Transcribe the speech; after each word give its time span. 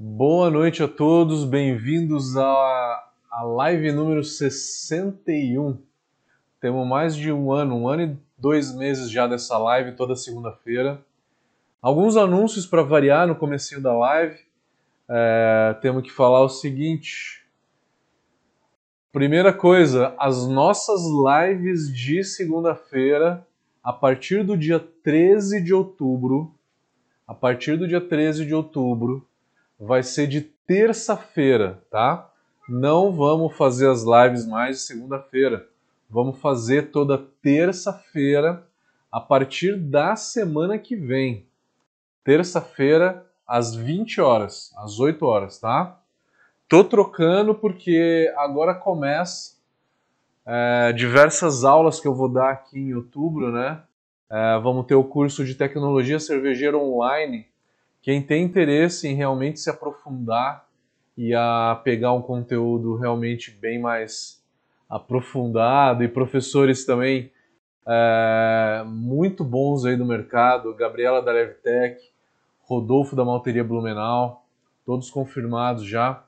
Boa 0.00 0.48
noite 0.48 0.80
a 0.80 0.86
todos, 0.86 1.44
bem-vindos 1.44 2.36
à, 2.36 3.10
à 3.32 3.42
live 3.42 3.90
número 3.90 4.22
61. 4.22 5.76
Temos 6.60 6.86
mais 6.86 7.16
de 7.16 7.32
um 7.32 7.50
ano, 7.50 7.74
um 7.74 7.88
ano 7.88 8.02
e 8.02 8.16
dois 8.38 8.72
meses 8.72 9.10
já 9.10 9.26
dessa 9.26 9.58
live, 9.58 9.96
toda 9.96 10.14
segunda-feira. 10.14 11.04
Alguns 11.82 12.16
anúncios 12.16 12.64
para 12.64 12.84
variar 12.84 13.26
no 13.26 13.34
comecinho 13.34 13.82
da 13.82 13.92
live. 13.92 14.38
É, 15.10 15.76
temos 15.82 16.04
que 16.04 16.12
falar 16.12 16.42
o 16.42 16.48
seguinte. 16.48 17.44
Primeira 19.10 19.52
coisa, 19.52 20.14
as 20.16 20.46
nossas 20.46 21.00
lives 21.02 21.92
de 21.92 22.22
segunda-feira, 22.22 23.44
a 23.82 23.92
partir 23.92 24.44
do 24.44 24.56
dia 24.56 24.78
13 24.78 25.60
de 25.60 25.74
outubro, 25.74 26.54
a 27.26 27.34
partir 27.34 27.76
do 27.76 27.88
dia 27.88 28.00
13 28.00 28.46
de 28.46 28.54
outubro, 28.54 29.27
vai 29.78 30.02
ser 30.02 30.26
de 30.26 30.40
terça-feira, 30.40 31.82
tá? 31.90 32.30
Não 32.68 33.12
vamos 33.12 33.56
fazer 33.56 33.88
as 33.88 34.02
lives 34.02 34.46
mais 34.46 34.76
de 34.76 34.82
segunda-feira. 34.82 35.66
Vamos 36.10 36.38
fazer 36.40 36.90
toda 36.90 37.18
terça-feira 37.42 38.66
a 39.10 39.20
partir 39.20 39.76
da 39.76 40.16
semana 40.16 40.78
que 40.78 40.96
vem. 40.96 41.46
Terça-feira 42.24 43.26
às 43.46 43.74
20 43.74 44.20
horas, 44.20 44.72
às 44.76 45.00
8 45.00 45.24
horas, 45.24 45.58
tá? 45.58 45.98
Tô 46.68 46.84
trocando 46.84 47.54
porque 47.54 48.30
agora 48.36 48.74
começa 48.74 49.56
é, 50.44 50.92
diversas 50.92 51.64
aulas 51.64 52.00
que 52.00 52.06
eu 52.06 52.14
vou 52.14 52.28
dar 52.28 52.50
aqui 52.50 52.78
em 52.78 52.94
outubro, 52.94 53.50
né? 53.50 53.82
É, 54.30 54.58
vamos 54.58 54.84
ter 54.86 54.94
o 54.94 55.04
curso 55.04 55.44
de 55.44 55.54
tecnologia 55.54 56.20
cervejeira 56.20 56.76
online. 56.76 57.46
Quem 58.08 58.22
tem 58.22 58.42
interesse 58.42 59.06
em 59.06 59.14
realmente 59.14 59.60
se 59.60 59.68
aprofundar 59.68 60.66
e 61.14 61.34
a 61.34 61.78
pegar 61.84 62.14
um 62.14 62.22
conteúdo 62.22 62.96
realmente 62.96 63.50
bem 63.50 63.78
mais 63.78 64.42
aprofundado 64.88 66.02
e 66.02 66.08
professores 66.08 66.86
também 66.86 67.30
é, 67.86 68.82
muito 68.86 69.44
bons 69.44 69.84
aí 69.84 69.94
do 69.94 70.06
mercado, 70.06 70.74
Gabriela 70.74 71.20
da 71.20 71.32
Levtech, 71.32 72.00
Rodolfo 72.62 73.14
da 73.14 73.26
Malteria 73.26 73.62
Blumenau, 73.62 74.42
todos 74.86 75.10
confirmados 75.10 75.84
já. 75.84 76.24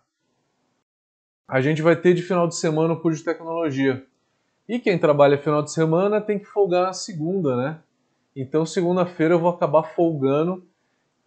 A 1.48 1.62
gente 1.62 1.80
vai 1.80 1.96
ter 1.96 2.12
de 2.12 2.20
final 2.20 2.46
de 2.46 2.56
semana 2.56 2.92
o 2.92 3.00
curso 3.00 3.20
de 3.20 3.24
tecnologia. 3.24 4.04
E 4.68 4.78
quem 4.78 4.98
trabalha 4.98 5.38
final 5.38 5.62
de 5.62 5.72
semana 5.72 6.20
tem 6.20 6.38
que 6.38 6.44
folgar 6.44 6.88
na 6.88 6.92
segunda, 6.92 7.56
né? 7.56 7.78
Então, 8.36 8.66
segunda-feira 8.66 9.32
eu 9.32 9.40
vou 9.40 9.48
acabar 9.48 9.82
folgando 9.82 10.68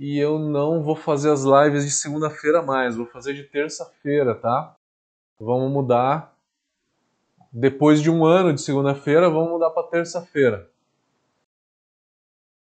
e 0.03 0.19
eu 0.19 0.37
não 0.37 0.83
vou 0.83 0.97
fazer 0.97 1.31
as 1.31 1.43
lives 1.43 1.85
de 1.85 1.91
segunda-feira 1.91 2.61
mais, 2.61 2.97
vou 2.97 3.05
fazer 3.05 3.33
de 3.33 3.43
terça-feira, 3.45 4.35
tá? 4.35 4.75
Vamos 5.39 5.71
mudar. 5.71 6.35
Depois 7.49 8.01
de 8.01 8.11
um 8.11 8.25
ano 8.25 8.51
de 8.51 8.59
segunda-feira, 8.59 9.29
vamos 9.29 9.51
mudar 9.51 9.69
para 9.69 9.87
terça-feira. 9.87 10.69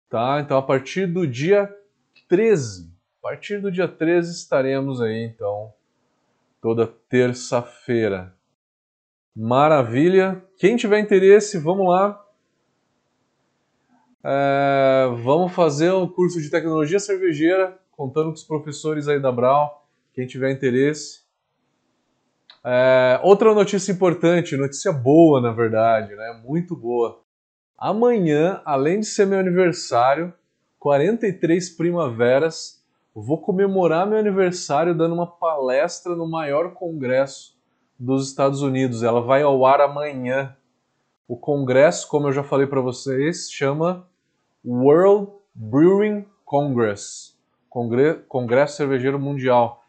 Tá? 0.08 0.40
Então, 0.40 0.56
a 0.56 0.62
partir 0.62 1.06
do 1.06 1.26
dia 1.26 1.70
13, 2.30 2.90
a 3.18 3.22
partir 3.28 3.60
do 3.60 3.70
dia 3.70 3.86
13 3.86 4.32
estaremos 4.32 5.02
aí, 5.02 5.24
então, 5.24 5.70
toda 6.62 6.86
terça-feira. 6.86 8.34
Maravilha! 9.36 10.42
Quem 10.56 10.78
tiver 10.78 10.98
interesse, 10.98 11.58
vamos 11.58 11.90
lá, 11.90 12.24
é, 14.24 15.08
vamos 15.22 15.52
fazer 15.52 15.92
um 15.92 16.08
curso 16.08 16.40
de 16.40 16.50
tecnologia 16.50 16.98
cervejeira, 16.98 17.78
contando 17.92 18.28
com 18.28 18.34
os 18.34 18.44
professores 18.44 19.08
aí 19.08 19.20
da 19.20 19.30
Brau, 19.30 19.86
quem 20.12 20.26
tiver 20.26 20.50
interesse. 20.50 21.22
É, 22.64 23.20
outra 23.22 23.54
notícia 23.54 23.92
importante, 23.92 24.56
notícia 24.56 24.92
boa 24.92 25.40
na 25.40 25.52
verdade, 25.52 26.14
né? 26.14 26.42
Muito 26.44 26.74
boa. 26.74 27.22
Amanhã, 27.76 28.60
além 28.64 29.00
de 29.00 29.06
ser 29.06 29.26
meu 29.26 29.38
aniversário, 29.38 30.34
43 30.80 31.70
primaveras, 31.70 32.84
vou 33.14 33.40
comemorar 33.40 34.06
meu 34.06 34.18
aniversário 34.18 34.96
dando 34.96 35.14
uma 35.14 35.26
palestra 35.26 36.16
no 36.16 36.28
maior 36.28 36.74
congresso 36.74 37.56
dos 37.98 38.28
Estados 38.28 38.62
Unidos. 38.62 39.04
Ela 39.04 39.20
vai 39.20 39.42
ao 39.42 39.64
ar 39.64 39.80
amanhã. 39.80 40.56
O 41.28 41.36
congresso, 41.36 42.08
como 42.08 42.26
eu 42.28 42.32
já 42.32 42.42
falei 42.42 42.66
para 42.66 42.80
vocês, 42.80 43.48
chama 43.50 44.07
World 44.64 45.32
Brewing 45.54 46.26
Congress, 46.44 47.34
Congresso 47.68 48.76
Cervejeiro 48.76 49.18
Mundial. 49.18 49.84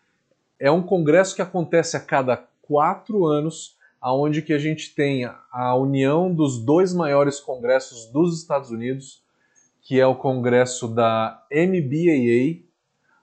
É 0.60 0.70
um 0.70 0.84
congresso 0.84 1.36
que 1.36 1.42
acontece 1.42 1.98
a 1.98 2.00
cada 2.00 2.38
quatro 2.62 3.26
anos, 3.26 3.78
aonde 4.00 4.42
que 4.42 4.54
a 4.54 4.60
gente 4.60 4.94
tem 4.94 5.26
a 5.52 5.76
união 5.76 6.34
dos 6.34 6.64
dois 6.64 6.94
maiores 6.94 7.40
congressos 7.40 8.12
dos 8.12 8.40
Estados 8.40 8.70
Unidos, 8.70 9.24
que 9.82 10.00
é 10.00 10.06
o 10.06 10.16
congresso 10.16 10.88
da 10.88 11.44
MBAA, 11.52 12.64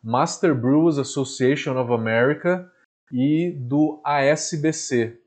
Master 0.02 0.54
Brewers 0.54 0.98
Association 0.98 1.80
of 1.80 1.92
America, 1.92 2.70
e 3.12 3.52
do 3.52 4.00
ASBC. 4.04 5.20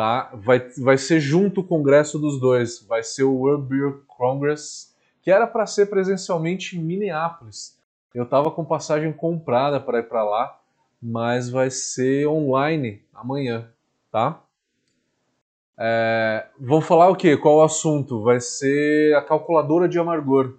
Tá? 0.00 0.30
Vai, 0.32 0.60
vai 0.78 0.96
ser 0.96 1.20
junto 1.20 1.60
o 1.60 1.64
congresso 1.64 2.18
dos 2.18 2.40
dois, 2.40 2.82
vai 2.88 3.02
ser 3.02 3.24
o 3.24 3.34
World 3.34 3.66
Beer 3.66 3.98
Congress, 4.06 4.94
que 5.20 5.30
era 5.30 5.46
para 5.46 5.66
ser 5.66 5.90
presencialmente 5.90 6.74
em 6.74 6.80
Minneapolis. 6.82 7.78
Eu 8.14 8.24
estava 8.24 8.50
com 8.50 8.64
passagem 8.64 9.12
comprada 9.12 9.78
para 9.78 9.98
ir 9.98 10.04
para 10.04 10.24
lá, 10.24 10.58
mas 11.02 11.50
vai 11.50 11.68
ser 11.68 12.26
online 12.26 13.02
amanhã, 13.12 13.68
tá? 14.10 14.42
É, 15.78 16.46
vamos 16.58 16.86
falar 16.86 17.10
o 17.10 17.14
quê? 17.14 17.36
Qual 17.36 17.56
o 17.56 17.62
assunto? 17.62 18.22
Vai 18.22 18.40
ser 18.40 19.14
a 19.14 19.20
calculadora 19.20 19.86
de 19.86 19.98
amargor. 19.98 20.54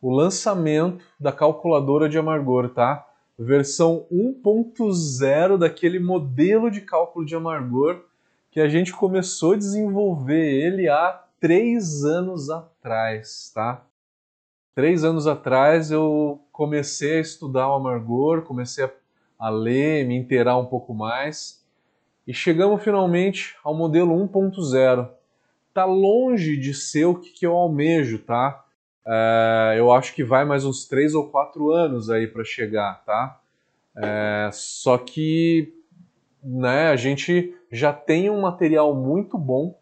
O 0.00 0.14
lançamento 0.14 1.04
da 1.18 1.32
calculadora 1.32 2.08
de 2.08 2.16
amargor, 2.16 2.68
tá? 2.68 3.04
Versão 3.36 4.06
1.0 4.12 5.58
daquele 5.58 5.98
modelo 5.98 6.70
de 6.70 6.80
cálculo 6.82 7.26
de 7.26 7.34
amargor 7.34 8.06
que 8.50 8.60
a 8.60 8.68
gente 8.68 8.92
começou 8.92 9.52
a 9.52 9.56
desenvolver 9.56 10.44
ele 10.44 10.88
há 10.88 11.22
três 11.40 12.04
anos 12.04 12.50
atrás, 12.50 13.52
tá? 13.54 13.84
Três 14.74 15.04
anos 15.04 15.26
atrás 15.26 15.90
eu 15.90 16.40
comecei 16.52 17.18
a 17.18 17.20
estudar 17.20 17.68
o 17.68 17.74
amargor, 17.74 18.42
comecei 18.42 18.88
a, 19.38 19.48
ler, 19.48 20.06
me 20.06 20.16
inteirar 20.16 20.56
um 20.56 20.66
pouco 20.66 20.94
mais 20.94 21.64
e 22.26 22.32
chegamos 22.32 22.82
finalmente 22.82 23.56
ao 23.64 23.74
modelo 23.74 24.14
1.0. 24.14 25.08
Tá 25.74 25.84
longe 25.84 26.56
de 26.56 26.74
ser 26.74 27.06
o 27.06 27.14
que, 27.14 27.30
que 27.30 27.46
eu 27.46 27.56
almejo, 27.56 28.18
tá? 28.20 28.64
É, 29.06 29.74
eu 29.78 29.90
acho 29.90 30.14
que 30.14 30.22
vai 30.22 30.44
mais 30.44 30.64
uns 30.64 30.86
três 30.86 31.14
ou 31.14 31.28
quatro 31.28 31.70
anos 31.70 32.10
aí 32.10 32.26
para 32.26 32.44
chegar, 32.44 33.02
tá? 33.04 33.40
É, 33.96 34.50
só 34.52 34.96
que 34.98 35.74
né, 36.42 36.88
a 36.88 36.96
gente 36.96 37.57
já 37.70 37.92
tem 37.92 38.30
um 38.30 38.40
material 38.40 38.94
muito 38.94 39.36
bom 39.36 39.78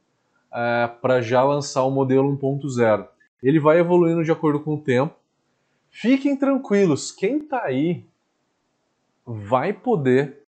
é, 0.52 0.88
para 1.00 1.20
já 1.20 1.42
lançar 1.42 1.84
o 1.84 1.91
modelo 1.91 2.36
1.0. 2.36 3.06
Ele 3.42 3.60
vai 3.60 3.78
evoluindo 3.78 4.24
de 4.24 4.32
acordo 4.32 4.60
com 4.60 4.74
o 4.74 4.80
tempo. 4.80 5.14
Fiquem 5.91 6.36
tranquilos, 6.36 7.10
quem 7.12 7.38
está 7.38 7.62
aí 7.62 8.04
vai 9.24 9.72
poder 9.72 10.42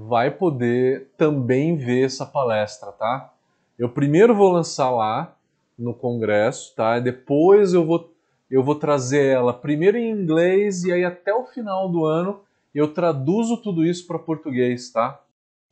vai 0.00 0.30
poder 0.30 1.10
também 1.16 1.76
ver 1.76 2.04
essa 2.04 2.24
palestra, 2.24 2.92
tá? 2.92 3.32
Eu 3.76 3.88
primeiro 3.88 4.32
vou 4.32 4.52
lançar 4.52 4.90
lá 4.90 5.36
no 5.76 5.92
congresso, 5.92 6.72
tá? 6.76 7.00
Depois 7.00 7.74
eu 7.74 7.84
vou 7.84 8.12
eu 8.50 8.62
vou 8.62 8.76
trazer 8.76 9.26
ela 9.26 9.52
primeiro 9.52 9.98
em 9.98 10.10
inglês 10.10 10.84
e 10.84 10.92
aí 10.92 11.04
até 11.04 11.34
o 11.34 11.44
final 11.44 11.88
do 11.88 12.04
ano 12.04 12.40
eu 12.74 12.94
traduzo 12.94 13.56
tudo 13.56 13.84
isso 13.84 14.06
para 14.06 14.18
português, 14.18 14.90
tá? 14.90 15.20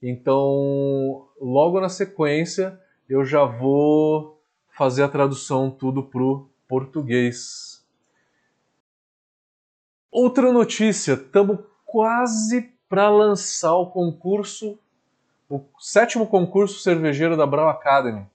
Então, 0.02 1.28
logo 1.40 1.80
na 1.80 1.88
sequência, 1.88 2.78
eu 3.08 3.24
já 3.24 3.44
vou 3.44 4.40
fazer 4.68 5.02
a 5.02 5.08
tradução 5.08 5.70
tudo 5.70 6.02
para 6.02 6.22
o 6.22 6.48
português. 6.68 7.84
Outra 10.10 10.52
notícia, 10.52 11.14
estamos 11.14 11.58
quase 11.84 12.72
para 12.88 13.08
lançar 13.08 13.74
o 13.74 13.90
concurso, 13.90 14.78
o 15.48 15.60
sétimo 15.78 16.26
concurso 16.26 16.80
cervejeiro 16.80 17.36
da 17.36 17.46
Brau 17.46 17.68
Academy. 17.68 18.26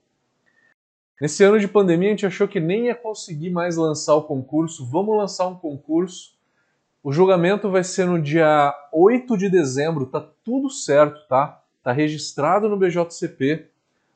Nesse 1.20 1.44
ano 1.44 1.60
de 1.60 1.68
pandemia 1.68 2.10
a 2.10 2.12
gente 2.12 2.26
achou 2.26 2.48
que 2.48 2.60
nem 2.60 2.88
ia 2.88 2.96
conseguir 2.96 3.52
mais 3.52 3.78
lançar 3.78 4.16
o 4.16 4.24
concurso. 4.24 4.86
Vamos 4.86 5.16
lançar 5.16 5.48
um 5.48 5.56
concurso. 5.56 6.36
O 7.04 7.12
julgamento 7.12 7.70
vai 7.70 7.84
ser 7.84 8.06
no 8.06 8.22
dia 8.22 8.74
8 8.94 9.38
de 9.38 9.50
dezembro, 9.50 10.06
tá 10.06 10.26
tudo 10.44 10.70
certo, 10.70 11.28
tá? 11.28 11.62
Tá 11.84 11.92
registrado 11.92 12.70
no 12.70 12.78
BJCP 12.78 13.72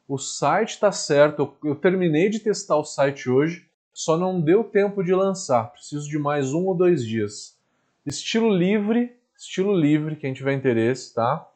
o 0.07 0.19
site 0.19 0.71
está 0.71 0.91
certo, 0.91 1.41
eu, 1.63 1.71
eu, 1.71 1.75
terminei 1.75 2.29
de 2.29 2.39
testar 2.39 2.77
o 2.77 2.83
site 2.83 3.27
hoje, 3.27 3.67
só 3.91 4.15
não 4.15 4.39
deu 4.39 4.63
tempo 4.63 5.03
de 5.03 5.13
lançar, 5.13 5.71
preciso 5.71 6.07
de 6.07 6.19
mais 6.19 6.53
um 6.53 6.65
ou 6.65 6.75
dois 6.75 7.03
dias. 7.03 7.57
Estilo 8.05 8.55
livre, 8.55 9.15
estilo 9.35 9.75
livre, 9.75 10.15
quem 10.15 10.31
tiver 10.31 10.53
interesse, 10.53 11.13
tá? 11.13 11.47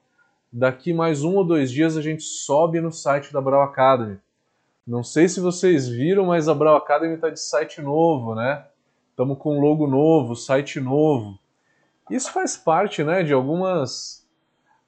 Daqui 0.51 0.93
mais 0.93 1.23
um 1.23 1.35
ou 1.35 1.45
dois 1.45 1.69
dias 1.69 1.95
a 1.95 2.01
gente 2.01 2.23
sobe 2.23 2.81
no 2.81 2.91
site 2.91 3.31
da 3.31 3.39
Brau 3.39 3.61
Academy. 3.61 4.17
Não 4.87 5.03
sei 5.03 5.29
se 5.29 5.39
vocês 5.39 5.87
viram, 5.87 6.25
mas 6.25 6.47
a 6.49 6.55
Brau 6.55 6.75
Academy 6.75 7.13
está 7.13 7.29
de 7.29 7.39
site 7.39 7.79
novo, 7.83 8.33
né? 8.33 8.65
Estamos 9.19 9.37
com 9.37 9.59
logo 9.59 9.85
novo, 9.85 10.33
site 10.33 10.79
novo. 10.79 11.37
Isso 12.09 12.31
faz 12.31 12.55
parte, 12.55 13.03
né, 13.03 13.21
de 13.21 13.33
algumas 13.33 14.25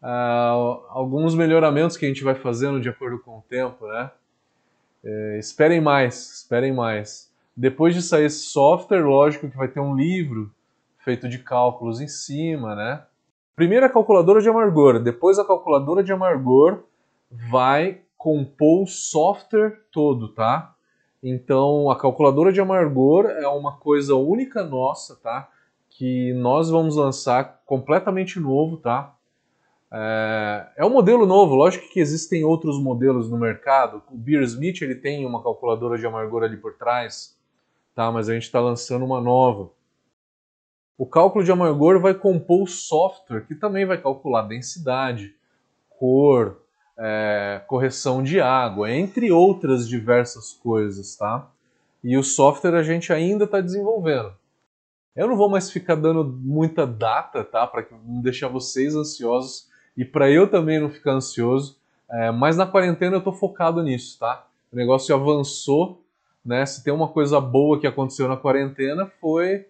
uh, 0.01 0.86
alguns 0.88 1.36
melhoramentos 1.36 1.98
que 1.98 2.06
a 2.06 2.07
gente 2.07 2.24
vai 2.24 2.33
fazendo 2.33 2.80
de 2.80 2.88
acordo 2.88 3.19
com 3.19 3.39
o 3.39 3.42
tempo, 3.42 3.86
né? 3.88 4.10
É, 5.04 5.38
esperem 5.38 5.81
mais, 5.81 6.31
esperem 6.31 6.72
mais. 6.72 7.30
Depois 7.57 7.94
de 7.94 8.01
sair 8.01 8.24
esse 8.24 8.45
software, 8.45 9.01
lógico 9.01 9.50
que 9.50 9.57
vai 9.57 9.68
ter 9.68 9.81
um 9.81 9.94
livro 9.94 10.50
feito 11.00 11.27
de 11.27 11.39
cálculos 11.39 12.00
em 12.00 12.07
cima, 12.07 12.74
né? 12.74 13.04
Primeiro 13.54 13.86
a 13.86 13.89
calculadora 13.89 14.42
de 14.42 14.48
amargor, 14.48 14.98
depois 15.01 15.39
a 15.39 15.45
calculadora 15.45 16.01
de 16.01 16.13
amargor 16.13 16.84
vai 17.30 18.00
compor 18.18 18.84
o 18.84 18.88
software 18.88 19.81
todo, 19.92 20.30
tá? 20.30 20.74
Então 21.24 21.90
a 21.90 21.98
calculadora 21.98 22.52
de 22.52 22.60
amargor 22.60 23.28
é 23.28 23.48
uma 23.48 23.78
coisa 23.78 24.16
única 24.16 24.64
nossa, 24.64 25.16
tá? 25.18 25.50
Que 25.90 26.34
nós 26.34 26.70
vamos 26.70 26.96
lançar 26.96 27.62
completamente 27.66 28.40
novo, 28.40 28.78
tá? 28.78 29.16
É, 29.94 30.68
é 30.78 30.86
um 30.86 30.90
modelo 30.90 31.26
novo, 31.26 31.54
lógico 31.54 31.90
que 31.90 32.00
existem 32.00 32.44
outros 32.44 32.82
modelos 32.82 33.30
no 33.30 33.38
mercado. 33.38 34.02
O 34.10 34.18
Beer 34.18 34.42
Smith 34.44 34.82
ele 34.82 34.96
tem 34.96 35.26
uma 35.26 35.44
calculadora 35.44 35.98
de 35.98 36.06
amargor 36.06 36.44
ali 36.44 36.58
por 36.58 36.74
trás, 36.74 37.38
tá? 37.94 38.12
Mas 38.12 38.30
a 38.30 38.34
gente 38.34 38.44
está 38.44 38.60
lançando 38.60 39.06
uma 39.06 39.22
nova. 39.22 39.70
O 40.98 41.06
cálculo 41.06 41.44
de 41.44 41.52
amargor 41.52 42.00
vai 42.00 42.14
compor 42.14 42.64
o 42.64 42.68
software 42.68 43.46
que 43.46 43.56
também 43.56 43.86
vai 43.86 44.00
calcular 44.00 44.44
densidade, 44.44 45.36
cor, 45.90 46.62
é, 46.98 47.62
correção 47.68 48.24
de 48.24 48.40
água, 48.40 48.92
entre 48.92 49.32
outras 49.32 49.88
diversas 49.88 50.54
coisas, 50.54 51.16
tá? 51.16 51.50
E 52.04 52.18
o 52.18 52.24
software 52.24 52.76
a 52.76 52.84
gente 52.84 53.14
ainda 53.14 53.46
está 53.46 53.62
desenvolvendo. 53.62 54.34
Eu 55.16 55.28
não 55.28 55.36
vou 55.36 55.50
mais 55.50 55.70
ficar 55.70 55.96
dando 55.96 56.24
muita 56.24 56.88
data, 56.88 57.44
tá? 57.44 57.68
Para 57.68 57.86
não 58.06 58.22
deixar 58.22 58.48
vocês 58.48 58.96
ansiosos 58.96 59.68
e 59.96 60.06
para 60.06 60.30
eu 60.30 60.50
também 60.50 60.80
não 60.80 60.90
ficar 60.90 61.14
ansioso. 61.14 61.78
É, 62.10 62.32
mas 62.32 62.58
na 62.58 62.66
quarentena 62.66 63.16
eu 63.16 63.20
estou 63.20 63.34
focado 63.34 63.84
nisso, 63.84 64.18
tá? 64.20 64.46
O 64.72 64.76
negócio 64.76 65.14
avançou, 65.14 66.02
né? 66.44 66.66
Se 66.66 66.84
tem 66.84 66.94
uma 66.94 67.08
coisa 67.08 67.40
boa 67.40 67.80
que 67.80 67.88
aconteceu 67.88 68.28
na 68.28 68.38
quarentena 68.38 69.06
foi 69.20 69.66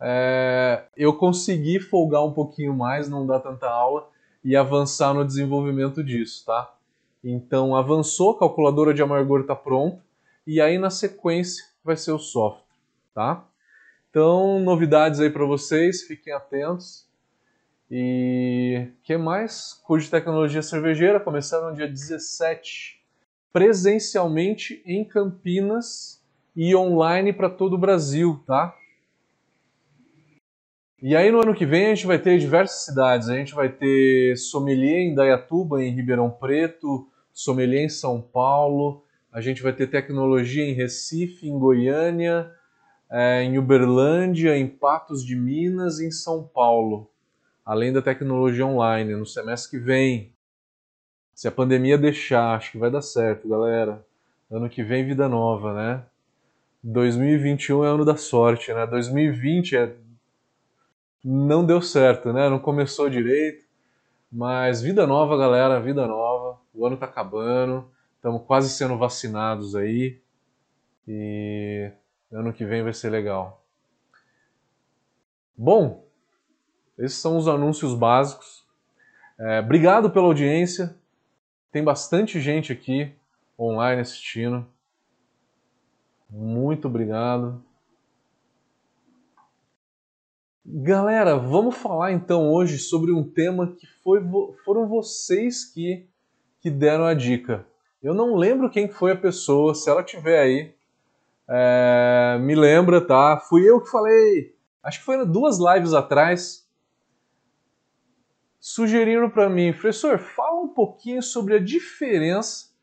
é, 0.00 0.84
eu 0.96 1.12
consegui 1.14 1.80
folgar 1.80 2.24
um 2.24 2.32
pouquinho 2.32 2.72
mais, 2.72 3.08
não 3.08 3.26
dar 3.26 3.40
tanta 3.40 3.68
aula 3.68 4.08
e 4.48 4.56
avançar 4.56 5.12
no 5.12 5.26
desenvolvimento 5.26 6.02
disso, 6.02 6.42
tá? 6.46 6.74
Então 7.22 7.76
avançou, 7.76 8.34
calculadora 8.34 8.94
de 8.94 9.02
amargor 9.02 9.42
está 9.42 9.54
pronta 9.54 10.02
e 10.46 10.58
aí 10.58 10.78
na 10.78 10.88
sequência 10.88 11.66
vai 11.84 11.98
ser 11.98 12.12
o 12.12 12.18
software, 12.18 12.64
tá? 13.14 13.44
Então 14.08 14.58
novidades 14.58 15.20
aí 15.20 15.28
para 15.28 15.44
vocês, 15.44 16.00
fiquem 16.00 16.32
atentos. 16.32 17.06
E 17.90 18.88
que 19.02 19.18
mais? 19.18 19.74
Curso 19.84 20.06
de 20.06 20.12
tecnologia 20.12 20.62
cervejeira 20.62 21.20
começando 21.20 21.68
no 21.68 21.76
dia 21.76 21.86
17, 21.86 23.02
presencialmente 23.52 24.82
em 24.86 25.04
Campinas 25.04 26.22
e 26.56 26.74
online 26.74 27.34
para 27.34 27.50
todo 27.50 27.74
o 27.74 27.78
Brasil, 27.78 28.42
tá? 28.46 28.74
E 31.00 31.14
aí 31.14 31.30
no 31.30 31.40
ano 31.40 31.54
que 31.54 31.64
vem 31.64 31.86
a 31.86 31.94
gente 31.94 32.08
vai 32.08 32.18
ter 32.18 32.38
diversas 32.38 32.84
cidades. 32.84 33.28
A 33.28 33.36
gente 33.36 33.54
vai 33.54 33.68
ter 33.68 34.36
sommelier 34.36 34.98
em 34.98 35.14
Dayatuba, 35.14 35.82
em 35.82 35.94
Ribeirão 35.94 36.28
Preto, 36.28 37.08
sommelier 37.32 37.84
em 37.84 37.88
São 37.88 38.20
Paulo. 38.20 39.04
A 39.32 39.40
gente 39.40 39.62
vai 39.62 39.72
ter 39.72 39.86
tecnologia 39.86 40.64
em 40.64 40.72
Recife, 40.72 41.48
em 41.48 41.56
Goiânia, 41.56 42.50
é, 43.08 43.44
em 43.44 43.58
Uberlândia, 43.58 44.56
em 44.56 44.66
Patos 44.66 45.24
de 45.24 45.36
Minas 45.36 46.00
em 46.00 46.10
São 46.10 46.42
Paulo. 46.42 47.08
Além 47.64 47.92
da 47.92 48.02
tecnologia 48.02 48.66
online, 48.66 49.14
no 49.14 49.26
semestre 49.26 49.78
que 49.78 49.84
vem. 49.84 50.32
Se 51.32 51.46
a 51.46 51.52
pandemia 51.52 51.96
deixar, 51.96 52.56
acho 52.56 52.72
que 52.72 52.78
vai 52.78 52.90
dar 52.90 53.02
certo, 53.02 53.48
galera. 53.48 54.04
Ano 54.50 54.68
que 54.68 54.82
vem, 54.82 55.06
vida 55.06 55.28
nova, 55.28 55.72
né? 55.72 56.02
2021 56.82 57.84
é 57.84 57.88
ano 57.88 58.04
da 58.04 58.16
sorte, 58.16 58.72
né? 58.72 58.84
2020 58.84 59.76
é 59.76 59.94
não 61.24 61.64
deu 61.64 61.80
certo, 61.82 62.32
né? 62.32 62.48
Não 62.48 62.58
começou 62.58 63.08
direito. 63.08 63.66
Mas 64.30 64.82
vida 64.82 65.06
nova, 65.06 65.36
galera, 65.36 65.80
vida 65.80 66.06
nova. 66.06 66.60
O 66.74 66.86
ano 66.86 66.96
tá 66.96 67.06
acabando, 67.06 67.90
estamos 68.16 68.42
quase 68.46 68.68
sendo 68.70 68.96
vacinados 68.98 69.74
aí. 69.74 70.20
E 71.06 71.90
ano 72.30 72.52
que 72.52 72.64
vem 72.64 72.82
vai 72.82 72.92
ser 72.92 73.10
legal. 73.10 73.64
Bom, 75.56 76.06
esses 76.98 77.18
são 77.18 77.36
os 77.36 77.48
anúncios 77.48 77.94
básicos. 77.94 78.66
É, 79.38 79.60
obrigado 79.60 80.10
pela 80.10 80.26
audiência. 80.26 80.94
Tem 81.72 81.82
bastante 81.82 82.40
gente 82.40 82.72
aqui 82.72 83.14
online 83.58 84.02
assistindo. 84.02 84.66
Muito 86.30 86.86
obrigado. 86.86 87.64
Galera, 90.70 91.34
vamos 91.38 91.78
falar 91.78 92.12
então 92.12 92.52
hoje 92.52 92.76
sobre 92.76 93.10
um 93.10 93.24
tema 93.24 93.74
que 93.74 93.86
foi, 94.04 94.20
foram 94.66 94.86
vocês 94.86 95.64
que, 95.64 96.06
que 96.60 96.68
deram 96.68 97.06
a 97.06 97.14
dica. 97.14 97.66
Eu 98.02 98.12
não 98.12 98.34
lembro 98.34 98.68
quem 98.68 98.86
foi 98.86 99.12
a 99.12 99.16
pessoa, 99.16 99.74
se 99.74 99.88
ela 99.88 100.02
tiver 100.02 100.38
aí, 100.38 100.74
é, 101.48 102.38
me 102.42 102.54
lembra, 102.54 103.00
tá? 103.00 103.38
Fui 103.48 103.66
eu 103.66 103.80
que 103.80 103.90
falei, 103.90 104.54
acho 104.82 104.98
que 104.98 105.06
foi 105.06 105.24
duas 105.24 105.56
lives 105.58 105.94
atrás, 105.94 106.68
sugeriram 108.60 109.30
para 109.30 109.48
mim, 109.48 109.72
professor, 109.72 110.18
fala 110.18 110.60
um 110.60 110.68
pouquinho 110.68 111.22
sobre 111.22 111.54
a 111.54 111.58
diferença 111.58 112.74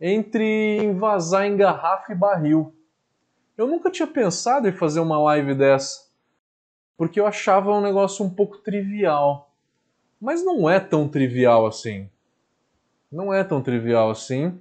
entre 0.00 0.78
envasar 0.82 1.44
em 1.44 1.54
garrafa 1.54 2.14
e 2.14 2.16
barril. 2.16 2.74
Eu 3.58 3.66
nunca 3.66 3.90
tinha 3.90 4.06
pensado 4.06 4.66
em 4.66 4.72
fazer 4.72 5.00
uma 5.00 5.20
live 5.20 5.54
dessa 5.54 6.09
porque 7.00 7.18
eu 7.18 7.26
achava 7.26 7.72
um 7.72 7.80
negócio 7.80 8.22
um 8.22 8.28
pouco 8.28 8.58
trivial. 8.58 9.50
Mas 10.20 10.44
não 10.44 10.68
é 10.68 10.78
tão 10.78 11.08
trivial 11.08 11.64
assim. 11.64 12.10
Não 13.10 13.32
é 13.32 13.42
tão 13.42 13.62
trivial 13.62 14.10
assim. 14.10 14.60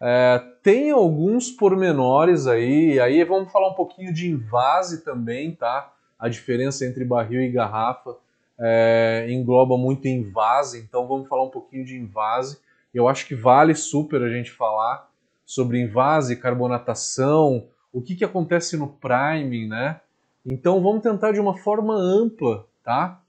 É, 0.00 0.42
tem 0.60 0.90
alguns 0.90 1.52
pormenores 1.52 2.48
aí, 2.48 2.98
aí 2.98 3.22
vamos 3.22 3.52
falar 3.52 3.68
um 3.68 3.74
pouquinho 3.74 4.12
de 4.12 4.28
invase 4.28 5.04
também, 5.04 5.54
tá? 5.54 5.94
A 6.18 6.28
diferença 6.28 6.84
entre 6.84 7.04
barril 7.04 7.40
e 7.40 7.52
garrafa 7.52 8.16
é, 8.58 9.28
engloba 9.30 9.78
muito 9.78 10.08
invase, 10.08 10.80
então 10.80 11.06
vamos 11.06 11.28
falar 11.28 11.44
um 11.44 11.50
pouquinho 11.50 11.84
de 11.84 11.96
invase. 11.96 12.58
Eu 12.92 13.06
acho 13.06 13.24
que 13.24 13.36
vale 13.36 13.76
super 13.76 14.20
a 14.20 14.28
gente 14.28 14.50
falar 14.50 15.08
sobre 15.46 15.80
invase, 15.80 16.34
carbonatação, 16.34 17.68
o 17.92 18.02
que, 18.02 18.16
que 18.16 18.24
acontece 18.24 18.76
no 18.76 18.88
priming, 18.88 19.68
né? 19.68 20.00
Então 20.44 20.82
vamos 20.82 21.02
tentar 21.02 21.32
de 21.32 21.40
uma 21.40 21.56
forma 21.56 21.94
ampla, 21.94 22.66
tá? 22.82 23.20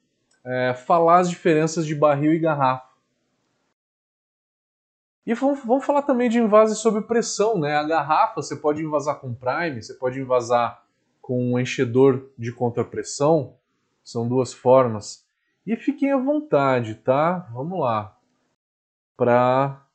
É, 0.43 0.73
falar 0.73 1.19
as 1.19 1.29
diferenças 1.29 1.85
de 1.85 1.95
barril 1.95 2.33
e 2.33 2.39
garrafa. 2.39 2.93
E 5.25 5.33
vamos, 5.33 5.63
vamos 5.63 5.85
falar 5.85 6.01
também 6.01 6.29
de 6.29 6.39
invase 6.39 6.75
sob 6.75 7.01
pressão, 7.01 7.57
né? 7.57 7.77
A 7.77 7.83
garrafa 7.83 8.41
você 8.41 8.55
pode 8.55 8.83
invasar 8.83 9.19
com 9.19 9.33
prime, 9.33 9.81
você 9.81 9.93
pode 9.93 10.19
invasar 10.19 10.83
com 11.21 11.53
um 11.53 11.57
enchedor 11.57 12.29
de 12.37 12.51
contrapressão, 12.51 13.55
são 14.03 14.27
duas 14.27 14.51
formas. 14.51 15.25
E 15.65 15.77
fiquem 15.77 16.11
à 16.11 16.17
vontade, 16.17 16.95
tá? 16.95 17.47
Vamos 17.53 17.79
lá. 17.79 18.17
Pra... 19.15 19.85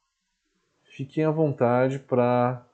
Fiquem 0.84 1.24
à 1.24 1.30
vontade 1.30 1.98
para 1.98 2.64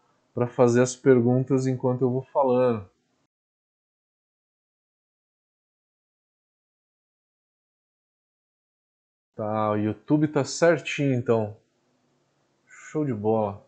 fazer 0.51 0.81
as 0.81 0.95
perguntas 0.95 1.67
enquanto 1.67 2.03
eu 2.03 2.11
vou 2.11 2.23
falando. 2.23 2.89
Tá, 9.35 9.71
o 9.71 9.77
YouTube 9.77 10.29
tá 10.29 10.45
certinho 10.45 11.13
então. 11.13 11.57
Show 12.67 13.05
de 13.05 13.13
bola. 13.13 13.67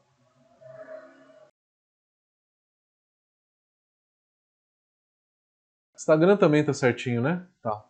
Instagram 5.95 6.37
também 6.37 6.65
tá 6.65 6.73
certinho, 6.73 7.21
né? 7.21 7.45
Tá. 7.61 7.85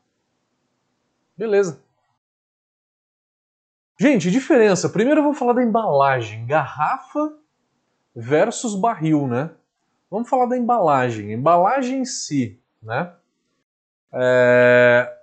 Beleza. 1.37 1.85
Gente, 4.01 4.31
diferença. 4.31 4.89
Primeiro 4.89 5.21
eu 5.21 5.25
vou 5.25 5.35
falar 5.35 5.53
da 5.53 5.63
embalagem. 5.63 6.47
Garrafa 6.47 7.37
versus 8.15 8.75
barril, 8.75 9.27
né? 9.27 9.55
Vamos 10.11 10.31
falar 10.31 10.47
da 10.47 10.57
embalagem. 10.57 11.33
Embalagem 11.33 12.01
em 12.01 12.05
si, 12.07 12.59
né? 12.83 13.15
É 14.13 15.16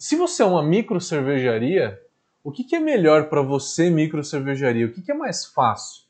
se 0.00 0.16
você 0.16 0.42
é 0.42 0.46
uma 0.46 0.62
micro 0.62 0.98
cervejaria, 0.98 2.02
o 2.42 2.50
que, 2.50 2.64
que 2.64 2.74
é 2.74 2.80
melhor 2.80 3.28
para 3.28 3.42
você, 3.42 3.90
micro 3.90 4.24
cervejaria? 4.24 4.86
O 4.86 4.92
que, 4.92 5.02
que 5.02 5.12
é 5.12 5.14
mais 5.14 5.44
fácil? 5.44 6.04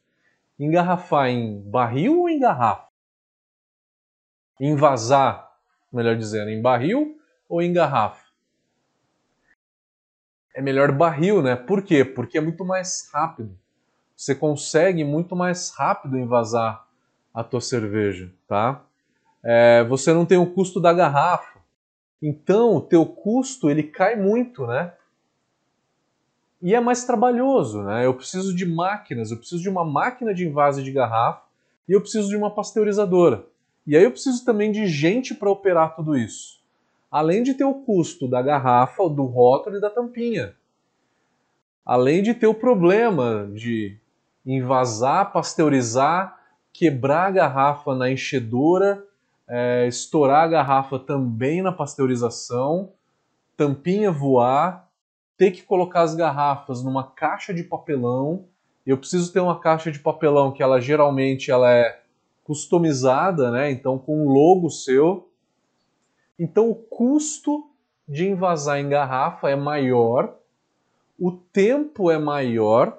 Engarrafar 0.57 1.27
em 1.27 1.61
barril 1.61 2.21
ou 2.21 2.29
em 2.29 2.39
garrafa? 2.39 2.87
Envasar, 4.61 5.51
melhor 5.93 6.17
dizendo, 6.17 6.51
em 6.51 6.63
barril 6.63 7.19
ou 7.49 7.61
em 7.61 7.73
garrafa? 7.73 8.25
É 10.55 10.63
melhor 10.63 10.93
barril, 10.93 11.43
né? 11.43 11.57
Por 11.57 11.83
quê? 11.83 12.05
Porque 12.05 12.39
é 12.39 12.41
muito 12.41 12.65
mais 12.65 13.11
rápido. 13.13 13.59
Você 14.15 14.37
consegue 14.37 15.03
muito 15.03 15.35
mais 15.35 15.71
rápido 15.71 16.17
envasar 16.17 16.87
a 17.35 17.43
tua 17.43 17.61
cerveja, 17.61 18.33
tá? 18.47 18.85
É, 19.43 19.83
você 19.83 20.13
não 20.13 20.25
tem 20.25 20.39
o 20.39 20.47
custo 20.47 20.81
da 20.81 20.93
garrafa. 20.93 21.60
Então, 22.23 22.77
o 22.77 22.81
teu 22.81 23.07
custo 23.07 23.71
ele 23.71 23.83
cai 23.83 24.17
muito, 24.17 24.67
né? 24.67 24.93
E 26.61 26.75
é 26.75 26.81
mais 26.81 27.05
trabalhoso, 27.05 27.83
né? 27.83 28.05
Eu 28.05 28.15
preciso 28.15 28.55
de 28.55 28.67
máquinas, 28.67 29.31
eu 29.31 29.39
preciso 29.39 29.62
de 29.62 29.69
uma 29.69 29.85
máquina 29.85 30.35
de 30.35 30.47
invase 30.47 30.83
de 30.83 30.93
garrafa 30.93 31.43
e 31.89 31.93
eu 31.93 32.00
preciso 32.00 32.29
de 32.29 32.37
uma 32.37 32.50
pasteurizadora. 32.50 33.47
E 33.87 33.97
aí 33.97 34.05
eu 34.05 34.11
preciso 34.11 34.45
também 34.45 34.71
de 34.71 34.87
gente 34.87 35.35
para 35.35 35.50
operar 35.50 35.97
tudo 35.97 36.17
isso. 36.17 36.61
Além 37.11 37.43
de 37.43 37.55
ter 37.55 37.65
o 37.65 37.75
custo 37.75 38.29
da 38.29 38.43
garrafa, 38.43 39.09
do 39.09 39.25
rótulo 39.25 39.79
e 39.79 39.81
da 39.81 39.89
tampinha. 39.89 40.55
Além 41.85 42.23
de 42.23 42.35
ter 42.35 42.47
o 42.47 42.55
problema 42.55 43.50
de 43.53 43.99
envasar, 44.45 45.33
pasteurizar, 45.33 46.39
quebrar 46.73 47.27
a 47.27 47.31
garrafa 47.31 47.95
na 47.95 48.11
enchedora, 48.11 49.05
é, 49.50 49.88
estourar 49.88 50.45
a 50.45 50.49
garrafa 50.49 50.97
também 50.97 51.61
na 51.61 51.73
pasteurização, 51.73 52.92
tampinha 53.57 54.12
voar, 54.12 54.88
ter 55.37 55.50
que 55.50 55.62
colocar 55.62 56.02
as 56.02 56.14
garrafas 56.14 56.85
numa 56.85 57.02
caixa 57.02 57.52
de 57.52 57.64
papelão. 57.64 58.45
Eu 58.87 58.97
preciso 58.97 59.33
ter 59.33 59.40
uma 59.40 59.59
caixa 59.59 59.90
de 59.90 59.99
papelão 59.99 60.52
que 60.52 60.62
ela 60.62 60.80
geralmente 60.80 61.50
ela 61.50 61.69
é 61.73 62.00
customizada, 62.45 63.50
né? 63.50 63.73
Então 63.73 63.99
com 63.99 64.25
um 64.25 64.28
logo 64.28 64.71
seu. 64.71 65.28
Então 66.38 66.71
o 66.71 66.75
custo 66.75 67.69
de 68.09 68.28
envasar 68.28 68.78
em 68.78 68.88
garrafa 68.88 69.50
é 69.50 69.57
maior, 69.57 70.37
o 71.19 71.33
tempo 71.33 72.09
é 72.11 72.19
maior, 72.19 72.97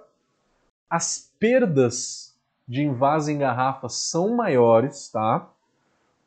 as 0.89 1.31
perdas 1.39 2.37
de 2.67 2.81
invase 2.81 3.31
em 3.31 3.37
garrafa 3.37 3.87
são 3.87 4.35
maiores, 4.35 5.09
tá? 5.09 5.49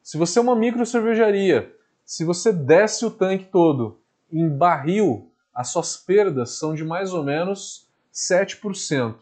Se 0.05 0.19
você 0.19 0.39
é 0.39 0.43
uma 0.43 0.55
micro 0.55 0.85
cervejaria, 0.85 1.75
se 2.05 2.27
você 2.27 2.53
desce 2.53 3.07
o 3.07 3.11
tanque 3.11 3.47
todo 3.47 4.03
em 4.31 4.47
barril, 4.47 5.33
as 5.55 5.69
suas 5.71 5.97
perdas 5.97 6.59
são 6.59 6.75
de 6.75 6.85
mais 6.85 7.15
ou 7.15 7.23
menos 7.23 7.89
7%, 8.13 9.15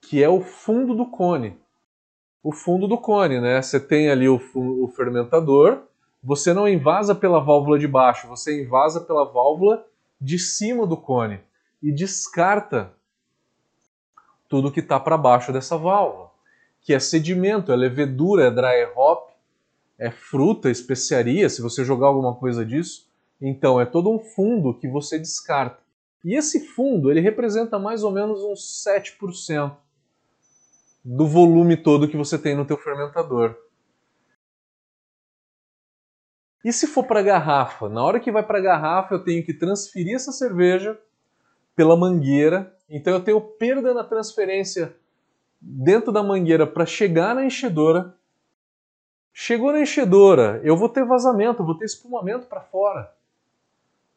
que 0.00 0.22
é 0.22 0.28
o 0.28 0.40
fundo 0.40 0.94
do 0.94 1.06
cone. 1.06 1.58
O 2.40 2.52
fundo 2.52 2.86
do 2.86 2.96
cone, 2.96 3.40
né? 3.40 3.60
Você 3.60 3.80
tem 3.80 4.08
ali 4.08 4.28
o, 4.28 4.40
o 4.54 4.86
fermentador, 4.94 5.82
você 6.22 6.54
não 6.54 6.68
invasa 6.68 7.12
pela 7.12 7.40
válvula 7.40 7.76
de 7.76 7.88
baixo, 7.88 8.28
você 8.28 8.62
invasa 8.62 9.00
pela 9.00 9.24
válvula 9.24 9.84
de 10.20 10.38
cima 10.38 10.86
do 10.86 10.96
cone 10.96 11.40
e 11.82 11.90
descarta 11.90 12.92
tudo 14.48 14.70
que 14.70 14.78
está 14.78 15.00
para 15.00 15.18
baixo 15.18 15.52
dessa 15.52 15.76
válvula, 15.76 16.30
que 16.80 16.94
é 16.94 17.00
sedimento, 17.00 17.72
é 17.72 17.76
levedura, 17.76 18.44
é 18.44 18.50
dry 18.52 18.84
hop, 18.94 19.23
é 19.98 20.10
fruta, 20.10 20.70
especiaria, 20.70 21.48
se 21.48 21.62
você 21.62 21.84
jogar 21.84 22.08
alguma 22.08 22.34
coisa 22.34 22.64
disso. 22.64 23.08
Então 23.40 23.80
é 23.80 23.86
todo 23.86 24.10
um 24.10 24.18
fundo 24.18 24.78
que 24.78 24.88
você 24.88 25.18
descarta. 25.18 25.82
E 26.24 26.36
esse 26.36 26.66
fundo, 26.68 27.10
ele 27.10 27.20
representa 27.20 27.78
mais 27.78 28.02
ou 28.02 28.10
menos 28.10 28.42
uns 28.42 28.84
7% 28.86 29.76
do 31.04 31.26
volume 31.26 31.76
todo 31.76 32.08
que 32.08 32.16
você 32.16 32.38
tem 32.38 32.56
no 32.56 32.64
teu 32.64 32.78
fermentador. 32.78 33.54
E 36.64 36.72
se 36.72 36.86
for 36.86 37.04
para 37.04 37.20
garrafa? 37.20 37.90
Na 37.90 38.02
hora 38.02 38.18
que 38.18 38.32
vai 38.32 38.42
para 38.42 38.60
garrafa, 38.60 39.14
eu 39.14 39.22
tenho 39.22 39.44
que 39.44 39.52
transferir 39.52 40.14
essa 40.14 40.32
cerveja 40.32 40.98
pela 41.76 41.94
mangueira. 41.94 42.74
Então 42.88 43.12
eu 43.12 43.22
tenho 43.22 43.38
perda 43.38 43.92
na 43.92 44.02
transferência 44.02 44.96
dentro 45.60 46.10
da 46.10 46.22
mangueira 46.22 46.66
para 46.66 46.86
chegar 46.86 47.34
na 47.34 47.44
enchedora 47.44 48.16
Chegou 49.36 49.72
na 49.72 49.80
enchedora, 49.80 50.60
eu 50.62 50.76
vou 50.76 50.88
ter 50.88 51.04
vazamento, 51.04 51.64
vou 51.64 51.76
ter 51.76 51.86
espumamento 51.86 52.46
para 52.46 52.60
fora. 52.60 53.12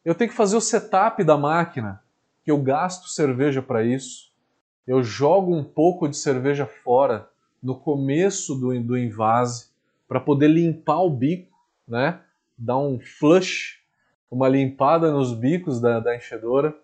Eu 0.04 0.14
tenho 0.14 0.30
que 0.30 0.36
fazer 0.36 0.56
o 0.56 0.60
setup 0.60 1.24
da 1.24 1.36
máquina, 1.36 2.00
que 2.44 2.52
eu 2.52 2.56
gasto 2.62 3.08
cerveja 3.08 3.60
para 3.60 3.82
isso. 3.82 4.32
Eu 4.86 5.02
jogo 5.02 5.52
um 5.52 5.64
pouco 5.64 6.08
de 6.08 6.16
cerveja 6.16 6.66
fora 6.66 7.28
no 7.60 7.74
começo 7.74 8.54
do, 8.54 8.80
do 8.80 8.96
invase 8.96 9.70
para 10.06 10.20
poder 10.20 10.46
limpar 10.46 11.00
o 11.00 11.10
bico, 11.10 11.58
né? 11.86 12.20
Dar 12.56 12.78
um 12.78 13.00
flush, 13.00 13.80
uma 14.30 14.48
limpada 14.48 15.10
nos 15.10 15.34
bicos 15.34 15.80
da, 15.80 15.98
da 15.98 16.14
enchedora. 16.14 16.78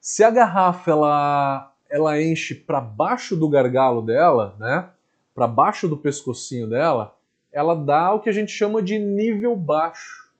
Se 0.00 0.24
a 0.24 0.30
garrafa 0.32 0.90
ela, 0.90 1.72
ela 1.88 2.20
enche 2.20 2.56
para 2.56 2.80
baixo 2.80 3.36
do 3.36 3.48
gargalo 3.48 4.02
dela, 4.02 4.56
né? 4.58 4.90
Para 5.32 5.46
baixo 5.46 5.88
do 5.88 5.96
pescocinho 5.96 6.68
dela, 6.68 7.16
ela 7.52 7.74
dá 7.76 8.12
o 8.14 8.20
que 8.20 8.30
a 8.30 8.32
gente 8.32 8.50
chama 8.50 8.82
de 8.82 8.98
nível 8.98 9.54
baixo. 9.54 10.30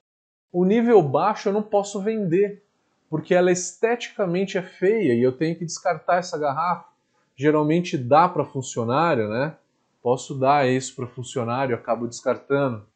O 0.51 0.65
nível 0.65 1.03
baixo 1.03 1.49
eu 1.49 1.53
não 1.53 1.63
posso 1.63 2.01
vender, 2.01 2.65
porque 3.09 3.35
ela 3.35 3.53
esteticamente 3.53 4.57
é 4.57 4.63
feia 4.63 5.15
e 5.15 5.23
eu 5.23 5.33
tenho 5.33 5.57
que 5.57 5.65
descartar 5.65 6.17
essa 6.17 6.39
garrafa. 6.39 6.89
Geralmente 7.37 7.99
dá 7.99 8.29
para 8.29 8.45
funcionário, 8.45 9.29
né? 9.29 9.57
Posso 10.03 10.35
dar 10.35 10.67
isso 10.69 10.97
para 10.97 11.07
funcionário, 11.07 11.75
acabo 11.75 12.07
descartando. 12.07 12.87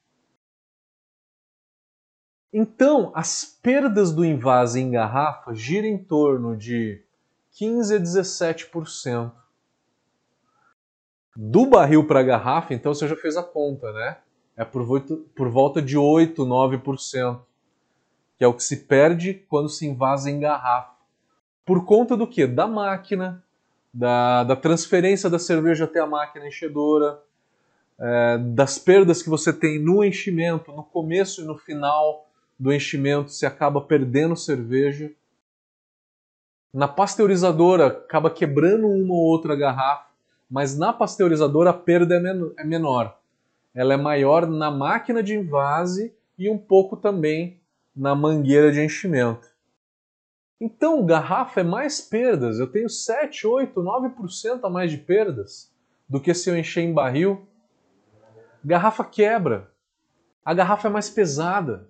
Então, 2.53 3.13
as 3.15 3.45
perdas 3.45 4.13
do 4.13 4.25
invase 4.25 4.81
em 4.81 4.91
garrafa 4.91 5.55
giram 5.55 5.89
em 5.89 5.99
torno 5.99 6.57
de 6.57 7.03
15 7.53 7.97
a 7.97 8.01
17% 8.01 9.33
do 11.37 11.67
barril 11.67 12.05
para 12.05 12.21
a 12.21 12.23
garrafa, 12.23 12.73
então 12.73 12.95
você 12.95 13.07
já 13.07 13.15
fez 13.15 13.37
a 13.37 13.43
conta, 13.43 13.93
né? 13.93 14.17
É 14.57 14.65
por, 14.65 14.83
por 15.35 15.49
volta 15.51 15.83
de 15.83 15.99
8, 15.99 16.43
9%, 16.47 17.41
que 18.39 18.45
é 18.45 18.49
o 18.49 18.55
que 18.55 18.65
se 18.65 18.85
perde 18.87 19.35
quando 19.49 19.69
se 19.69 19.87
invasa 19.87 20.31
em 20.31 20.41
garrafa. 20.41 20.97
Por 21.65 21.85
conta 21.85 22.17
do 22.17 22.27
que? 22.27 22.47
Da 22.47 22.67
máquina, 22.67 23.45
da, 23.93 24.45
da 24.45 24.57
transferência 24.57 25.29
da 25.29 25.39
cerveja 25.39 25.85
até 25.85 26.01
a 26.01 26.07
máquina 26.07 26.49
enchedora, 26.49 27.21
é, 27.99 28.39
das 28.39 28.79
perdas 28.79 29.23
que 29.23 29.29
você 29.29 29.53
tem 29.53 29.79
no 29.79 30.03
enchimento, 30.03 30.73
no 30.73 30.85
começo 30.85 31.43
e 31.43 31.45
no 31.45 31.59
final 31.59 32.27
do 32.59 32.73
enchimento, 32.73 33.31
você 33.31 33.45
acaba 33.45 33.81
perdendo 33.83 34.35
cerveja. 34.35 35.13
Na 36.73 36.89
pasteurizadora, 36.89 37.89
acaba 37.89 38.31
quebrando 38.31 38.87
uma 38.87 39.15
ou 39.15 39.21
outra 39.21 39.55
garrafa 39.55 40.07
mas 40.49 40.77
na 40.77 40.93
pasteurizadora 40.93 41.71
a 41.71 41.75
perda 41.75 42.17
é, 42.17 42.21
men 42.21 42.53
é 42.57 42.65
menor. 42.65 43.19
Ela 43.75 43.95
é 43.95 43.97
maior 43.97 44.47
na 44.47 44.71
máquina 44.71 45.23
de 45.23 45.35
invase 45.35 46.15
e 46.39 46.49
um 46.49 46.57
pouco 46.57 46.97
também 46.97 47.61
na 47.95 48.15
mangueira 48.15 48.71
de 48.71 48.81
enchimento. 48.81 49.49
Então, 50.61 51.05
garrafa 51.05 51.61
é 51.61 51.65
mais 51.65 52.01
perdas. 52.01 52.59
Eu 52.59 52.67
tenho 52.67 52.89
7, 52.89 53.47
8, 53.47 53.79
9% 53.81 54.61
a 54.63 54.71
mais 54.71 54.91
de 54.91 54.99
perdas 54.99 55.71
do 56.09 56.21
que 56.21 56.33
se 56.33 56.49
eu 56.49 56.57
encher 56.57 56.83
em 56.83 56.95
barril. 56.95 57.47
Garrafa 58.65 59.05
quebra. 59.05 59.71
A 60.45 60.55
garrafa 60.55 60.89
é 60.89 60.91
mais 60.91 61.11
pesada. 61.11 61.89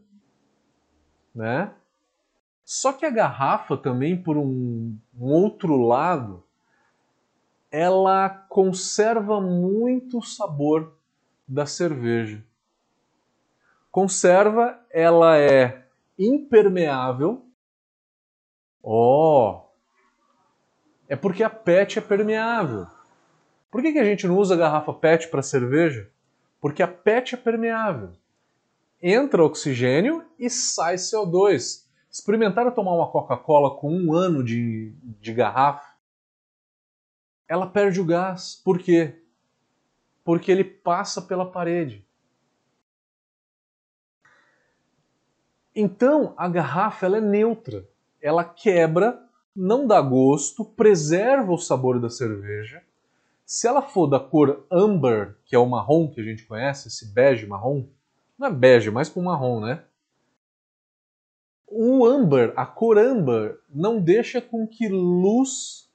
Né? 1.35 1.71
Só 2.65 2.93
que 2.93 3.07
a 3.07 3.11
garrafa 3.11 3.77
também, 3.77 4.21
por 4.21 4.37
um, 4.37 4.97
um 5.17 5.27
outro 5.27 5.77
lado, 5.77 6.43
ela 7.71 8.29
conserva 8.49 9.41
muito 9.41 10.19
o 10.19 10.23
sabor 10.23 10.97
da 11.47 11.67
cerveja. 11.67 12.45
Conserva, 13.91 14.79
ela 14.91 15.39
é 15.39 15.87
impermeável. 16.19 17.45
Ó, 18.83 19.51
oh, 19.51 19.67
é 21.09 21.17
porque 21.17 21.43
a 21.43 21.51
PET 21.51 21.99
é 21.99 22.03
permeável. 22.03 22.87
Por 23.71 23.83
que, 23.83 23.93
que 23.93 23.99
a 23.99 24.05
gente 24.05 24.27
não 24.27 24.37
usa 24.37 24.57
garrafa 24.57 24.93
PET 24.93 25.29
para 25.29 25.43
cerveja? 25.43 26.11
Porque 26.61 26.83
a 26.83 26.89
PET 26.89 27.35
é 27.35 27.39
permeável. 27.39 28.13
Entra 29.03 29.45
oxigênio 29.45 30.25
e 30.39 30.49
sai 30.49 30.97
CO2. 30.97 31.85
Experimentaram 32.11 32.71
tomar 32.71 32.95
uma 32.95 33.11
Coca-Cola 33.11 33.77
com 33.77 33.93
um 33.93 34.15
ano 34.15 34.43
de, 34.43 34.93
de 35.21 35.33
garrafa? 35.33 35.96
Ela 37.49 37.67
perde 37.67 38.01
o 38.01 38.05
gás. 38.05 38.61
Por 38.65 38.79
quê? 38.79 39.23
Porque 40.25 40.51
ele 40.51 40.65
passa 40.65 41.23
pela 41.23 41.51
parede. 41.51 42.05
Então, 45.75 46.35
a 46.37 46.49
garrafa 46.49 47.07
ela 47.07 47.19
é 47.19 47.21
neutra. 47.21 47.87
Ela 48.21 48.43
quebra, 48.43 49.23
não 49.55 49.87
dá 49.87 50.01
gosto, 50.01 50.65
preserva 50.65 51.53
o 51.53 51.59
sabor 51.59 52.01
da 52.01 52.09
cerveja. 52.09 52.83
Se 53.45 53.69
ela 53.69 53.83
for 53.83 54.07
da 54.07 54.19
cor 54.19 54.67
amber, 54.73 55.37
que 55.45 55.55
é 55.55 55.59
o 55.59 55.67
marrom 55.67 56.11
que 56.11 56.21
a 56.21 56.25
gente 56.25 56.45
conhece, 56.45 56.89
esse 56.89 57.13
bege 57.13 57.47
marrom, 57.47 57.87
não 58.39 58.49
é 58.49 58.51
bege, 58.51 58.91
mais 58.91 59.09
para 59.09 59.23
marrom, 59.23 59.61
né? 59.61 59.85
O 61.69 62.05
amber, 62.05 62.53
a 62.57 62.67
cor 62.67 62.99
amber, 62.99 63.61
não 63.69 64.01
deixa 64.01 64.41
com 64.41 64.67
que 64.67 64.89
luz 64.89 65.86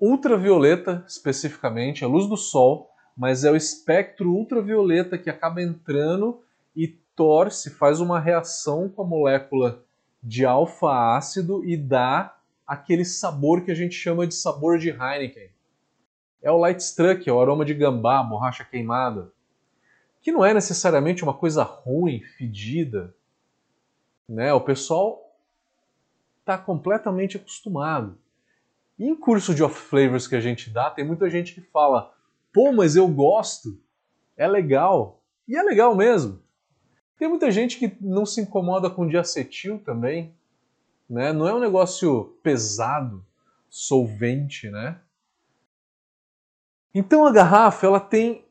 ultravioleta, 0.00 1.04
especificamente, 1.06 2.04
a 2.04 2.08
luz 2.08 2.26
do 2.26 2.36
sol, 2.36 2.90
mas 3.16 3.44
é 3.44 3.50
o 3.50 3.56
espectro 3.56 4.32
ultravioleta 4.32 5.18
que 5.18 5.28
acaba 5.28 5.62
entrando 5.62 6.40
e 6.74 6.88
torce, 7.14 7.70
faz 7.70 8.00
uma 8.00 8.18
reação 8.18 8.88
com 8.88 9.02
a 9.02 9.06
molécula 9.06 9.84
de 10.22 10.46
alfa-ácido 10.46 11.64
e 11.64 11.76
dá 11.76 12.36
aquele 12.66 13.04
sabor 13.04 13.62
que 13.62 13.70
a 13.70 13.74
gente 13.74 13.94
chama 13.94 14.26
de 14.26 14.34
sabor 14.34 14.78
de 14.78 14.90
Heineken. 14.90 15.50
É 16.42 16.50
o 16.50 16.56
light 16.56 16.80
struck, 16.80 17.28
é 17.28 17.32
o 17.32 17.40
aroma 17.40 17.64
de 17.64 17.74
gambá, 17.74 18.22
borracha 18.22 18.64
queimada, 18.64 19.30
que 20.22 20.32
não 20.32 20.44
é 20.44 20.54
necessariamente 20.54 21.22
uma 21.22 21.34
coisa 21.34 21.62
ruim, 21.62 22.22
fedida. 22.38 23.14
Né? 24.28 24.52
O 24.52 24.60
pessoal 24.60 25.34
está 26.40 26.56
completamente 26.56 27.36
acostumado. 27.36 28.16
Em 29.00 29.16
curso 29.16 29.54
de 29.54 29.62
off 29.62 29.80
flavors 29.80 30.26
que 30.26 30.36
a 30.36 30.40
gente 30.42 30.68
dá, 30.68 30.90
tem 30.90 31.06
muita 31.06 31.30
gente 31.30 31.54
que 31.54 31.62
fala: 31.62 32.12
pô, 32.52 32.70
mas 32.70 32.96
eu 32.96 33.08
gosto, 33.08 33.80
é 34.36 34.46
legal. 34.46 35.22
E 35.48 35.56
é 35.56 35.62
legal 35.62 35.96
mesmo. 35.96 36.42
Tem 37.18 37.26
muita 37.26 37.50
gente 37.50 37.78
que 37.78 37.96
não 37.98 38.26
se 38.26 38.42
incomoda 38.42 38.90
com 38.90 39.08
diacetil 39.08 39.78
também, 39.78 40.34
né? 41.08 41.32
Não 41.32 41.48
é 41.48 41.54
um 41.54 41.58
negócio 41.58 42.38
pesado, 42.42 43.24
solvente, 43.70 44.68
né? 44.68 45.00
Então 46.94 47.26
a 47.26 47.32
garrafa 47.32 47.86
ela 47.86 48.00
tem 48.00 48.44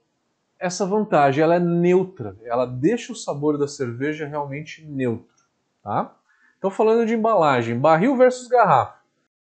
essa 0.58 0.84
vantagem, 0.84 1.44
ela 1.44 1.56
é 1.56 1.60
neutra, 1.60 2.36
ela 2.44 2.66
deixa 2.66 3.14
o 3.14 3.16
sabor 3.16 3.56
da 3.56 3.68
cerveja 3.68 4.26
realmente 4.26 4.84
neutro, 4.84 5.46
tá? 5.84 6.18
Então 6.58 6.72
falando 6.72 7.06
de 7.06 7.14
embalagem, 7.14 7.80
barril 7.80 8.18
versus 8.18 8.48
garrafa. 8.48 8.99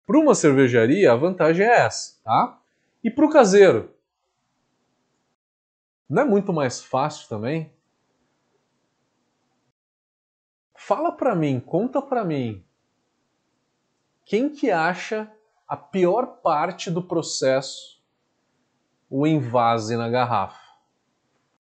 Para 0.06 0.20
uma 0.20 0.36
cervejaria 0.36 1.12
a 1.12 1.16
vantagem 1.16 1.66
é 1.66 1.80
essa, 1.86 2.22
tá? 2.24 2.60
E 3.04 3.10
para 3.10 3.26
o 3.26 3.30
caseiro, 3.30 3.94
não 6.08 6.22
é 6.22 6.26
muito 6.26 6.54
mais 6.54 6.84
fácil 6.84 7.28
também 7.28 7.76
Fala 10.88 11.12
para 11.12 11.34
mim, 11.34 11.60
conta 11.60 12.00
para 12.00 12.24
mim, 12.24 12.64
quem 14.24 14.52
que 14.52 14.70
acha 14.70 15.28
a 15.68 15.76
pior 15.76 16.42
parte 16.44 16.92
do 16.92 17.02
processo 17.02 18.00
o 19.10 19.26
invase 19.26 19.98
na 19.98 20.08
garrafa? 20.08 20.64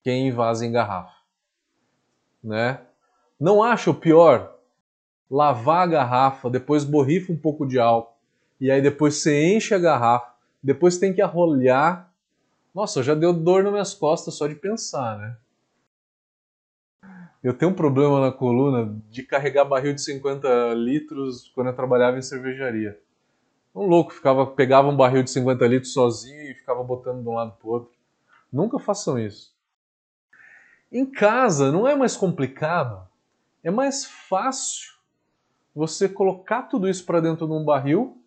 Quem 0.04 0.30
invase 0.30 0.66
em 0.66 0.72
garrafa, 0.72 1.18
né? 2.42 2.88
Não 3.38 3.62
acha 3.62 3.92
o 3.92 3.94
pior 3.94 4.58
lavar 5.30 5.84
a 5.84 5.92
garrafa, 5.92 6.50
depois 6.50 6.86
borrifa 6.86 7.34
um 7.34 7.38
pouco 7.38 7.68
de 7.68 7.78
álcool 7.78 8.18
e 8.60 8.70
aí 8.70 8.82
depois 8.82 9.16
você 9.16 9.56
enche 9.56 9.74
a 9.74 9.80
garrafa, 9.80 10.34
depois 10.62 10.98
tem 10.98 11.14
que 11.14 11.22
arrolhar. 11.22 12.12
Nossa, 12.74 13.02
já 13.02 13.16
deu 13.16 13.34
dor 13.34 13.64
nas 13.64 13.72
minhas 13.72 13.94
costas 13.94 14.34
só 14.34 14.48
de 14.48 14.56
pensar, 14.56 15.18
né? 15.18 15.38
Eu 17.42 17.54
tenho 17.54 17.72
um 17.72 17.76
problema 17.76 18.20
na 18.20 18.32
coluna 18.34 19.02
de 19.10 19.24
carregar 19.24 19.64
barril 19.64 19.94
de 19.94 20.02
50 20.02 20.74
litros 20.74 21.50
quando 21.56 21.68
eu 21.68 21.76
trabalhava 21.76 22.18
em 22.18 22.22
cervejaria. 22.22 23.00
Um 23.74 23.86
louco, 23.86 24.12
ficava, 24.12 24.46
pegava 24.46 24.90
um 24.90 24.98
barril 24.98 25.24
de 25.24 25.32
50 25.32 25.66
litros 25.66 25.94
sozinho 25.94 26.52
e 26.52 26.54
ficava 26.54 26.84
botando 26.84 27.22
de 27.22 27.30
um 27.30 27.36
lado 27.36 27.54
para 27.54 27.68
o 27.68 27.72
outro. 27.72 27.92
Nunca 28.52 28.78
façam 28.78 29.18
isso. 29.18 29.56
Em 30.92 31.06
casa 31.06 31.72
não 31.72 31.88
é 31.88 31.96
mais 31.96 32.18
complicado, 32.18 33.08
é 33.64 33.72
mais 33.72 34.06
fácil 34.06 34.96
você 35.74 36.10
colocar 36.10 36.64
tudo 36.64 36.90
isso 36.90 37.06
para 37.06 37.22
dentro 37.22 37.48
de 37.48 37.54
um 37.54 37.64
barril 37.64 38.19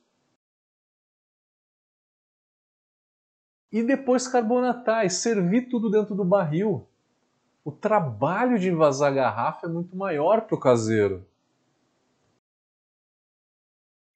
e 3.72 3.82
depois 3.82 4.28
carbonatar 4.28 5.06
e 5.06 5.10
servir 5.10 5.68
tudo 5.68 5.90
dentro 5.90 6.14
do 6.14 6.24
barril 6.24 6.86
o 7.64 7.70
trabalho 7.70 8.58
de 8.58 8.68
envasar 8.68 9.12
a 9.12 9.14
garrafa 9.14 9.66
é 9.66 9.70
muito 9.70 9.96
maior 9.96 10.42
para 10.42 10.56
o 10.56 10.60
caseiro. 10.60 11.24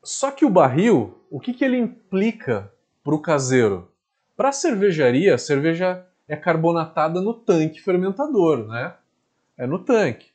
Só 0.03 0.31
que 0.31 0.45
o 0.45 0.51
barril, 0.51 1.21
o 1.31 1.41
que, 1.41 1.53
que 1.53 1.65
ele 1.65 1.79
implica 1.79 2.73
para 3.03 3.15
o 3.15 3.21
caseiro? 3.21 3.91
Para 4.37 4.51
a 4.51 4.53
cervejaria, 4.53 5.35
a 5.35 5.39
cerveja 5.39 6.07
é 6.29 6.37
carbonatada 6.37 7.21
no 7.21 7.35
tanque 7.35 7.81
fermentador, 7.81 8.67
né? 8.67 8.97
É 9.57 9.67
no 9.67 9.79
tanque. 9.79 10.33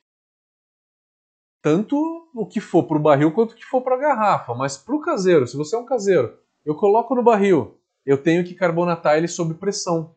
Tanto 1.61 1.95
o 2.33 2.45
que 2.45 2.59
for 2.59 2.83
para 2.83 2.97
o 2.97 3.01
barril 3.01 3.31
quanto 3.33 3.51
o 3.51 3.55
que 3.55 3.65
for 3.65 3.81
para 3.81 3.95
a 3.95 3.99
garrafa. 3.99 4.55
Mas 4.55 4.77
para 4.77 4.95
o 4.95 5.01
caseiro, 5.01 5.45
se 5.45 5.55
você 5.55 5.75
é 5.75 5.79
um 5.79 5.85
caseiro, 5.85 6.37
eu 6.65 6.75
coloco 6.75 7.13
no 7.13 7.23
barril, 7.23 7.77
eu 8.05 8.17
tenho 8.17 8.43
que 8.43 8.55
carbonatar 8.55 9.17
ele 9.17 9.27
sob 9.27 9.53
pressão. 9.55 10.15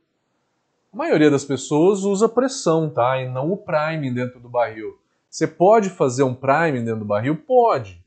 A 0.92 0.96
maioria 0.96 1.30
das 1.30 1.44
pessoas 1.44 2.04
usa 2.04 2.28
pressão, 2.28 2.88
tá? 2.88 3.20
E 3.20 3.28
não 3.28 3.52
o 3.52 3.56
priming 3.56 4.14
dentro 4.14 4.40
do 4.40 4.48
barril. 4.48 4.98
Você 5.28 5.46
pode 5.46 5.90
fazer 5.90 6.22
um 6.22 6.34
priming 6.34 6.84
dentro 6.84 7.00
do 7.00 7.04
barril? 7.04 7.36
Pode. 7.36 8.02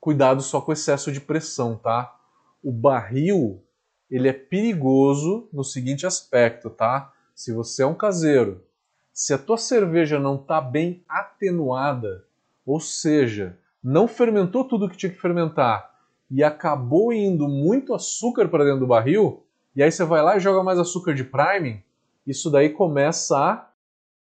Cuidado 0.00 0.42
só 0.42 0.60
com 0.60 0.70
o 0.70 0.72
excesso 0.72 1.12
de 1.12 1.20
pressão, 1.20 1.76
tá? 1.76 2.18
O 2.62 2.72
barril, 2.72 3.62
ele 4.10 4.28
é 4.28 4.32
perigoso 4.32 5.48
no 5.52 5.62
seguinte 5.62 6.06
aspecto, 6.06 6.70
tá? 6.70 7.12
Se 7.34 7.52
você 7.52 7.82
é 7.82 7.86
um 7.86 7.94
caseiro, 7.94 8.64
se 9.12 9.34
a 9.34 9.38
tua 9.38 9.58
cerveja 9.58 10.18
não 10.18 10.36
está 10.36 10.60
bem 10.60 11.04
atenuada, 11.06 12.24
ou 12.64 12.80
seja, 12.80 13.58
não 13.82 14.08
fermentou 14.08 14.64
tudo 14.64 14.88
que 14.88 14.96
tinha 14.96 15.12
que 15.12 15.20
fermentar 15.20 15.91
e 16.32 16.42
acabou 16.42 17.12
indo 17.12 17.46
muito 17.46 17.92
açúcar 17.92 18.48
para 18.48 18.64
dentro 18.64 18.80
do 18.80 18.86
barril, 18.86 19.44
e 19.76 19.82
aí 19.82 19.92
você 19.92 20.02
vai 20.02 20.22
lá 20.22 20.38
e 20.38 20.40
joga 20.40 20.62
mais 20.62 20.78
açúcar 20.78 21.12
de 21.14 21.24
priming, 21.24 21.82
isso 22.26 22.50
daí 22.50 22.70
começa 22.70 23.36
a 23.36 23.70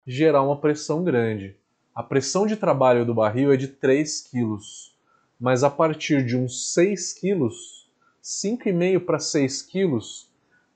gerar 0.05 0.43
uma 0.43 0.57
pressão 0.57 1.05
grande. 1.05 1.57
A 1.95 2.03
pressão 2.03 2.49
de 2.49 2.57
trabalho 2.57 3.07
do 3.07 3.15
barril 3.15 3.53
é 3.53 3.57
de 3.57 3.69
3 3.69 4.23
kg, 4.29 4.59
mas 5.39 5.63
a 5.63 5.71
partir 5.71 6.27
de 6.27 6.37
uns 6.37 6.73
6 6.75 7.13
kg, 7.13 7.49
5,5 8.21 9.05
para 9.05 9.21
6 9.21 9.63
kg, 9.63 10.01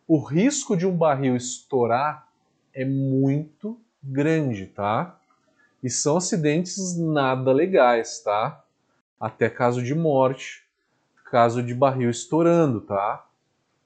o 0.07 0.20
risco 0.20 0.77
de 0.77 0.87
um 0.87 0.97
barril 0.97 1.35
estourar 1.35 2.29
é 2.73 2.85
muito 2.85 3.77
grande, 4.01 4.66
tá? 4.66 5.18
E 5.83 5.90
são 5.90 6.16
acidentes 6.16 6.97
nada 6.97 7.53
legais, 7.53 8.20
tá? 8.20 8.64
Até 9.18 9.51
caso 9.51 9.83
de 9.83 9.94
morte, 9.94 10.63
caso 11.35 11.64
de 11.64 11.75
barril 11.75 12.11
estourando, 12.11 12.81
tá? 12.81 13.27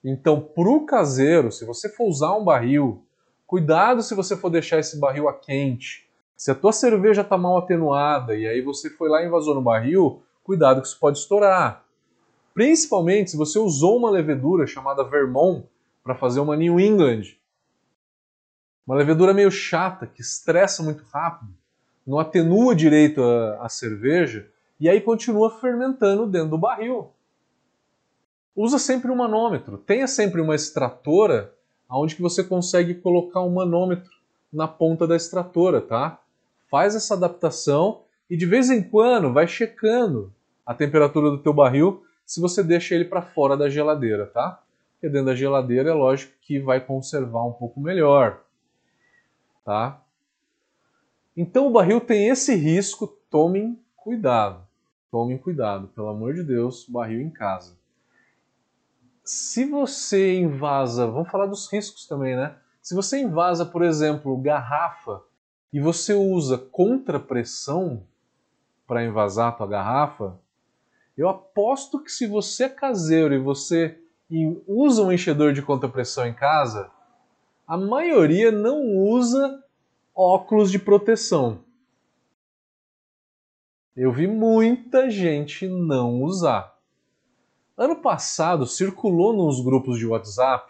Então, 0.04 0.38
para 0.38 0.68
o 0.68 0.84
caseiro, 0.84 1.50
se 1.50 1.64
você 1.64 1.88
for 1.88 2.04
usar 2.04 2.36
um 2.36 2.44
barril, 2.44 3.02
cuidado 3.46 4.02
se 4.02 4.14
você 4.14 4.36
for 4.36 4.50
deixar 4.50 4.78
esse 4.78 5.00
barril 5.00 5.30
a 5.30 5.32
quente. 5.32 6.06
Se 6.36 6.50
a 6.50 6.54
tua 6.54 6.72
cerveja 6.72 7.22
está 7.22 7.38
mal 7.38 7.56
atenuada 7.56 8.36
e 8.36 8.46
aí 8.46 8.60
você 8.60 8.90
foi 8.90 9.08
lá 9.08 9.22
e 9.22 9.26
invasou 9.26 9.54
no 9.54 9.62
barril, 9.62 10.22
cuidado 10.44 10.82
que 10.82 10.88
isso 10.88 10.98
pode 11.00 11.16
estourar. 11.16 11.86
Principalmente 12.52 13.30
se 13.30 13.36
você 13.38 13.58
usou 13.58 13.96
uma 13.96 14.10
levedura 14.10 14.66
chamada 14.66 15.02
Vermont 15.02 15.64
para 16.04 16.14
fazer 16.14 16.40
uma 16.40 16.54
New 16.54 16.78
England. 16.78 17.34
Uma 18.86 18.94
levedura 18.94 19.32
meio 19.32 19.50
chata, 19.50 20.06
que 20.06 20.20
estressa 20.20 20.82
muito 20.82 21.02
rápido, 21.10 21.54
não 22.06 22.18
atenua 22.18 22.74
direito 22.74 23.22
a, 23.22 23.64
a 23.64 23.68
cerveja 23.70 24.46
e 24.78 24.86
aí 24.86 25.00
continua 25.00 25.50
fermentando 25.50 26.26
dentro 26.26 26.50
do 26.50 26.58
barril 26.58 27.10
usa 28.60 28.76
sempre 28.76 29.08
um 29.08 29.14
manômetro. 29.14 29.78
Tenha 29.78 30.08
sempre 30.08 30.40
uma 30.40 30.54
extratora 30.56 31.54
onde 31.88 32.16
que 32.16 32.20
você 32.20 32.42
consegue 32.42 32.92
colocar 32.92 33.40
um 33.40 33.54
manômetro 33.54 34.10
na 34.52 34.66
ponta 34.66 35.06
da 35.06 35.14
extratora, 35.14 35.80
tá? 35.80 36.20
Faz 36.68 36.96
essa 36.96 37.14
adaptação 37.14 38.00
e 38.28 38.36
de 38.36 38.44
vez 38.44 38.68
em 38.68 38.82
quando 38.82 39.32
vai 39.32 39.46
checando 39.46 40.32
a 40.66 40.74
temperatura 40.74 41.30
do 41.30 41.38
teu 41.38 41.52
barril 41.52 42.02
se 42.26 42.40
você 42.40 42.62
deixa 42.62 42.96
ele 42.96 43.04
para 43.04 43.22
fora 43.22 43.56
da 43.56 43.70
geladeira, 43.70 44.26
tá? 44.26 44.60
Porque 44.94 45.08
dentro 45.08 45.26
da 45.26 45.36
geladeira 45.36 45.90
é 45.90 45.94
lógico 45.94 46.32
que 46.42 46.58
vai 46.58 46.80
conservar 46.80 47.44
um 47.44 47.52
pouco 47.52 47.80
melhor, 47.80 48.42
tá? 49.64 50.02
Então 51.36 51.68
o 51.68 51.70
barril 51.70 52.00
tem 52.00 52.28
esse 52.28 52.56
risco, 52.56 53.06
tomem 53.30 53.78
cuidado. 53.96 54.66
Tomem 55.12 55.38
cuidado, 55.38 55.86
pelo 55.88 56.08
amor 56.08 56.34
de 56.34 56.42
Deus, 56.42 56.84
barril 56.86 57.20
em 57.20 57.30
casa 57.30 57.77
se 59.28 59.66
você 59.66 60.38
invasa, 60.38 61.06
vamos 61.06 61.30
falar 61.30 61.44
dos 61.44 61.70
riscos 61.70 62.06
também, 62.06 62.34
né? 62.34 62.56
Se 62.80 62.94
você 62.94 63.20
invasa, 63.20 63.66
por 63.66 63.82
exemplo, 63.82 64.34
garrafa 64.38 65.20
e 65.70 65.78
você 65.78 66.14
usa 66.14 66.56
contrapressão 66.56 68.06
para 68.86 69.04
envasar 69.04 69.48
a 69.48 69.52
tua 69.52 69.66
garrafa, 69.66 70.40
eu 71.14 71.28
aposto 71.28 72.02
que 72.02 72.10
se 72.10 72.26
você 72.26 72.64
é 72.64 72.68
caseiro 72.70 73.34
e 73.34 73.38
você 73.38 74.00
usa 74.66 75.02
um 75.02 75.12
enchedor 75.12 75.52
de 75.52 75.60
contrapressão 75.60 76.26
em 76.26 76.32
casa, 76.32 76.90
a 77.66 77.76
maioria 77.76 78.50
não 78.50 78.96
usa 78.96 79.62
óculos 80.14 80.70
de 80.70 80.78
proteção. 80.78 81.58
Eu 83.94 84.10
vi 84.10 84.26
muita 84.26 85.10
gente 85.10 85.68
não 85.68 86.22
usar. 86.22 86.77
Ano 87.78 87.94
passado 87.94 88.66
circulou 88.66 89.32
nos 89.32 89.60
grupos 89.60 90.00
de 90.00 90.04
WhatsApp 90.04 90.68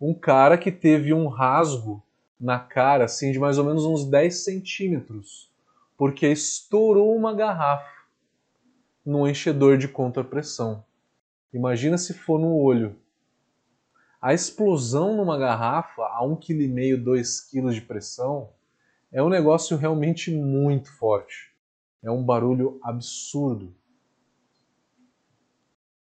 um 0.00 0.14
cara 0.14 0.56
que 0.56 0.72
teve 0.72 1.12
um 1.12 1.28
rasgo 1.28 2.02
na 2.40 2.58
cara, 2.58 3.04
assim, 3.04 3.30
de 3.30 3.38
mais 3.38 3.58
ou 3.58 3.64
menos 3.66 3.84
uns 3.84 4.06
10 4.06 4.42
centímetros, 4.42 5.52
porque 5.98 6.26
estourou 6.26 7.14
uma 7.14 7.34
garrafa 7.34 8.06
no 9.04 9.28
enchedor 9.28 9.76
de 9.76 9.86
contrapressão. 9.86 10.82
Imagina 11.52 11.98
se 11.98 12.14
for 12.14 12.40
no 12.40 12.56
olho. 12.56 12.96
A 14.18 14.32
explosão 14.32 15.14
numa 15.14 15.36
garrafa 15.36 16.04
a 16.04 16.22
1,5 16.22 16.40
kg, 16.40 16.96
2 16.96 17.40
kg 17.50 17.70
de 17.70 17.82
pressão 17.82 18.48
é 19.12 19.22
um 19.22 19.28
negócio 19.28 19.76
realmente 19.76 20.30
muito 20.34 20.90
forte. 20.96 21.52
É 22.02 22.10
um 22.10 22.24
barulho 22.24 22.80
absurdo. 22.82 23.78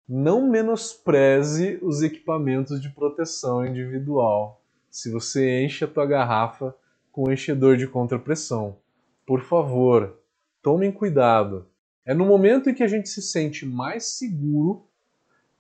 Não 0.09 0.49
menospreze 0.49 1.79
os 1.83 2.03
equipamentos 2.03 2.81
de 2.81 2.89
proteção 2.89 3.67
individual 3.67 4.63
se 4.91 5.11
você 5.11 5.63
enche 5.63 5.85
a 5.85 5.89
tua 5.89 6.07
garrafa 6.07 6.75
com 7.13 7.31
enchedor 7.31 7.77
de 7.77 7.87
contrapressão. 7.87 8.79
Por 9.27 9.43
favor, 9.43 10.19
tomem 10.63 10.91
cuidado. 10.91 11.69
É 12.07 12.15
no 12.15 12.25
momento 12.25 12.71
em 12.71 12.75
que 12.75 12.83
a 12.83 12.89
gente 12.89 13.09
se 13.09 13.21
sente 13.21 13.67
mais 13.67 14.17
seguro 14.17 14.89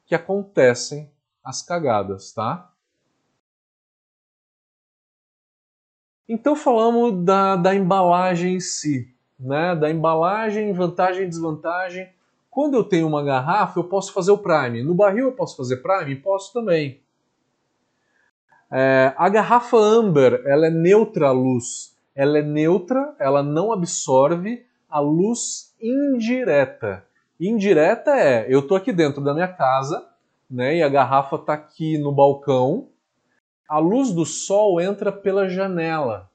que 0.06 0.14
acontecem 0.14 1.10
as 1.44 1.60
cagadas, 1.60 2.32
tá? 2.32 2.72
Então 6.26 6.56
falamos 6.56 7.24
da, 7.24 7.56
da 7.56 7.74
embalagem 7.74 8.54
em 8.54 8.60
si 8.60 9.14
né, 9.38 9.76
da 9.76 9.90
embalagem, 9.90 10.72
vantagem 10.72 11.24
e 11.24 11.28
desvantagem. 11.28 12.08
Quando 12.50 12.74
eu 12.74 12.84
tenho 12.84 13.06
uma 13.06 13.22
garrafa, 13.22 13.78
eu 13.78 13.84
posso 13.84 14.12
fazer 14.12 14.30
o 14.30 14.38
prime. 14.38 14.82
No 14.82 14.94
barril 14.94 15.26
eu 15.26 15.32
posso 15.32 15.56
fazer 15.56 15.78
prime? 15.78 16.16
Posso 16.16 16.52
também. 16.52 17.00
É, 18.70 19.14
a 19.16 19.28
garrafa 19.28 19.76
amber, 19.76 20.42
ela 20.46 20.66
é 20.66 20.70
neutra 20.70 21.28
à 21.28 21.30
luz. 21.30 21.96
Ela 22.14 22.38
é 22.38 22.42
neutra, 22.42 23.14
ela 23.18 23.42
não 23.42 23.72
absorve 23.72 24.66
a 24.88 24.98
luz 24.98 25.74
indireta. 25.80 27.04
Indireta 27.40 28.10
é, 28.16 28.46
eu 28.52 28.60
estou 28.60 28.76
aqui 28.76 28.92
dentro 28.92 29.22
da 29.22 29.32
minha 29.32 29.48
casa, 29.48 30.04
né, 30.50 30.76
e 30.76 30.82
a 30.82 30.88
garrafa 30.88 31.36
está 31.36 31.52
aqui 31.52 31.96
no 31.98 32.10
balcão. 32.10 32.88
A 33.68 33.78
luz 33.78 34.10
do 34.10 34.24
sol 34.24 34.80
entra 34.80 35.12
pela 35.12 35.48
janela 35.48 36.28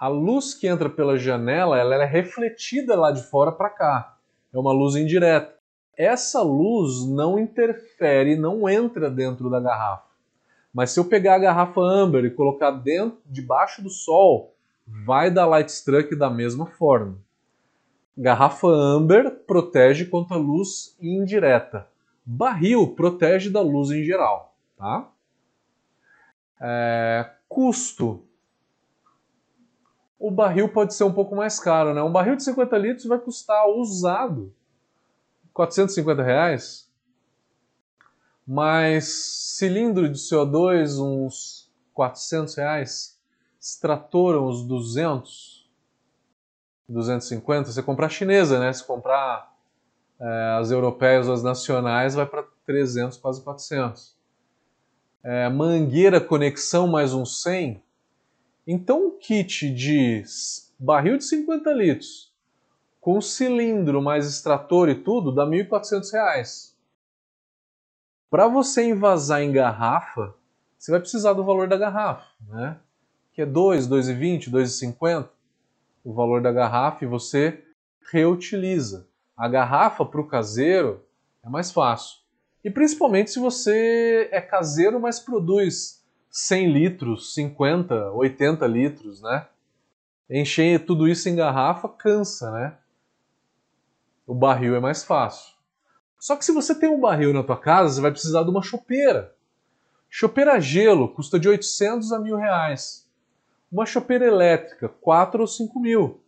a 0.00 0.08
luz 0.08 0.54
que 0.54 0.66
entra 0.66 0.88
pela 0.88 1.18
janela 1.18 1.78
ela 1.78 1.94
é 1.94 2.06
refletida 2.06 2.96
lá 2.96 3.12
de 3.12 3.22
fora 3.22 3.52
para 3.52 3.68
cá. 3.68 4.09
É 4.52 4.58
uma 4.58 4.72
luz 4.72 4.96
indireta. 4.96 5.54
Essa 5.96 6.42
luz 6.42 7.06
não 7.06 7.38
interfere, 7.38 8.36
não 8.36 8.68
entra 8.68 9.10
dentro 9.10 9.50
da 9.50 9.60
garrafa. 9.60 10.08
Mas 10.72 10.92
se 10.92 11.00
eu 11.00 11.04
pegar 11.04 11.34
a 11.34 11.38
garrafa 11.38 11.80
amber 11.80 12.24
e 12.24 12.30
colocar 12.30 12.70
dentro, 12.70 13.18
debaixo 13.26 13.82
do 13.82 13.90
sol, 13.90 14.54
vai 14.86 15.30
dar 15.30 15.46
light 15.46 15.68
struck 15.68 16.14
da 16.16 16.30
mesma 16.30 16.66
forma. 16.66 17.18
Garrafa 18.16 18.68
amber 18.68 19.30
protege 19.46 20.04
contra 20.04 20.36
a 20.36 20.40
luz 20.40 20.96
indireta. 21.00 21.86
Barril 22.24 22.94
protege 22.94 23.50
da 23.50 23.60
luz 23.60 23.90
em 23.90 24.04
geral. 24.04 24.54
Tá? 24.76 25.08
É, 26.60 27.30
custo 27.48 28.24
o 30.20 30.30
barril 30.30 30.68
pode 30.68 30.92
ser 30.94 31.04
um 31.04 31.12
pouco 31.12 31.34
mais 31.34 31.58
caro, 31.58 31.94
né? 31.94 32.02
Um 32.02 32.12
barril 32.12 32.36
de 32.36 32.44
50 32.44 32.76
litros 32.76 33.06
vai 33.06 33.18
custar 33.18 33.66
usado 33.66 34.54
450 35.54 36.22
reais, 36.22 36.86
mas 38.46 39.08
cilindro 39.56 40.06
de 40.10 40.18
CO2 40.18 41.02
uns 41.02 41.72
400 41.94 42.54
reais, 42.54 43.18
extrator 43.58 44.36
uns 44.36 44.62
200, 44.62 45.66
250. 46.86 47.72
Você 47.72 47.82
comprar 47.82 48.10
chinesa, 48.10 48.60
né? 48.60 48.70
Se 48.74 48.84
comprar 48.84 49.50
é, 50.20 50.56
as 50.60 50.70
europeias 50.70 51.28
ou 51.28 51.32
as 51.32 51.42
nacionais, 51.42 52.14
vai 52.14 52.26
para 52.26 52.44
300, 52.66 53.16
quase 53.16 53.42
400. 53.42 54.14
É, 55.22 55.48
mangueira 55.48 56.20
conexão 56.20 56.86
mais 56.86 57.14
uns 57.14 57.42
100, 57.42 57.82
então, 58.66 59.08
um 59.08 59.18
kit 59.18 59.72
de 59.72 60.22
barril 60.78 61.16
de 61.16 61.24
50 61.24 61.72
litros, 61.72 62.32
com 63.00 63.20
cilindro 63.20 64.02
mais 64.02 64.26
extrator 64.26 64.88
e 64.88 64.94
tudo, 64.94 65.32
dá 65.32 65.44
R$ 65.44 65.64
1.400. 65.64 66.74
Para 68.30 68.46
você 68.46 68.84
envasar 68.84 69.42
em 69.42 69.50
garrafa, 69.50 70.34
você 70.78 70.90
vai 70.90 71.00
precisar 71.00 71.32
do 71.32 71.44
valor 71.44 71.68
da 71.68 71.76
garrafa, 71.76 72.26
né? 72.48 72.78
que 73.32 73.42
é 73.42 73.46
2, 73.46 73.88
2,20, 73.88 74.50
2,50 74.50 75.28
o 76.04 76.12
valor 76.12 76.40
da 76.40 76.52
garrafa 76.52 77.04
e 77.04 77.08
você 77.08 77.62
reutiliza. 78.10 79.06
A 79.36 79.48
garrafa 79.48 80.04
para 80.04 80.20
o 80.20 80.26
caseiro 80.26 81.04
é 81.42 81.48
mais 81.48 81.70
fácil. 81.70 82.18
E 82.64 82.70
principalmente 82.70 83.30
se 83.30 83.38
você 83.38 84.28
é 84.30 84.40
caseiro, 84.40 85.00
mas 85.00 85.20
produz 85.20 85.99
100 86.30 86.72
litros, 86.72 87.34
50, 87.34 88.12
80 88.12 88.66
litros, 88.66 89.20
né? 89.20 89.48
Encher 90.30 90.84
tudo 90.86 91.08
isso 91.08 91.28
em 91.28 91.34
garrafa 91.34 91.88
cansa, 91.88 92.52
né? 92.52 92.78
O 94.24 94.32
barril 94.32 94.76
é 94.76 94.80
mais 94.80 95.02
fácil. 95.02 95.54
Só 96.16 96.36
que 96.36 96.44
se 96.44 96.52
você 96.52 96.72
tem 96.72 96.88
um 96.88 97.00
barril 97.00 97.32
na 97.32 97.42
tua 97.42 97.56
casa, 97.56 97.94
você 97.94 98.00
vai 98.00 98.12
precisar 98.12 98.44
de 98.44 98.50
uma 98.50 98.62
chopeira. 98.62 99.34
Chopeira 100.08 100.60
gelo 100.60 101.08
custa 101.08 101.38
de 101.38 101.48
800 101.48 102.12
a 102.12 102.18
mil 102.20 102.36
reais. 102.36 103.08
Uma 103.72 103.84
chopeira 103.84 104.24
elétrica, 104.24 104.88
4 104.88 105.40
ou 105.40 105.46
5 105.48 105.80
mil. 105.80 106.22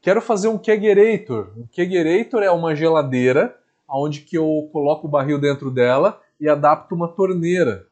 Quero 0.00 0.22
fazer 0.22 0.48
um 0.48 0.56
kegerator. 0.56 1.52
Um 1.54 1.66
kegerator 1.66 2.42
é 2.42 2.50
uma 2.50 2.74
geladeira 2.74 3.58
onde 3.86 4.20
que 4.20 4.38
eu 4.38 4.70
coloco 4.72 5.06
o 5.06 5.10
barril 5.10 5.38
dentro 5.38 5.70
dela 5.70 6.22
e 6.38 6.48
adapto 6.48 6.94
uma 6.94 7.08
torneira 7.08 7.89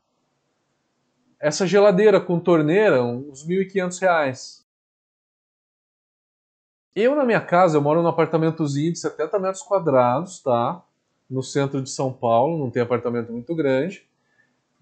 essa 1.40 1.66
geladeira 1.66 2.20
com 2.20 2.40
torneira, 2.40 3.02
uns 3.02 3.46
R$ 3.46 3.64
1.500. 3.64 4.64
Eu, 6.94 7.14
na 7.14 7.24
minha 7.24 7.40
casa, 7.40 7.76
eu 7.76 7.82
moro 7.82 8.02
num 8.02 8.08
apartamentozinho 8.08 8.92
de 8.92 8.98
70 8.98 9.38
metros 9.38 9.62
quadrados, 9.62 10.40
tá? 10.42 10.82
No 11.30 11.42
centro 11.42 11.80
de 11.80 11.90
São 11.90 12.12
Paulo, 12.12 12.58
não 12.58 12.70
tem 12.70 12.82
apartamento 12.82 13.30
muito 13.30 13.54
grande. 13.54 14.08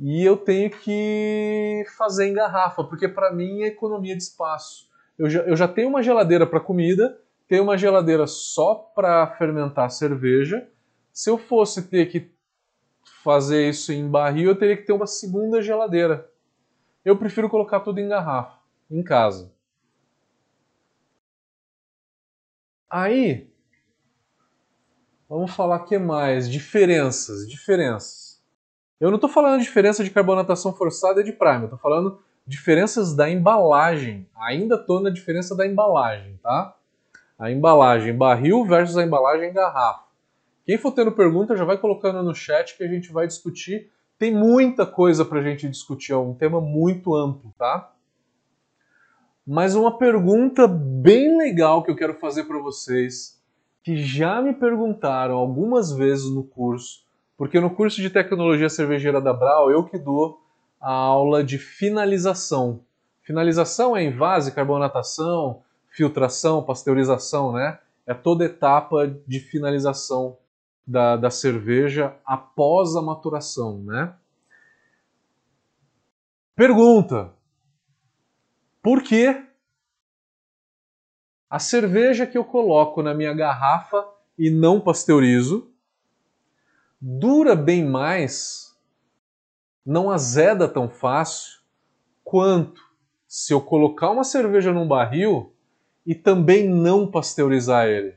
E 0.01 0.25
eu 0.25 0.37
tenho 0.37 0.71
que 0.71 1.85
fazer 1.97 2.27
em 2.27 2.33
garrafa, 2.33 2.85
porque 2.85 3.09
para 3.09 3.33
mim 3.33 3.63
é 3.63 3.67
economia 3.67 4.17
de 4.17 4.23
espaço. 4.23 4.89
Eu 5.19 5.29
já, 5.29 5.41
eu 5.43 5.57
já 5.57 5.69
tenho 5.69 5.89
uma 5.89 6.03
geladeira 6.03 6.47
para 6.47 6.61
comida, 6.61 7.19
tenho 7.49 7.63
uma 7.63 7.77
geladeira 7.77 8.27
só 8.27 8.75
para 8.75 9.27
fermentar 9.37 9.91
cerveja. 9.91 10.67
Se 11.13 11.29
eu 11.29 11.39
fosse 11.39 11.83
ter 11.89 12.07
que 12.07 12.31
fazer 13.23 13.69
isso 13.69 13.93
em 13.93 14.09
barril, 14.09 14.51
eu 14.51 14.59
teria 14.59 14.77
que 14.77 14.85
ter 14.85 14.93
uma 14.93 15.07
segunda 15.07 15.61
geladeira. 15.61 16.31
Eu 17.07 17.17
prefiro 17.17 17.49
colocar 17.49 17.79
tudo 17.79 18.01
em 18.01 18.09
garrafa, 18.09 18.59
em 18.91 19.01
casa. 19.01 19.53
Aí, 22.91 23.49
vamos 25.29 25.55
falar 25.55 25.85
que 25.85 25.97
mais? 26.01 26.51
Diferenças, 26.51 27.49
diferenças. 27.49 28.43
Eu 28.99 29.11
não 29.11 29.19
estou 29.19 29.31
falando 29.31 29.63
diferença 29.63 30.03
de 30.03 30.11
carbonatação 30.11 30.73
forçada 30.73 31.21
e 31.21 31.25
de 31.25 31.31
prime, 31.31 31.61
eu 31.61 31.65
estou 31.67 31.79
falando 31.79 32.21
diferenças 32.45 33.15
da 33.15 33.31
embalagem. 33.31 34.29
Ainda 34.35 34.75
estou 34.75 35.01
na 35.01 35.09
diferença 35.09 35.55
da 35.55 35.65
embalagem, 35.65 36.37
tá? 36.43 36.77
A 37.39 37.53
embalagem 37.53 38.17
barril 38.17 38.65
versus 38.65 38.97
a 38.97 39.05
embalagem 39.05 39.53
garrafa. 39.53 40.07
Quem 40.65 40.77
for 40.77 40.91
tendo 40.91 41.13
pergunta 41.13 41.57
já 41.57 41.65
vai 41.65 41.79
colocando 41.79 42.21
no 42.25 42.35
chat 42.35 42.77
que 42.77 42.83
a 42.83 42.89
gente 42.89 43.13
vai 43.13 43.29
discutir 43.29 43.93
tem 44.19 44.35
muita 44.35 44.87
coisa 44.87 45.25
para 45.25 45.41
a 45.41 45.43
gente 45.43 45.69
discutir, 45.69 46.13
é 46.13 46.17
um 46.17 46.35
tema 46.35 46.61
muito 46.61 47.15
amplo, 47.15 47.53
tá? 47.59 47.93
Mas 49.47 49.75
uma 49.75 49.97
pergunta 49.97 50.67
bem 50.67 51.37
legal 51.37 51.83
que 51.83 51.91
eu 51.91 51.97
quero 51.97 52.15
fazer 52.15 52.45
para 52.45 52.59
vocês, 52.59 53.41
que 53.83 53.97
já 53.97 54.43
me 54.43 54.53
perguntaram 54.53 55.37
algumas 55.37 55.93
vezes 55.93 56.29
no 56.31 56.43
curso, 56.43 57.05
porque 57.37 57.61
no 57.61 57.71
curso 57.71 58.01
de 58.01 58.11
tecnologia 58.11 58.69
cervejeira 58.69 59.21
da 59.21 59.33
Brau 59.33 59.71
eu 59.71 59.85
que 59.85 59.99
dou 59.99 60.41
a 60.81 60.91
aula 60.91 61.45
de 61.45 61.59
finalização. 61.59 62.81
Finalização 63.23 63.97
é 63.97 64.03
invase, 64.03 64.53
carbonatação, 64.53 65.63
filtração, 65.91 66.63
pasteurização, 66.63 67.53
né? 67.53 67.79
É 68.07 68.15
toda 68.15 68.45
etapa 68.45 69.07
de 69.27 69.41
finalização 69.41 70.37
da, 70.87 71.17
da 71.17 71.31
cerveja 71.31 72.17
após 72.25 72.95
a 72.95 73.03
maturação, 73.03 73.83
né? 73.83 74.15
Pergunta: 76.55 77.33
por 78.83 79.03
que 79.03 79.45
a 81.51 81.59
cerveja 81.59 82.27
que 82.27 82.39
eu 82.39 82.45
coloco 82.45 83.03
na 83.03 83.15
minha 83.15 83.35
garrafa 83.35 84.07
e 84.39 84.51
não 84.51 84.81
pasteurizo 84.81 85.71
dura 87.01 87.55
bem 87.55 87.85
mais, 87.85 88.77
não 89.85 90.11
azeda 90.11 90.69
tão 90.69 90.89
fácil 90.89 91.61
quanto 92.25 92.81
se 93.29 93.53
eu 93.53 93.61
colocar 93.61 94.11
uma 94.11 94.25
cerveja 94.25 94.73
num 94.73 94.89
barril 94.89 95.53
e 96.05 96.15
também 96.15 96.69
não 96.69 97.11
pasteurizar 97.11 97.87
ele. 97.87 98.17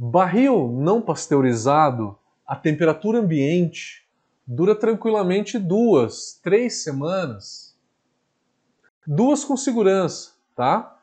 Barril 0.00 0.68
não 0.80 1.02
pasteurizado, 1.02 2.16
a 2.46 2.54
temperatura 2.54 3.18
ambiente 3.18 4.06
dura 4.46 4.72
tranquilamente 4.72 5.58
duas, 5.58 6.38
três 6.40 6.84
semanas. 6.84 7.76
Duas 9.04 9.44
com 9.44 9.56
segurança, 9.56 10.34
tá? 10.54 10.96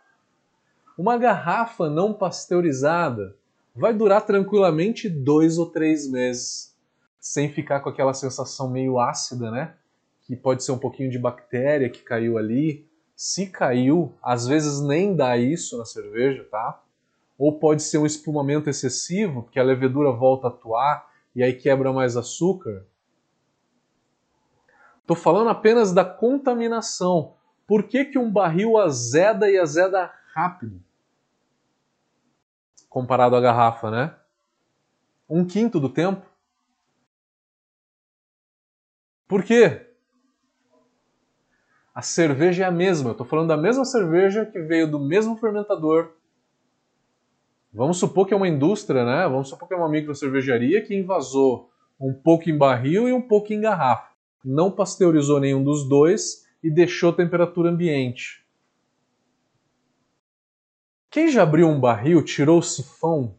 Uma 0.97 1.17
garrafa 1.17 1.89
não 1.89 2.13
pasteurizada 2.13 3.35
vai 3.75 3.93
durar 3.93 4.25
tranquilamente 4.25 5.09
dois 5.09 5.57
ou 5.57 5.65
três 5.65 6.09
meses, 6.09 6.73
sem 7.19 7.51
ficar 7.51 7.81
com 7.81 7.89
aquela 7.89 8.13
sensação 8.13 8.69
meio 8.69 8.97
ácida, 8.97 9.51
né? 9.51 9.75
Que 10.21 10.37
pode 10.37 10.63
ser 10.63 10.71
um 10.71 10.77
pouquinho 10.77 11.11
de 11.11 11.19
bactéria 11.19 11.89
que 11.89 12.01
caiu 12.01 12.37
ali. 12.37 12.87
Se 13.13 13.47
caiu, 13.47 14.13
às 14.23 14.47
vezes 14.47 14.79
nem 14.79 15.13
dá 15.13 15.35
isso 15.35 15.77
na 15.77 15.83
cerveja, 15.83 16.47
tá? 16.49 16.81
Ou 17.37 17.59
pode 17.59 17.83
ser 17.83 17.97
um 17.97 18.05
espumamento 18.05 18.69
excessivo, 18.69 19.43
porque 19.43 19.59
a 19.59 19.63
levedura 19.63 20.11
volta 20.11 20.47
a 20.47 20.49
atuar 20.49 21.09
e 21.35 21.43
aí 21.43 21.53
quebra 21.53 21.91
mais 21.91 22.15
açúcar. 22.15 22.85
Estou 25.01 25.15
falando 25.15 25.49
apenas 25.49 25.93
da 25.93 26.03
contaminação. 26.05 27.35
Por 27.67 27.83
que, 27.83 28.05
que 28.05 28.17
um 28.17 28.31
barril 28.31 28.77
azeda 28.77 29.49
e 29.49 29.57
azeda 29.57 30.11
rápido? 30.33 30.81
Comparado 32.89 33.35
à 33.35 33.41
garrafa, 33.41 33.91
né? 33.91 34.15
Um 35.29 35.45
quinto 35.45 35.79
do 35.79 35.89
tempo. 35.89 36.25
Por 39.27 39.43
quê? 39.43 39.85
A 41.93 42.01
cerveja 42.01 42.63
é 42.63 42.67
a 42.67 42.71
mesma. 42.71 43.09
Eu 43.09 43.11
estou 43.13 43.25
falando 43.25 43.49
da 43.49 43.57
mesma 43.57 43.85
cerveja 43.85 44.45
que 44.45 44.59
veio 44.59 44.89
do 44.89 44.99
mesmo 44.99 45.35
fermentador, 45.37 46.13
Vamos 47.75 47.97
supor 47.97 48.25
que 48.25 48.33
é 48.33 48.37
uma 48.37 48.47
indústria, 48.47 49.03
né? 49.03 49.27
Vamos 49.27 49.49
supor 49.49 49.67
que 49.67 49.73
é 49.73 49.77
uma 49.77 49.89
micro 49.89 50.15
cervejaria 50.15 50.81
que 50.81 50.95
invasou 50.95 51.69
um 51.99 52.13
pouco 52.13 52.49
em 52.49 52.57
barril 52.57 53.09
e 53.09 53.11
um 53.11 53.21
pouco 53.21 53.51
em 53.51 53.59
garrafa. 53.59 54.15
Não 54.45 54.71
pasteurizou 54.71 55.41
nenhum 55.41 55.61
dos 55.61 55.85
dois 55.85 56.47
e 56.63 56.71
deixou 56.71 57.11
temperatura 57.11 57.69
ambiente. 57.69 58.45
Quem 61.09 61.27
já 61.27 61.43
abriu 61.43 61.67
um 61.67 61.77
barril, 61.77 62.23
tirou 62.23 62.59
o 62.59 62.63
sifão, 62.63 63.35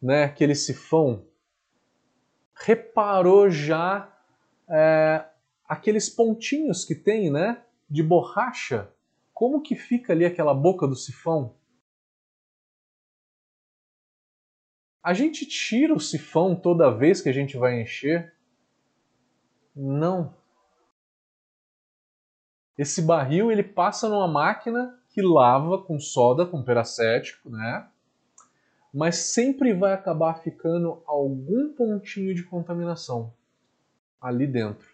né? 0.00 0.24
Aquele 0.24 0.54
sifão, 0.54 1.26
reparou 2.54 3.50
já 3.50 4.10
é, 4.70 5.22
aqueles 5.68 6.08
pontinhos 6.08 6.82
que 6.82 6.94
tem, 6.94 7.30
né? 7.30 7.62
De 7.90 8.02
borracha. 8.02 8.88
Como 9.34 9.60
que 9.60 9.76
fica 9.76 10.14
ali 10.14 10.24
aquela 10.24 10.54
boca 10.54 10.88
do 10.88 10.96
sifão? 10.96 11.59
A 15.02 15.14
gente 15.14 15.46
tira 15.46 15.94
o 15.94 16.00
sifão 16.00 16.54
toda 16.54 16.90
vez 16.90 17.20
que 17.20 17.28
a 17.28 17.32
gente 17.32 17.56
vai 17.56 17.80
encher? 17.80 18.34
Não. 19.74 20.34
Esse 22.76 23.00
barril 23.00 23.50
ele 23.50 23.62
passa 23.62 24.08
numa 24.08 24.28
máquina 24.28 24.98
que 25.10 25.22
lava 25.22 25.82
com 25.82 25.98
soda, 25.98 26.46
com 26.46 26.62
peracético, 26.62 27.50
né? 27.50 27.88
Mas 28.92 29.16
sempre 29.16 29.72
vai 29.72 29.92
acabar 29.92 30.34
ficando 30.42 31.02
algum 31.06 31.72
pontinho 31.72 32.34
de 32.34 32.42
contaminação 32.42 33.32
ali 34.20 34.46
dentro. 34.46 34.88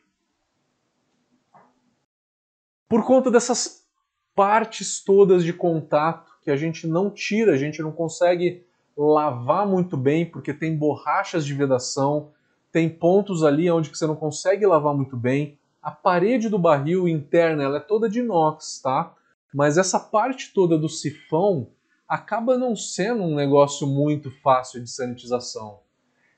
Por 2.88 3.04
conta 3.04 3.30
dessas 3.30 3.86
partes 4.34 5.02
todas 5.02 5.42
de 5.42 5.52
contato 5.52 6.38
que 6.42 6.50
a 6.50 6.56
gente 6.56 6.86
não 6.86 7.10
tira, 7.10 7.52
a 7.52 7.56
gente 7.56 7.82
não 7.82 7.90
consegue 7.90 8.65
lavar 8.96 9.66
muito 9.66 9.96
bem, 9.96 10.24
porque 10.24 10.54
tem 10.54 10.76
borrachas 10.76 11.44
de 11.44 11.52
vedação, 11.52 12.32
tem 12.72 12.88
pontos 12.88 13.44
ali 13.44 13.70
onde 13.70 13.90
você 13.90 14.06
não 14.06 14.16
consegue 14.16 14.66
lavar 14.66 14.94
muito 14.94 15.16
bem. 15.16 15.58
A 15.82 15.90
parede 15.90 16.48
do 16.48 16.58
barril 16.58 17.06
interna 17.06 17.62
ela 17.62 17.76
é 17.76 17.80
toda 17.80 18.08
de 18.08 18.20
inox, 18.20 18.80
tá? 18.80 19.14
Mas 19.54 19.78
essa 19.78 20.00
parte 20.00 20.52
toda 20.52 20.78
do 20.78 20.88
sifão 20.88 21.70
acaba 22.08 22.56
não 22.56 22.74
sendo 22.74 23.22
um 23.22 23.34
negócio 23.34 23.86
muito 23.86 24.30
fácil 24.40 24.82
de 24.82 24.90
sanitização. 24.90 25.80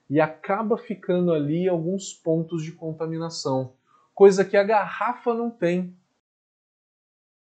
E 0.08 0.20
acaba 0.20 0.78
ficando 0.78 1.32
ali 1.32 1.68
alguns 1.68 2.12
pontos 2.12 2.62
de 2.62 2.72
contaminação, 2.72 3.74
coisa 4.14 4.44
que 4.44 4.56
a 4.56 4.62
garrafa 4.62 5.34
não 5.34 5.50
tem. 5.50 5.94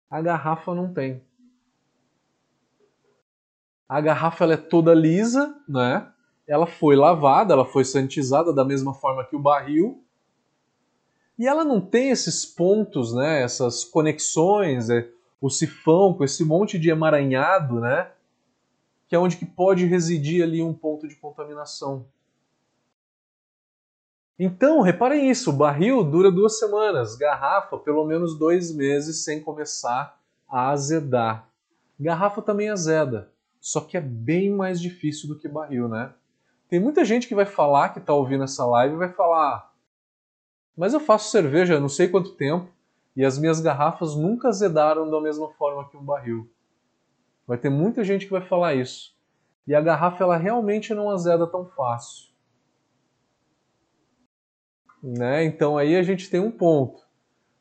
A 0.10 0.22
garrafa 0.22 0.74
não 0.74 0.94
tem. 0.94 1.22
A 3.88 4.02
garrafa 4.02 4.44
ela 4.44 4.54
é 4.54 4.58
toda 4.58 4.94
lisa, 4.94 5.56
né? 5.68 6.12
Ela 6.46 6.68
foi 6.68 6.96
lavada, 6.96 7.54
ela 7.54 7.66
foi 7.66 7.86
sanitizada 7.86 8.54
da 8.54 8.66
mesma 8.66 8.94
forma 8.94 9.24
que 9.24 9.36
o 9.36 9.40
barril. 9.40 10.04
E 11.40 11.48
ela 11.48 11.64
não 11.64 11.80
tem 11.80 12.10
esses 12.10 12.46
pontos, 12.46 13.14
né? 13.14 13.42
Essas 13.42 13.86
conexões, 13.86 14.90
é, 14.90 15.10
o 15.40 15.50
sifão 15.50 16.14
com 16.14 16.24
esse 16.24 16.44
monte 16.44 16.78
de 16.78 16.90
emaranhado, 16.90 17.80
né? 17.80 18.12
Que 19.08 19.16
é 19.16 19.20
onde 19.20 19.38
que 19.38 19.46
pode 19.46 19.86
residir 19.86 20.44
ali 20.44 20.62
um 20.62 20.74
ponto 20.74 21.08
de 21.08 21.16
contaminação. 21.16 22.06
Então, 24.38 24.82
reparem 24.82 25.30
isso, 25.30 25.50
o 25.50 25.54
barril 25.54 26.04
dura 26.04 26.30
duas 26.30 26.60
semanas, 26.60 27.16
garrafa 27.16 27.78
pelo 27.78 28.06
menos 28.06 28.38
dois 28.38 28.76
meses 28.76 29.24
sem 29.24 29.42
começar 29.42 30.20
a 30.48 30.70
azedar. 30.70 31.50
Garrafa 32.00 32.42
também 32.42 32.70
azeda 32.70 33.32
só 33.68 33.82
que 33.82 33.98
é 33.98 34.02
bem 34.02 34.50
mais 34.50 34.80
difícil 34.80 35.28
do 35.28 35.38
que 35.38 35.46
barril, 35.46 35.90
né? 35.90 36.14
Tem 36.70 36.80
muita 36.80 37.04
gente 37.04 37.28
que 37.28 37.36
vai 37.36 37.46
falar, 37.46 37.90
que 37.90 38.00
está 38.00 38.14
ouvindo 38.14 38.46
essa 38.46 38.66
live, 38.66 38.96
e 38.96 38.98
vai 38.98 39.12
falar: 39.12 39.74
Mas 40.74 40.94
eu 40.94 41.02
faço 41.02 41.30
cerveja 41.30 41.78
não 41.78 41.90
sei 41.90 42.08
quanto 42.08 42.36
tempo 42.36 42.72
e 43.14 43.26
as 43.26 43.38
minhas 43.38 43.60
garrafas 43.60 44.16
nunca 44.16 44.48
azedaram 44.48 45.12
da 45.12 45.20
mesma 45.20 45.50
forma 45.50 45.90
que 45.90 45.98
um 45.98 46.04
barril. 46.04 46.50
Vai 47.46 47.58
ter 47.58 47.70
muita 47.70 48.06
gente 48.06 48.26
que 48.26 48.32
vai 48.32 48.42
falar 48.42 48.74
isso. 48.74 49.14
E 49.68 49.76
a 49.76 49.82
garrafa 49.82 50.24
ela 50.24 50.38
realmente 50.38 50.94
não 50.94 51.10
azeda 51.10 51.46
tão 51.46 51.66
fácil. 51.66 52.30
Né? 55.04 55.44
Então 55.44 55.78
aí 55.78 55.98
a 55.98 56.04
gente 56.04 56.30
tem 56.30 56.40
um 56.40 56.52
ponto. 56.52 57.02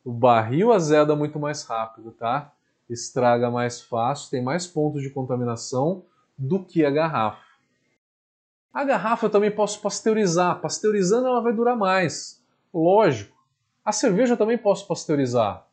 O 0.05 0.13
barril 0.13 0.73
azeda 0.73 1.17
muito 1.17 1.41
mais 1.41 1.65
rápido, 1.65 2.13
tá? 2.13 2.53
Estraga 2.89 3.51
mais 3.51 3.81
fácil, 3.81 4.31
tem 4.31 4.43
mais 4.43 4.67
pontos 4.67 5.03
de 5.03 5.11
contaminação 5.11 6.05
do 6.39 6.63
que 6.63 6.85
a 6.85 6.91
garrafa. 6.91 7.45
A 8.73 8.85
garrafa 8.85 9.27
eu 9.27 9.31
também 9.31 9.51
posso 9.51 9.81
pasteurizar. 9.81 10.61
Pasteurizando 10.61 11.27
ela 11.27 11.41
vai 11.41 11.53
durar 11.53 11.77
mais. 11.77 12.45
Lógico. 12.73 13.37
A 13.85 13.91
cerveja 13.91 14.35
eu 14.35 14.37
também 14.37 14.59
posso 14.59 14.87
pasteurizar. 14.87 15.67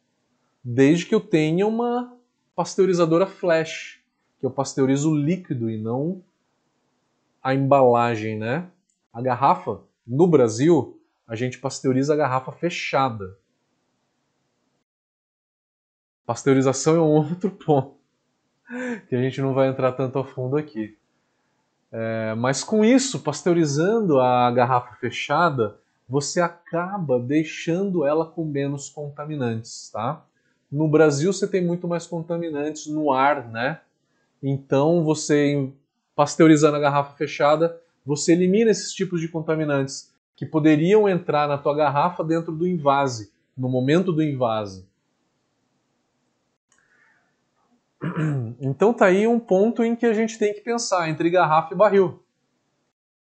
Desde 0.64 1.06
que 1.06 1.14
eu 1.14 1.20
tenha 1.20 1.68
uma 1.68 2.18
pasteurizadora 2.56 3.28
flash, 3.28 4.02
que 4.40 4.46
eu 4.46 4.52
pasteurizo 4.52 5.12
o 5.12 5.18
líquido 5.18 5.70
e 5.70 5.78
não 5.78 6.24
a 7.44 7.54
embalagem, 7.54 8.40
né? 8.40 8.70
A 9.12 9.22
garrafa, 9.22 9.82
no 10.08 10.26
Brasil, 10.26 10.98
a 11.28 11.36
gente 11.36 11.60
pasteuriza 11.60 12.14
a 12.14 12.18
garrafa 12.18 12.54
fechada. 12.54 13.38
Pasteurização 16.26 16.96
é 16.96 17.02
um 17.02 17.12
outro 17.30 17.52
ponto 17.52 17.96
que 19.08 19.16
a 19.16 19.22
gente 19.22 19.42
não 19.42 19.54
vai 19.54 19.68
entrar 19.68 19.92
tanto 19.92 20.18
a 20.20 20.26
fundo 20.26 20.58
aqui. 20.58 20.98
É, 21.92 22.34
mas 22.36 22.64
com 22.64 22.84
isso, 22.84 23.20
pasteurizando 23.20 24.20
a 24.20 24.50
garrafa 24.50 24.96
fechada, 24.96 25.78
você 26.10 26.42
acaba 26.42 27.20
deixando 27.20 28.06
ela 28.06 28.26
com 28.26 28.44
menos 28.44 28.90
contaminantes, 28.90 29.90
tá? 29.92 30.26
No 30.72 30.88
Brasil 30.88 31.32
você 31.32 31.48
tem 31.48 31.64
muito 31.64 31.88
mais 31.88 32.08
contaminantes 32.08 32.88
no 32.88 33.12
ar, 33.12 33.48
né? 33.48 33.80
Então 34.42 35.04
você 35.04 35.72
pasteurizando 36.16 36.78
a 36.78 36.80
garrafa 36.80 37.16
fechada, 37.16 37.80
você 38.06 38.34
elimina 38.34 38.72
esses 38.72 38.92
tipos 38.92 39.22
de 39.22 39.28
contaminantes 39.28 40.12
que 40.36 40.46
poderiam 40.46 41.08
entrar 41.08 41.48
na 41.48 41.58
tua 41.58 41.76
garrafa 41.76 42.24
dentro 42.24 42.52
do 42.52 42.68
invase, 42.68 43.32
no 43.56 43.70
momento 43.70 44.12
do 44.12 44.24
invase. 44.24 44.86
Então 48.60 48.94
tá 48.94 49.06
aí 49.08 49.28
um 49.28 49.40
ponto 49.40 49.84
em 49.84 49.96
que 49.96 50.06
a 50.06 50.14
gente 50.14 50.38
tem 50.38 50.54
que 50.54 50.62
pensar 50.62 51.10
entre 51.10 51.30
garrafa 51.30 51.74
e 51.74 51.78
barril. 51.78 52.24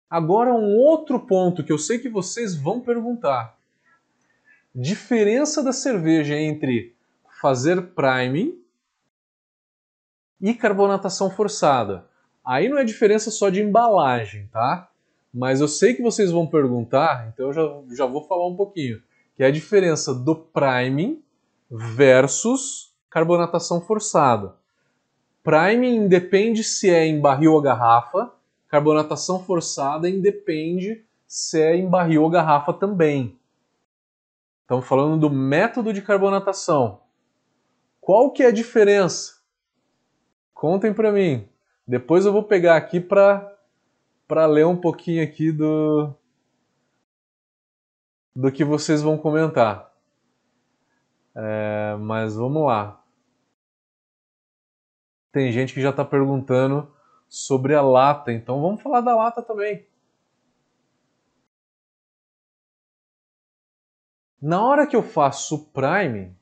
Agora 0.09 0.53
um 0.53 0.77
outro 0.77 1.21
ponto 1.21 1.65
que 1.65 1.73
eu 1.73 1.79
sei 1.79 1.99
que 1.99 2.09
vocês 2.09 2.55
vão 2.55 2.81
perguntar. 2.81 3.57
Diferença 4.75 5.63
da 5.63 5.73
cerveja 5.73 6.37
entre 6.37 6.95
fazer 7.41 7.81
priming 7.89 8.59
e 10.41 10.55
carbonatação 10.55 11.31
forçada. 11.31 12.07
Aí 12.45 12.69
não 12.69 12.79
é 12.79 12.85
diferença 12.85 13.31
só 13.31 13.49
de 13.49 13.61
embalagem, 13.61 14.49
tá? 14.53 14.89
Mas 15.33 15.61
eu 15.61 15.69
sei 15.69 15.95
que 15.95 16.03
vocês 16.03 16.31
vão 16.31 16.47
perguntar, 16.47 17.29
então 17.29 17.47
eu 17.47 17.53
já, 17.53 17.97
já 17.97 18.07
vou 18.07 18.23
falar 18.23 18.47
um 18.47 18.57
pouquinho. 18.57 19.03
Que 19.35 19.43
é 19.43 19.47
a 19.47 19.51
diferença 19.51 20.15
do 20.15 20.35
priming 20.35 21.23
versus 21.71 22.86
carbonatação 23.11 23.81
forçada. 23.81 24.55
Priming 25.43 25.97
independe 26.05 26.65
se 26.65 26.91
é 26.91 27.07
em 27.07 27.21
barril 27.21 27.53
ou 27.53 27.63
garrafa, 27.63 28.33
carbonatação 28.69 29.43
forçada 29.43 30.09
independe 30.09 31.05
se 31.27 31.61
é 31.61 31.77
em 31.77 31.89
barril 31.89 32.23
ou 32.23 32.31
garrafa 32.31 32.73
também. 32.73 33.39
Estamos 34.63 34.87
falando 34.87 35.21
do 35.21 35.31
método 35.31 35.93
de 35.93 36.03
carbonatação. 36.03 37.01
Qual 38.01 38.33
que 38.33 38.43
é 38.43 38.47
a 38.47 38.53
diferença? 38.53 39.37
Contem 40.53 40.93
para 40.93 41.13
mim. 41.13 41.49
Depois 41.87 42.27
eu 42.27 42.33
vou 42.33 42.43
pegar 42.43 42.77
aqui 42.77 43.01
para 43.01 43.53
para 44.27 44.45
ler 44.47 44.67
um 44.67 44.77
pouquinho 44.77 45.23
aqui 45.23 45.53
do 45.53 46.13
do 48.35 48.51
que 48.51 48.65
vocês 48.65 49.01
vão 49.01 49.17
comentar. 49.17 49.93
É, 51.37 51.97
mas 51.97 52.35
vamos 52.35 52.67
lá. 52.67 53.05
Tem 55.31 55.53
gente 55.53 55.75
que 55.75 55.83
já 55.83 55.91
está 55.91 56.03
perguntando 56.03 56.91
sobre 57.29 57.75
a 57.75 57.83
lata, 57.83 58.33
então 58.33 58.63
vamos 58.63 58.81
falar 58.81 59.03
da 59.03 59.15
lata 59.15 59.43
também. 59.43 59.87
Na 64.41 64.65
hora 64.65 64.87
que 64.87 64.97
eu 64.97 65.03
faço 65.03 65.57
o 65.57 65.65
prime, 65.67 66.35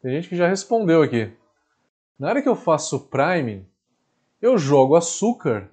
tem 0.00 0.12
gente 0.12 0.28
que 0.28 0.36
já 0.36 0.48
respondeu 0.48 1.02
aqui. 1.02 1.32
Na 2.18 2.28
hora 2.28 2.42
que 2.42 2.48
eu 2.48 2.56
faço 2.56 2.96
o 2.96 3.08
prime, 3.08 3.64
eu 4.40 4.58
jogo 4.58 4.96
açúcar 4.96 5.70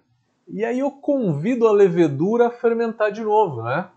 e 0.47 0.63
aí 0.63 0.77
eu 0.77 0.91
convido 0.91 1.67
a 1.67 1.71
levedura 1.71 2.47
a 2.47 2.51
fermentar 2.51 3.11
de 3.11 3.23
novo, 3.23 3.63
né? 3.63 3.89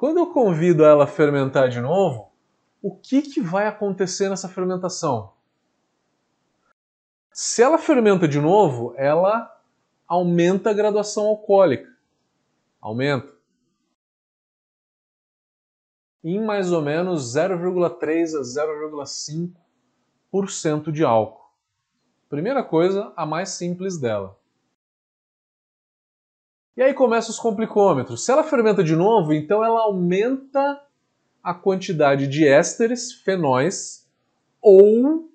Quando 0.00 0.16
eu 0.16 0.26
convido 0.28 0.82
ela 0.82 1.04
a 1.04 1.06
fermentar 1.06 1.68
de 1.68 1.78
novo, 1.78 2.32
o 2.80 2.96
que, 2.96 3.20
que 3.20 3.38
vai 3.38 3.66
acontecer 3.66 4.30
nessa 4.30 4.48
fermentação? 4.48 5.34
Se 7.30 7.62
ela 7.62 7.76
fermenta 7.76 8.26
de 8.26 8.40
novo, 8.40 8.94
ela 8.96 9.54
aumenta 10.08 10.70
a 10.70 10.72
graduação 10.72 11.26
alcoólica. 11.26 11.86
Aumenta. 12.80 13.30
Em 16.24 16.42
mais 16.42 16.72
ou 16.72 16.80
menos 16.80 17.34
0,3 17.36 18.38
a 18.38 18.40
0,5% 20.32 20.90
de 20.90 21.04
álcool. 21.04 21.52
Primeira 22.26 22.64
coisa, 22.64 23.12
a 23.14 23.26
mais 23.26 23.50
simples 23.50 24.00
dela. 24.00 24.39
E 26.76 26.82
aí 26.82 26.94
começam 26.94 27.30
os 27.30 27.38
complicômetros. 27.38 28.24
Se 28.24 28.30
ela 28.30 28.44
fermenta 28.44 28.82
de 28.82 28.94
novo, 28.94 29.32
então 29.32 29.64
ela 29.64 29.80
aumenta 29.80 30.82
a 31.42 31.54
quantidade 31.54 32.26
de 32.26 32.46
ésteres, 32.46 33.12
fenóis 33.12 34.08
ou 34.60 35.28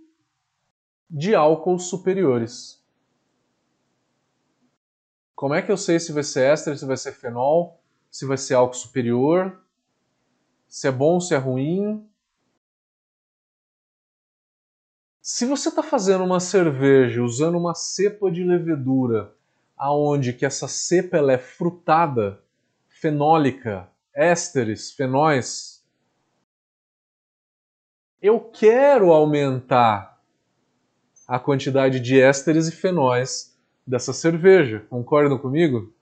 de 1.10 1.36
álcool 1.36 1.80
superiores. 1.80 2.84
Como 5.36 5.54
é 5.54 5.62
que 5.62 5.72
eu 5.72 5.78
sei 5.78 6.00
se 6.00 6.14
vai 6.14 6.24
ser 6.24 6.52
éster, 6.52 6.78
se 6.78 6.86
vai 6.86 6.96
ser 6.96 7.12
fenol, 7.12 7.82
se 8.10 8.26
vai 8.26 8.38
ser 8.38 8.54
álcool 8.54 8.76
superior, 8.76 9.62
se 10.68 10.88
é 10.88 10.92
bom, 10.92 11.20
se 11.20 11.34
é 11.34 11.38
ruim? 11.38 12.10
Se 15.22 15.46
você 15.46 15.70
está 15.70 15.84
fazendo 15.84 16.24
uma 16.24 16.40
cerveja 16.40 17.22
usando 17.22 17.58
uma 17.58 17.76
cepa 17.76 18.32
de 18.32 18.44
levedura, 18.44 19.35
aonde 19.78 20.34
que 20.34 20.46
essa 20.46 20.68
cepa 20.68 21.18
ela 21.18 21.34
é 21.34 21.38
frutada, 21.38 22.42
fenólica, 22.88 23.90
ésteres, 24.14 24.92
fenóis, 24.92 25.86
eu 28.22 28.40
quero 28.40 29.12
aumentar 29.12 30.20
a 31.28 31.40
quantidade 31.40 32.00
de 32.00 32.20
ésteres 32.20 32.68
e 32.68 32.72
fenóis 32.72 33.56
dessa 33.86 34.14
cerveja. 34.14 34.86
Concordam 34.90 35.38
comigo? 35.38 35.94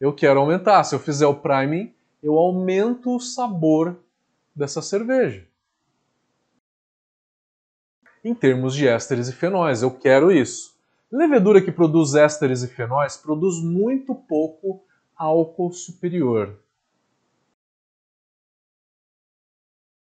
Eu 0.00 0.12
quero 0.12 0.40
aumentar. 0.40 0.82
Se 0.84 0.94
eu 0.94 0.98
fizer 0.98 1.26
o 1.26 1.34
priming, 1.34 1.94
eu 2.22 2.38
aumento 2.38 3.14
o 3.14 3.20
sabor 3.20 3.98
dessa 4.54 4.80
cerveja. 4.80 5.46
Em 8.24 8.34
termos 8.34 8.74
de 8.74 8.86
ésteres 8.86 9.28
e 9.28 9.32
fenóis, 9.32 9.82
eu 9.82 9.90
quero 9.90 10.32
isso. 10.32 10.78
Levedura 11.10 11.60
que 11.60 11.72
produz 11.72 12.14
ésteres 12.14 12.62
e 12.62 12.68
fenóis 12.68 13.16
produz 13.16 13.60
muito 13.62 14.14
pouco 14.14 14.84
álcool 15.16 15.72
superior. 15.72 16.58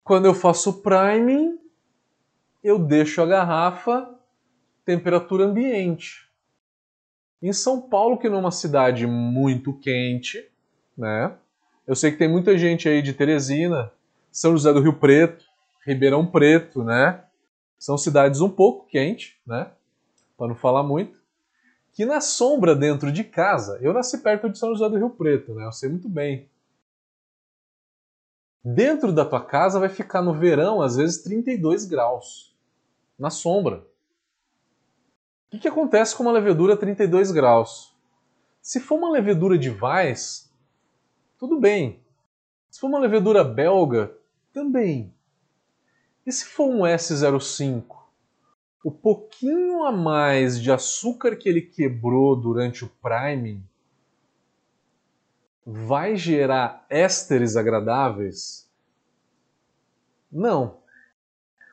Quando 0.04 0.26
eu 0.26 0.34
faço 0.34 0.82
priming, 0.82 1.60
eu 2.63 2.80
deixo 2.80 3.22
a 3.22 3.26
garrafa 3.26 4.18
temperatura 4.86 5.46
ambiente. 5.46 6.30
Em 7.42 7.52
São 7.52 7.82
Paulo, 7.82 8.18
que 8.18 8.30
não 8.30 8.38
é 8.38 8.39
uma 8.39 8.52
cidade 8.52 9.06
muito 9.06 9.74
quente, 9.74 10.50
né? 10.98 11.36
Eu 11.86 11.96
sei 11.96 12.12
que 12.12 12.18
tem 12.18 12.30
muita 12.30 12.58
gente 12.58 12.88
aí 12.88 13.02
de 13.02 13.13
Teresina, 13.13 13.92
São 14.32 14.54
José 14.54 14.72
do 14.72 14.80
Rio 14.80 14.94
Preto, 14.94 15.46
Ribeirão 15.86 16.26
Preto, 16.26 16.84
né? 16.84 17.24
São 17.78 17.98
cidades 17.98 18.39
um 18.39 18.50
pouco 18.50 18.88
quentes, 18.88 19.36
né? 19.46 19.70
Para 20.38 20.48
não 20.48 20.56
falar 20.56 20.84
muito. 20.84 21.22
Que 21.91 22.06
na 22.06 22.19
sombra 22.22 22.76
dentro 22.76 23.12
de 23.12 23.24
casa, 23.24 23.78
eu 23.82 23.93
nasci 23.93 24.17
perto 24.17 24.50
de 24.50 24.58
São 24.58 24.74
José 24.74 24.89
do 24.89 24.98
Rio 24.98 25.12
Preto, 25.12 25.54
né? 25.54 25.65
Eu 25.65 25.72
sei 25.72 25.89
muito 25.89 26.10
bem. 26.10 26.50
Dentro 28.63 29.12
da 29.12 29.26
tua 29.26 29.43
casa 29.43 29.80
vai 29.80 29.89
ficar 29.89 30.22
no 30.22 30.34
verão, 30.34 30.82
às 30.82 30.96
vezes, 30.96 31.22
32 31.22 31.86
graus. 31.86 32.56
Na 33.19 33.30
sombra. 33.30 33.86
O 35.48 35.52
que, 35.52 35.60
que 35.60 35.67
acontece 35.67 36.15
com 36.15 36.24
uma 36.24 36.32
levedura 36.32 36.74
a 36.74 36.78
32 36.78 37.32
graus? 37.32 37.93
Se 38.62 38.80
for 38.80 38.96
uma 38.96 39.12
levedura 39.12 39.58
de 39.58 39.69
Weiss, 39.69 40.52
tudo 41.38 41.60
bem. 41.60 42.02
Se 42.69 42.80
for 42.80 42.88
uma 42.88 42.98
levedura 42.98 43.43
belga, 43.43 44.17
também. 44.54 45.13
E 46.26 46.32
se 46.32 46.46
for 46.46 46.69
um 46.69 46.84
S05? 46.84 48.03
O 48.84 48.91
pouquinho 48.91 49.86
a 49.86 49.91
mais 49.93 50.62
de 50.62 50.69
açúcar 50.69 51.38
que 51.38 51.48
ele 51.48 51.62
quebrou 51.62 52.36
durante 52.36 52.84
o 52.84 52.91
priming 53.02 53.63
vai 55.65 56.17
gerar 56.17 56.86
ésteres 56.89 57.56
agradáveis? 57.56 58.69
Não. 60.30 60.80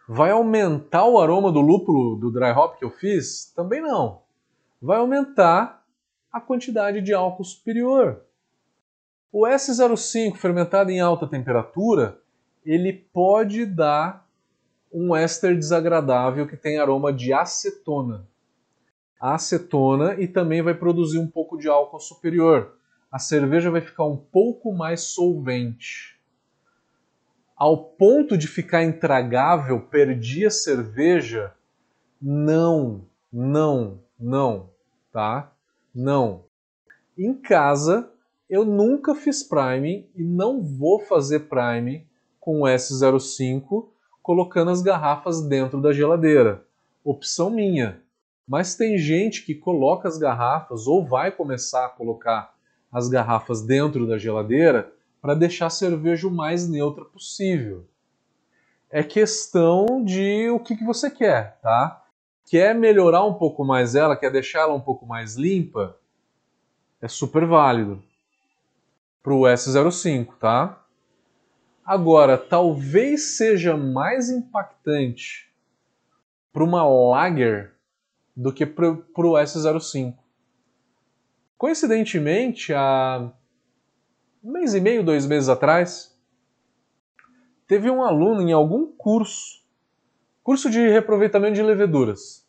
Vai 0.09 0.31
aumentar 0.31 1.05
o 1.07 1.19
aroma 1.19 1.51
do 1.51 1.61
lúpulo 1.61 2.17
do 2.17 2.31
dry 2.31 2.53
hop 2.53 2.79
que 2.79 2.85
eu 2.85 2.91
fiz? 2.91 3.53
Também 3.57 3.81
não. 3.81 4.23
Vai 4.81 4.99
aumentar 4.99 5.85
a 6.33 6.41
quantidade 6.41 7.01
de 7.01 7.13
álcool 7.13 7.45
superior. 7.45 8.25
O 9.33 9.47
S05 9.47 10.37
fermentado 10.37 10.91
em 10.91 11.01
alta 11.01 11.27
temperatura, 11.27 12.21
ele 12.65 12.93
pode 12.93 13.67
dar 13.67 14.20
um 14.93 15.15
éster 15.15 15.57
desagradável 15.57 16.47
que 16.47 16.57
tem 16.57 16.79
aroma 16.79 17.13
de 17.13 17.33
acetona. 17.33 18.27
Acetona 19.21 20.15
e 20.21 20.27
também 20.27 20.63
vai 20.63 20.75
produzir 20.75 21.19
um 21.19 21.29
pouco 21.29 21.59
de 21.59 21.69
álcool 21.69 22.01
superior. 22.01 22.77
A 23.11 23.19
cerveja 23.19 23.71
vai 23.71 23.81
ficar 23.81 24.05
um 24.05 24.17
pouco 24.17 24.73
mais 24.73 25.03
solvente 25.03 26.21
ao 27.61 27.77
ponto 27.77 28.39
de 28.39 28.49
ficar 28.49 28.83
intragável, 28.85 29.83
perdi 29.83 30.47
a 30.47 30.51
cerveja? 30.51 31.53
Não, 32.19 33.05
não, 33.31 34.01
não, 34.19 34.71
tá? 35.13 35.53
Não. 35.95 36.47
Em 37.19 37.35
casa, 37.35 38.11
eu 38.49 38.65
nunca 38.65 39.15
fiz 39.15 39.43
prime 39.43 40.09
e 40.17 40.25
não 40.25 40.65
vou 40.65 41.01
fazer 41.01 41.51
prime 41.51 42.09
com 42.41 42.63
o 42.63 42.65
S05 42.65 43.90
colocando 44.23 44.71
as 44.71 44.83
garrafas 44.83 45.43
dentro 45.43 45.81
da 45.81 45.93
geladeira. 45.93 46.65
Opção 47.05 47.51
minha. 47.51 48.03
Mas 48.47 48.75
tem 48.75 48.99
gente 48.99 49.45
que 49.45 49.55
coloca 49.55 50.09
as 50.09 50.19
garrafas 50.19 50.87
ou 50.87 51.05
vai 51.07 51.31
começar 51.31 51.87
a 51.87 51.89
colocar 51.89 52.55
as 52.91 53.09
garrafas 53.09 53.63
dentro 53.63 54.07
da 54.07 54.19
geladeira 54.19 54.93
para 55.21 55.35
deixar 55.35 55.67
a 55.67 55.71
cerveja 55.71 56.27
o 56.27 56.31
mais 56.31 56.69
neutra 56.69 57.05
possível. 57.05 57.87
é 58.91 59.05
questão 59.05 60.05
de 60.05 60.51
o 60.51 60.59
que, 60.59 60.77
que 60.77 60.85
você 60.85 61.09
quer, 61.09 61.59
tá? 61.63 62.03
Quer 62.47 62.75
melhorar 62.75 63.25
um 63.25 63.35
pouco 63.35 63.65
mais 63.65 63.95
ela, 63.95 64.17
quer 64.17 64.33
deixar 64.33 64.61
ela 64.61 64.75
um 64.75 64.81
pouco 64.81 65.07
mais 65.07 65.37
limpa, 65.37 65.97
é 67.01 67.07
super 67.07 67.47
válido 67.47 68.03
para 69.23 69.33
o 69.33 69.43
S05, 69.43 70.35
tá? 70.41 70.83
Agora, 71.91 72.39
talvez 72.39 73.37
seja 73.37 73.77
mais 73.77 74.31
impactante 74.31 75.53
para 76.53 76.63
uma 76.63 76.87
Lager 76.87 77.75
do 78.37 78.53
que 78.53 78.65
para 78.65 78.93
o 78.93 79.33
S05. 79.33 80.17
Coincidentemente, 81.59 82.73
há 82.73 83.33
um 84.41 84.53
mês 84.53 84.73
e 84.73 84.81
meio, 84.81 85.03
dois 85.03 85.27
meses 85.27 85.49
atrás, 85.49 86.17
teve 87.67 87.91
um 87.91 88.05
aluno 88.05 88.41
em 88.41 88.53
algum 88.53 88.87
curso, 88.93 89.61
curso 90.45 90.71
de 90.71 90.79
reaproveitamento 90.79 91.55
de 91.55 91.63
leveduras. 91.65 92.49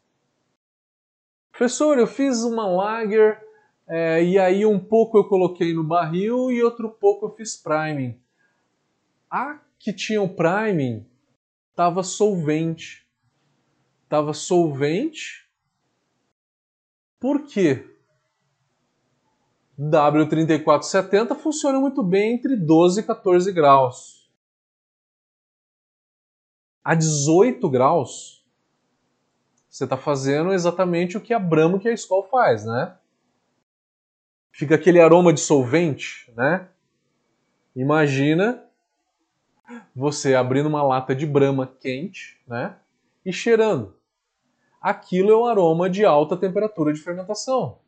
Professor, 1.52 1.98
eu 1.98 2.06
fiz 2.06 2.44
uma 2.44 2.68
lager 2.68 3.44
é, 3.88 4.24
e 4.24 4.38
aí 4.38 4.68
um 4.68 4.78
pouco 4.78 5.18
eu 5.18 5.24
coloquei 5.24 5.74
no 5.74 5.84
barril 5.84 6.52
e 6.52 6.62
outro 6.62 6.92
pouco 6.92 7.26
eu 7.26 7.32
fiz 7.32 7.58
priming. 7.58 8.21
A 9.32 9.62
que 9.80 9.94
tinha 9.94 10.22
o 10.22 10.28
priming 10.28 11.10
estava 11.70 12.04
solvente. 12.04 13.08
Estava 14.04 14.34
solvente. 14.34 15.50
Por 17.18 17.44
quê? 17.48 17.88
W3470 19.80 21.36
funciona 21.38 21.80
muito 21.80 22.04
bem 22.04 22.34
entre 22.34 22.58
12 22.58 23.00
e 23.00 23.04
14 23.04 23.52
graus. 23.54 24.30
A 26.84 26.94
18 26.94 27.70
graus, 27.70 28.46
você 29.70 29.86
está 29.86 29.96
fazendo 29.96 30.52
exatamente 30.52 31.18
o 31.18 31.22
que 31.22 31.34
a 31.34 31.40
Brahma 31.40 31.80
e 31.84 31.88
a 31.88 31.94
Skol 31.94 32.28
faz, 32.28 32.66
né? 32.66 32.98
Fica 34.52 34.76
aquele 34.76 35.00
aroma 35.00 35.32
de 35.32 35.40
solvente, 35.40 36.32
né? 36.36 36.68
Imagina 37.76 38.68
você 39.96 40.36
abrindo 40.36 40.68
uma 40.68 40.84
lata 40.84 41.16
de 41.16 41.26
Brahma 41.26 41.68
quente, 41.80 42.40
né? 42.48 42.76
E 43.26 43.32
cheirando. 43.32 43.96
Aquilo 44.82 45.32
é 45.32 45.36
o 45.36 45.46
aroma 45.46 45.90
de 45.90 46.04
alta 46.04 46.36
temperatura 46.36 46.92
de 46.92 47.00
fermentação. 47.00 47.80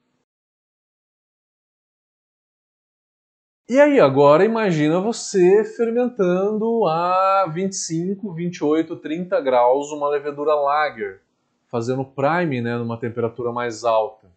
E 3.68 3.80
aí, 3.80 4.00
agora 4.00 4.44
imagina 4.44 5.00
você 5.00 5.64
fermentando 5.64 6.86
a 6.86 7.48
25, 7.52 8.34
28, 8.34 8.96
30 8.98 9.40
graus 9.42 9.90
uma 9.92 10.10
levedura 10.10 10.54
lager, 10.54 11.22
fazendo 11.70 12.04
prime 12.04 12.62
né, 12.62 12.78
numa 12.78 13.00
temperatura 13.00 13.52
mais 13.52 13.86
alta. 13.86 14.28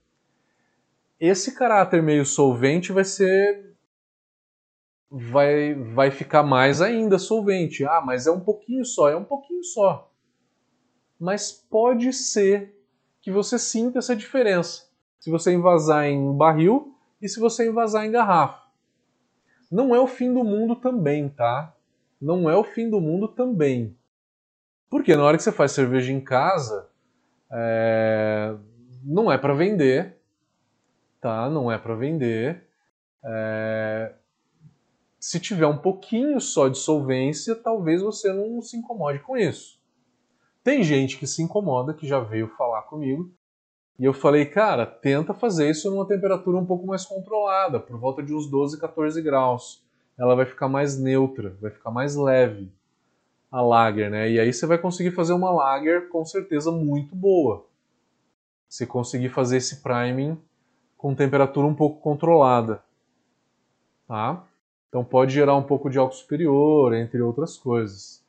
Esse 1.19 1.57
caráter 1.57 2.03
meio 2.03 2.25
solvente 2.25 2.93
vai 2.93 3.05
ser. 3.05 3.66
Vai, 5.11 5.75
vai 5.75 6.11
ficar 6.11 6.43
mais 6.43 6.83
ainda 6.83 7.19
solvente. 7.19 7.85
Ah, 7.85 8.01
mas 8.05 8.27
é 8.27 8.31
um 8.31 8.41
pouquinho 8.41 8.85
só, 8.85 9.09
é 9.09 9.17
um 9.17 9.25
pouquinho 9.25 9.63
só. 9.63 10.13
Mas 11.19 11.53
pode 11.53 12.13
ser 12.13 12.77
que 13.23 13.31
você 13.31 13.59
sinta 13.59 13.99
essa 13.99 14.15
diferença. 14.15 14.87
Se 15.19 15.31
você 15.31 15.53
envasar 15.53 16.07
em 16.07 16.37
barril 16.37 16.95
e 17.21 17.29
se 17.29 17.41
você 17.41 17.69
envasar 17.69 18.05
em 18.05 18.11
garrafa. 18.11 18.67
Não 19.71 19.95
é 19.95 20.01
o 20.01 20.07
fim 20.07 20.33
do 20.33 20.45
mundo 20.45 20.77
também, 20.77 21.29
tá? 21.29 21.75
Não 22.21 22.49
é 22.49 22.57
o 22.57 22.65
fim 22.65 22.89
do 22.89 23.01
mundo 23.01 23.29
também. 23.29 23.97
Porque 24.89 25.17
na 25.17 25.25
hora 25.25 25.37
que 25.37 25.43
você 25.43 25.53
faz 25.53 25.73
cerveja 25.73 26.13
em 26.13 26.21
casa, 26.21 26.89
é... 27.51 28.55
não 29.05 29.31
é 29.31 29.37
para 29.37 29.55
vender, 29.55 30.17
tá? 31.21 31.51
Não 31.51 31.71
é 31.71 31.79
para 31.79 31.95
vender. 31.95 32.65
É... 33.25 34.15
Se 35.27 35.41
tiver 35.41 35.67
um 35.67 35.77
pouquinho 35.77 36.41
só 36.41 36.69
de 36.69 36.79
solvência, 36.79 37.57
talvez 37.57 38.01
você 38.01 38.33
não 38.33 38.63
se 38.63 38.77
incomode 38.77 39.19
com 39.19 39.37
isso. 39.37 39.77
Tem 40.63 40.85
gente 40.85 41.19
que 41.19 41.27
se 41.27 41.43
incomoda, 41.43 41.93
que 41.93 42.07
já 42.07 42.21
veio 42.21 42.47
falar 42.57 42.83
comigo, 42.83 43.35
e 43.99 44.05
eu 44.05 44.13
falei, 44.13 44.47
cara, 44.47 44.87
tenta 44.87 45.35
fazer 45.35 45.69
isso 45.69 45.91
numa 45.91 46.07
temperatura 46.07 46.57
um 46.57 46.65
pouco 46.65 46.87
mais 46.87 47.05
controlada, 47.05 47.81
por 47.81 47.99
volta 47.99 48.23
de 48.23 48.33
uns 48.33 48.49
12, 48.49 48.79
14 48.79 49.21
graus. 49.21 49.85
Ela 50.17 50.37
vai 50.37 50.47
ficar 50.47 50.69
mais 50.69 50.97
neutra, 50.97 51.57
vai 51.61 51.73
ficar 51.73 51.91
mais 51.91 52.15
leve 52.15 52.73
a 53.51 53.61
lager, 53.61 54.09
né? 54.09 54.31
E 54.31 54.39
aí 54.39 54.53
você 54.53 54.65
vai 54.65 54.79
conseguir 54.79 55.11
fazer 55.11 55.33
uma 55.33 55.51
lager 55.51 56.09
com 56.09 56.25
certeza 56.25 56.71
muito 56.71 57.17
boa. 57.17 57.67
Se 58.69 58.87
conseguir 58.87 59.31
fazer 59.31 59.57
esse 59.57 59.83
priming 59.83 60.41
com 60.97 61.17
temperatura 61.17 61.67
um 61.67 61.75
pouco 61.75 62.01
controlada, 62.01 62.81
tá? 64.07 64.47
Então 64.97 65.05
pode 65.05 65.35
gerar 65.35 65.55
um 65.55 65.63
pouco 65.63 65.91
de 65.91 65.99
álcool 65.99 66.15
superior, 66.15 66.95
entre 66.95 67.21
outras 67.21 67.59
coisas. 67.59 68.25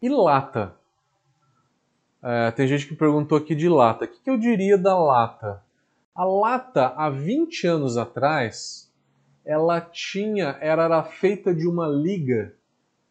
E 0.00 0.08
lata? 0.08 0.74
É, 2.22 2.50
tem 2.50 2.66
gente 2.66 2.86
que 2.86 2.96
perguntou 2.96 3.36
aqui 3.36 3.54
de 3.54 3.68
lata. 3.68 4.06
O 4.06 4.08
que, 4.08 4.22
que 4.22 4.30
eu 4.30 4.38
diria 4.38 4.78
da 4.78 4.98
lata? 4.98 5.62
A 6.14 6.24
lata, 6.24 6.94
há 6.96 7.10
20 7.10 7.66
anos 7.66 7.98
atrás, 7.98 8.90
ela 9.44 9.82
tinha, 9.82 10.56
era, 10.62 10.84
era 10.84 11.02
feita 11.02 11.54
de 11.54 11.68
uma 11.68 11.86
liga, 11.86 12.54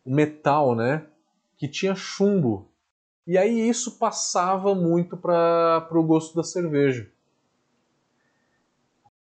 metal, 0.04 0.74
né? 0.74 1.06
Que 1.56 1.68
tinha 1.68 1.94
chumbo. 1.94 2.68
E 3.28 3.38
aí 3.38 3.70
isso 3.70 4.00
passava 4.00 4.74
muito 4.74 5.16
para 5.16 5.88
o 5.92 6.02
gosto 6.02 6.36
da 6.36 6.44
cerveja. 6.44 7.08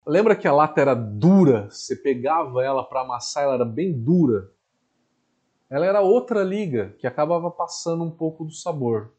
Lembra 0.07 0.37
que 0.37 0.47
a 0.47 0.53
lata 0.53 0.81
era 0.81 0.95
dura? 0.95 1.69
Você 1.69 1.97
pegava 1.97 2.63
ela 2.63 2.85
para 2.85 3.01
amassar, 3.01 3.43
ela 3.43 3.55
era 3.55 3.65
bem 3.65 3.93
dura. 3.93 4.53
Ela 5.69 5.85
era 5.85 6.01
outra 6.01 6.45
liga 6.45 6.95
que 7.01 7.09
acabava 7.09 7.51
passando 7.51 8.05
um 8.05 8.11
pouco 8.11 8.45
do 8.45 8.53
sabor. 8.53 9.13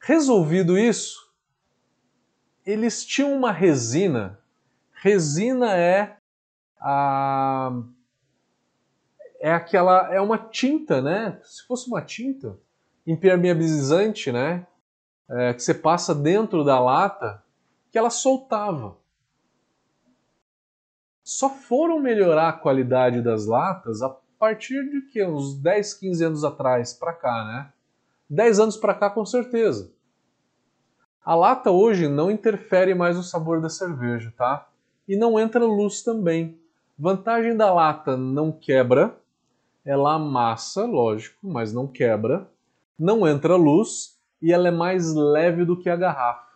Resolvido 0.00 0.78
isso, 0.78 1.30
eles 2.64 3.04
tinham 3.04 3.34
uma 3.34 3.52
resina. 3.52 4.40
Resina 4.94 5.76
é 5.76 6.16
a 6.80 7.72
é 9.38 9.52
aquela 9.52 10.14
é 10.14 10.20
uma 10.20 10.38
tinta, 10.38 11.02
né? 11.02 11.38
Se 11.44 11.66
fosse 11.66 11.88
uma 11.88 12.00
tinta 12.00 12.58
impermeabilizante, 13.06 14.32
né? 14.32 14.66
É, 15.28 15.52
que 15.52 15.62
você 15.62 15.74
passa 15.74 16.14
dentro 16.14 16.64
da 16.64 16.80
lata, 16.80 17.44
que 17.90 17.98
ela 17.98 18.10
soltava. 18.10 19.01
Só 21.22 21.48
foram 21.48 22.00
melhorar 22.00 22.48
a 22.48 22.52
qualidade 22.52 23.22
das 23.22 23.46
latas 23.46 24.02
a 24.02 24.10
partir 24.38 24.90
de 24.90 25.02
que 25.02 25.24
uns 25.24 25.54
10, 25.54 25.94
15 25.94 26.24
anos 26.24 26.44
atrás 26.44 26.92
para 26.92 27.12
cá, 27.12 27.44
né? 27.44 27.72
10 28.28 28.60
anos 28.60 28.76
para 28.76 28.94
cá, 28.94 29.08
com 29.08 29.24
certeza. 29.24 29.92
A 31.24 31.34
lata 31.36 31.70
hoje 31.70 32.08
não 32.08 32.30
interfere 32.30 32.94
mais 32.94 33.16
no 33.16 33.22
sabor 33.22 33.60
da 33.60 33.68
cerveja, 33.68 34.32
tá? 34.36 34.66
E 35.06 35.16
não 35.16 35.38
entra 35.38 35.64
luz 35.64 36.02
também. 36.02 36.58
Vantagem 36.98 37.56
da 37.56 37.72
lata, 37.72 38.16
não 38.16 38.50
quebra. 38.50 39.16
Ela 39.84 40.14
amassa, 40.14 40.84
lógico, 40.84 41.36
mas 41.42 41.72
não 41.72 41.86
quebra. 41.86 42.48
Não 42.98 43.26
entra 43.28 43.54
luz 43.54 44.18
e 44.40 44.52
ela 44.52 44.66
é 44.66 44.72
mais 44.72 45.14
leve 45.14 45.64
do 45.64 45.76
que 45.78 45.88
a 45.88 45.96
garrafa. 45.96 46.51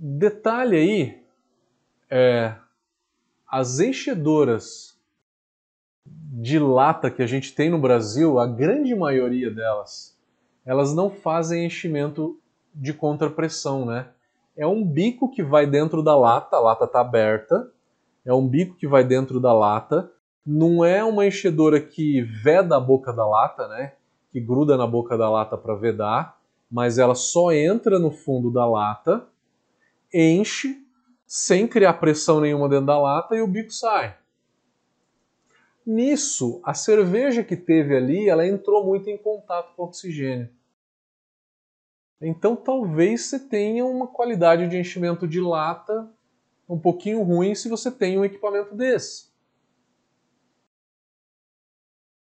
Detalhe 0.00 0.76
aí 0.76 1.24
é 2.08 2.54
as 3.50 3.80
enchedoras 3.80 4.96
de 6.06 6.56
lata 6.56 7.10
que 7.10 7.20
a 7.20 7.26
gente 7.26 7.52
tem 7.52 7.68
no 7.68 7.80
Brasil, 7.80 8.38
a 8.38 8.46
grande 8.46 8.94
maioria 8.94 9.50
delas, 9.50 10.16
elas 10.64 10.94
não 10.94 11.10
fazem 11.10 11.66
enchimento 11.66 12.38
de 12.72 12.94
contrapressão, 12.94 13.84
né? 13.84 14.06
É 14.56 14.64
um 14.64 14.84
bico 14.84 15.28
que 15.32 15.42
vai 15.42 15.66
dentro 15.66 16.00
da 16.00 16.16
lata, 16.16 16.54
a 16.54 16.60
lata 16.60 16.84
está 16.84 17.00
aberta, 17.00 17.68
é 18.24 18.32
um 18.32 18.46
bico 18.46 18.76
que 18.76 18.86
vai 18.86 19.02
dentro 19.02 19.40
da 19.40 19.52
lata, 19.52 20.12
não 20.46 20.84
é 20.84 21.02
uma 21.02 21.26
enchedora 21.26 21.80
que 21.80 22.22
veda 22.22 22.76
a 22.76 22.80
boca 22.80 23.12
da 23.12 23.26
lata, 23.26 23.66
né? 23.66 23.94
Que 24.30 24.38
gruda 24.38 24.76
na 24.76 24.86
boca 24.86 25.18
da 25.18 25.28
lata 25.28 25.58
para 25.58 25.74
vedar, 25.74 26.38
mas 26.70 26.98
ela 26.98 27.16
só 27.16 27.50
entra 27.50 27.98
no 27.98 28.12
fundo 28.12 28.48
da 28.48 28.64
lata, 28.64 29.26
enche 30.12 30.84
sem 31.26 31.68
criar 31.68 31.94
pressão 31.94 32.40
nenhuma 32.40 32.68
dentro 32.68 32.86
da 32.86 32.98
lata 32.98 33.36
e 33.36 33.42
o 33.42 33.46
bico 33.46 33.70
sai. 33.70 34.16
Nisso, 35.84 36.60
a 36.64 36.74
cerveja 36.74 37.42
que 37.42 37.56
teve 37.56 37.96
ali, 37.96 38.28
ela 38.28 38.46
entrou 38.46 38.84
muito 38.84 39.08
em 39.08 39.16
contato 39.16 39.74
com 39.74 39.82
o 39.82 39.86
oxigênio. 39.86 40.50
Então 42.20 42.56
talvez 42.56 43.22
você 43.22 43.38
tenha 43.38 43.84
uma 43.84 44.06
qualidade 44.06 44.68
de 44.68 44.76
enchimento 44.76 45.26
de 45.26 45.40
lata 45.40 46.10
um 46.68 46.78
pouquinho 46.78 47.22
ruim 47.22 47.54
se 47.54 47.68
você 47.68 47.90
tem 47.90 48.18
um 48.18 48.24
equipamento 48.24 48.74
desse. 48.74 49.28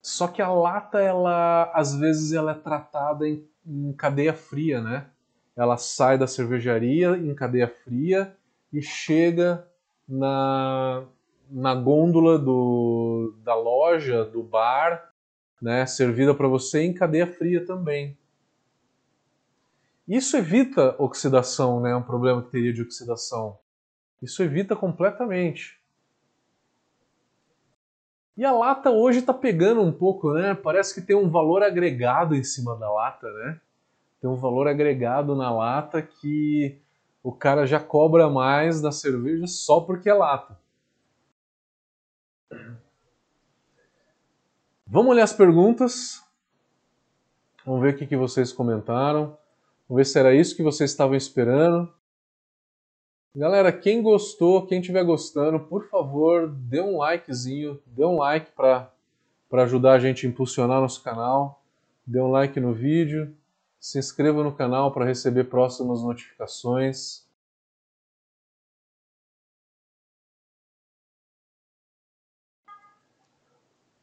Só 0.02 0.28
que 0.28 0.40
a 0.40 0.50
lata, 0.50 1.00
ela 1.00 1.70
às 1.74 1.94
vezes 1.94 2.32
ela 2.32 2.52
é 2.52 2.54
tratada 2.54 3.28
em, 3.28 3.46
em 3.66 3.92
cadeia 3.92 4.32
fria, 4.32 4.80
né? 4.80 5.10
Ela 5.56 5.76
sai 5.76 6.16
da 6.16 6.26
cervejaria 6.26 7.16
em 7.16 7.34
cadeia 7.34 7.68
fria 7.68 8.36
e 8.72 8.80
chega 8.80 9.66
na, 10.08 11.04
na 11.50 11.74
gôndola 11.74 12.38
do, 12.38 13.34
da 13.44 13.54
loja, 13.54 14.24
do 14.24 14.42
bar, 14.42 15.12
né, 15.60 15.84
servida 15.86 16.34
para 16.34 16.48
você 16.48 16.82
em 16.82 16.94
cadeia 16.94 17.26
fria 17.26 17.64
também. 17.64 18.16
Isso 20.08 20.36
evita 20.36 20.94
oxidação, 20.98 21.80
né, 21.80 21.94
um 21.94 22.02
problema 22.02 22.42
que 22.42 22.50
teria 22.50 22.72
de 22.72 22.82
oxidação. 22.82 23.58
Isso 24.22 24.42
evita 24.42 24.74
completamente. 24.74 25.80
E 28.36 28.44
a 28.44 28.52
lata 28.52 28.90
hoje 28.90 29.18
está 29.18 29.34
pegando 29.34 29.82
um 29.82 29.92
pouco, 29.92 30.32
né? 30.32 30.54
Parece 30.54 30.94
que 30.94 31.02
tem 31.02 31.14
um 31.14 31.28
valor 31.28 31.62
agregado 31.62 32.34
em 32.34 32.42
cima 32.42 32.74
da 32.76 32.90
lata, 32.90 33.30
né? 33.30 33.60
Tem 34.20 34.28
um 34.28 34.36
valor 34.36 34.68
agregado 34.68 35.34
na 35.34 35.50
lata 35.50 36.02
que 36.02 36.78
o 37.22 37.32
cara 37.32 37.66
já 37.66 37.80
cobra 37.80 38.28
mais 38.28 38.80
da 38.80 38.92
cerveja 38.92 39.46
só 39.46 39.80
porque 39.80 40.08
é 40.08 40.14
lata. 40.14 40.58
Vamos 44.86 45.12
olhar 45.12 45.24
as 45.24 45.32
perguntas. 45.32 46.22
Vamos 47.64 47.80
ver 47.82 47.94
o 47.94 47.96
que 47.96 48.16
vocês 48.16 48.52
comentaram. 48.52 49.38
Vamos 49.88 50.00
ver 50.00 50.04
se 50.04 50.18
era 50.18 50.34
isso 50.34 50.56
que 50.56 50.62
vocês 50.62 50.90
estavam 50.90 51.14
esperando. 51.14 51.92
Galera, 53.34 53.72
quem 53.72 54.02
gostou, 54.02 54.66
quem 54.66 54.80
estiver 54.80 55.04
gostando, 55.04 55.60
por 55.60 55.88
favor, 55.88 56.48
dê 56.48 56.80
um 56.80 56.98
likezinho, 56.98 57.80
dê 57.86 58.04
um 58.04 58.18
like 58.18 58.50
para 58.52 58.90
ajudar 59.52 59.92
a 59.92 59.98
gente 60.00 60.26
a 60.26 60.28
impulsionar 60.28 60.80
nosso 60.80 61.02
canal. 61.04 61.62
Dê 62.04 62.20
um 62.20 62.30
like 62.30 62.58
no 62.58 62.74
vídeo, 62.74 63.32
se 63.80 63.98
inscreva 63.98 64.44
no 64.44 64.54
canal 64.54 64.92
para 64.92 65.06
receber 65.06 65.44
próximas 65.44 66.02
notificações. 66.02 67.26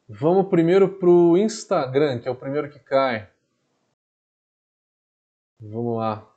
Vamos 0.09 0.47
primeiro 0.47 0.97
para 0.97 1.09
o 1.09 1.37
Instagram, 1.37 2.19
que 2.19 2.27
é 2.27 2.31
o 2.31 2.35
primeiro 2.35 2.71
que 2.71 2.79
cai. 2.79 3.29
Vamos 5.59 5.97
lá. 5.97 6.27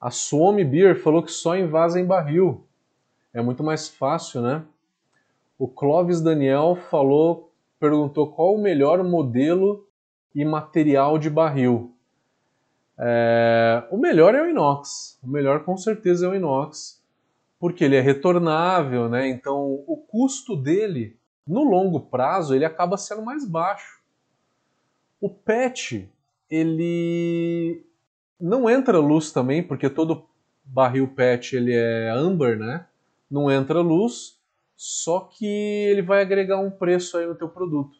A 0.00 0.10
Suomi 0.10 0.64
Beer 0.64 1.00
falou 1.00 1.22
que 1.22 1.30
só 1.30 1.56
invasa 1.56 2.00
em 2.00 2.06
barril. 2.06 2.66
É 3.32 3.40
muito 3.40 3.62
mais 3.62 3.88
fácil, 3.88 4.40
né? 4.40 4.64
O 5.58 5.68
Clóvis 5.68 6.20
Daniel 6.20 6.76
falou, 6.90 7.52
perguntou 7.78 8.32
qual 8.32 8.54
o 8.54 8.60
melhor 8.60 9.02
modelo 9.04 9.85
e 10.36 10.44
material 10.44 11.18
de 11.18 11.28
barril. 11.28 11.92
É, 12.98 13.82
o 13.90 13.96
melhor 13.96 14.36
é 14.36 14.42
o 14.42 14.48
inox. 14.48 15.18
O 15.22 15.26
melhor 15.26 15.64
com 15.64 15.76
certeza 15.76 16.26
é 16.26 16.28
o 16.28 16.34
inox 16.34 17.04
porque 17.58 17.84
ele 17.84 17.96
é 17.96 18.00
retornável, 18.00 19.08
né? 19.08 19.28
Então 19.28 19.82
o 19.86 19.96
custo 19.96 20.54
dele 20.54 21.16
no 21.46 21.64
longo 21.64 22.00
prazo 22.00 22.54
ele 22.54 22.64
acaba 22.64 22.96
sendo 22.96 23.22
mais 23.22 23.44
baixo. 23.44 24.00
O 25.20 25.30
PET 25.30 26.08
ele 26.50 27.84
não 28.38 28.68
entra 28.68 28.98
luz 28.98 29.32
também, 29.32 29.62
porque 29.62 29.88
todo 29.88 30.26
barril 30.64 31.08
PET 31.08 31.56
ele 31.56 31.72
é 31.72 32.10
amber, 32.10 32.58
né? 32.58 32.86
Não 33.30 33.50
entra 33.50 33.80
luz, 33.80 34.38
só 34.76 35.20
que 35.20 35.46
ele 35.46 36.02
vai 36.02 36.20
agregar 36.20 36.58
um 36.58 36.70
preço 36.70 37.16
aí 37.16 37.26
no 37.26 37.34
teu 37.34 37.48
produto. 37.48 37.96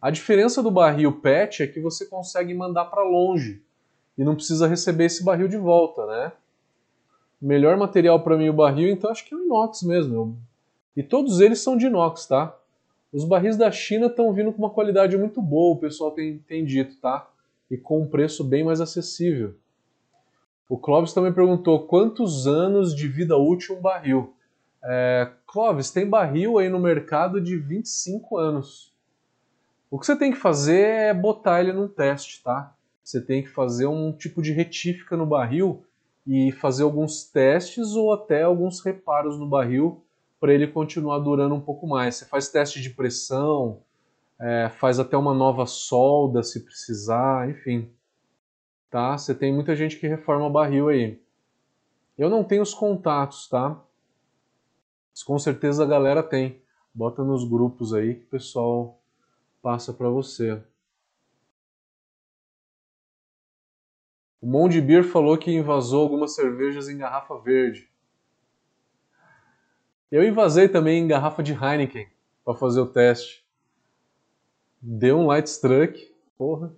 A 0.00 0.10
diferença 0.10 0.62
do 0.62 0.70
barril 0.70 1.20
PET 1.20 1.62
é 1.62 1.66
que 1.66 1.78
você 1.78 2.06
consegue 2.06 2.54
mandar 2.54 2.86
para 2.86 3.02
longe 3.02 3.62
e 4.16 4.24
não 4.24 4.34
precisa 4.34 4.66
receber 4.66 5.04
esse 5.06 5.22
barril 5.22 5.46
de 5.46 5.58
volta, 5.58 6.06
né? 6.06 6.32
Melhor 7.40 7.76
material 7.76 8.22
para 8.22 8.36
mim 8.36 8.48
o 8.48 8.54
barril, 8.54 8.88
então 8.88 9.10
acho 9.10 9.26
que 9.26 9.34
é 9.34 9.36
o 9.36 9.44
inox 9.44 9.82
mesmo. 9.82 10.38
E 10.96 11.02
todos 11.02 11.40
eles 11.40 11.60
são 11.60 11.76
de 11.76 11.86
inox, 11.86 12.26
tá? 12.26 12.56
Os 13.12 13.24
barris 13.24 13.56
da 13.56 13.70
China 13.70 14.06
estão 14.06 14.32
vindo 14.32 14.52
com 14.52 14.58
uma 14.58 14.70
qualidade 14.70 15.18
muito 15.18 15.42
boa, 15.42 15.74
o 15.74 15.80
pessoal 15.80 16.12
tem, 16.12 16.38
tem 16.38 16.64
dito, 16.64 16.96
tá? 16.96 17.28
E 17.70 17.76
com 17.76 18.00
um 18.00 18.06
preço 18.06 18.42
bem 18.42 18.64
mais 18.64 18.80
acessível. 18.80 19.54
O 20.68 20.78
Clóvis 20.78 21.12
também 21.12 21.32
perguntou 21.32 21.86
quantos 21.86 22.46
anos 22.46 22.94
de 22.94 23.08
vida 23.08 23.36
útil 23.36 23.76
um 23.76 23.80
barril. 23.80 24.34
É, 24.82 25.30
Clóvis, 25.46 25.90
tem 25.90 26.08
barril 26.08 26.58
aí 26.58 26.68
no 26.68 26.78
mercado 26.78 27.40
de 27.40 27.56
25 27.56 28.38
anos. 28.38 28.89
O 29.90 29.98
que 29.98 30.06
você 30.06 30.16
tem 30.16 30.30
que 30.30 30.38
fazer 30.38 30.80
é 30.80 31.14
botar 31.14 31.60
ele 31.60 31.72
num 31.72 31.88
teste, 31.88 32.42
tá? 32.44 32.74
Você 33.02 33.20
tem 33.20 33.42
que 33.42 33.48
fazer 33.48 33.86
um 33.86 34.12
tipo 34.12 34.40
de 34.40 34.52
retífica 34.52 35.16
no 35.16 35.26
barril 35.26 35.84
e 36.24 36.52
fazer 36.52 36.84
alguns 36.84 37.24
testes 37.24 37.96
ou 37.96 38.12
até 38.12 38.44
alguns 38.44 38.80
reparos 38.80 39.36
no 39.36 39.48
barril 39.48 40.04
para 40.38 40.54
ele 40.54 40.68
continuar 40.68 41.18
durando 41.18 41.56
um 41.56 41.60
pouco 41.60 41.88
mais. 41.88 42.14
Você 42.14 42.24
faz 42.26 42.48
teste 42.48 42.80
de 42.80 42.90
pressão, 42.90 43.80
é, 44.38 44.68
faz 44.68 45.00
até 45.00 45.16
uma 45.16 45.34
nova 45.34 45.66
solda 45.66 46.44
se 46.44 46.64
precisar, 46.64 47.50
enfim. 47.50 47.90
Tá? 48.88 49.18
Você 49.18 49.34
tem 49.34 49.52
muita 49.52 49.74
gente 49.74 49.96
que 49.96 50.06
reforma 50.06 50.48
barril 50.48 50.88
aí. 50.88 51.20
Eu 52.16 52.30
não 52.30 52.44
tenho 52.44 52.62
os 52.62 52.72
contatos, 52.72 53.48
tá? 53.48 53.76
Mas 55.10 55.24
com 55.24 55.36
certeza 55.36 55.82
a 55.82 55.86
galera 55.86 56.22
tem. 56.22 56.62
Bota 56.94 57.24
nos 57.24 57.42
grupos 57.42 57.92
aí 57.92 58.14
que 58.14 58.24
o 58.24 58.28
pessoal 58.28 58.99
passa 59.62 59.92
para 59.92 60.08
você. 60.08 60.62
O 64.40 64.46
Monte 64.46 64.80
Beer 64.80 65.04
falou 65.04 65.36
que 65.36 65.50
invasou 65.50 66.02
algumas 66.02 66.34
cervejas 66.34 66.88
em 66.88 66.96
garrafa 66.96 67.38
verde. 67.38 67.90
Eu 70.10 70.24
invasei 70.24 70.68
também 70.68 71.02
em 71.02 71.06
garrafa 71.06 71.42
de 71.42 71.52
Heineken 71.52 72.08
para 72.44 72.54
fazer 72.54 72.80
o 72.80 72.86
teste. 72.86 73.44
Deu 74.80 75.18
um 75.18 75.26
light 75.26 75.46
struck, 75.46 76.12
porra. 76.38 76.74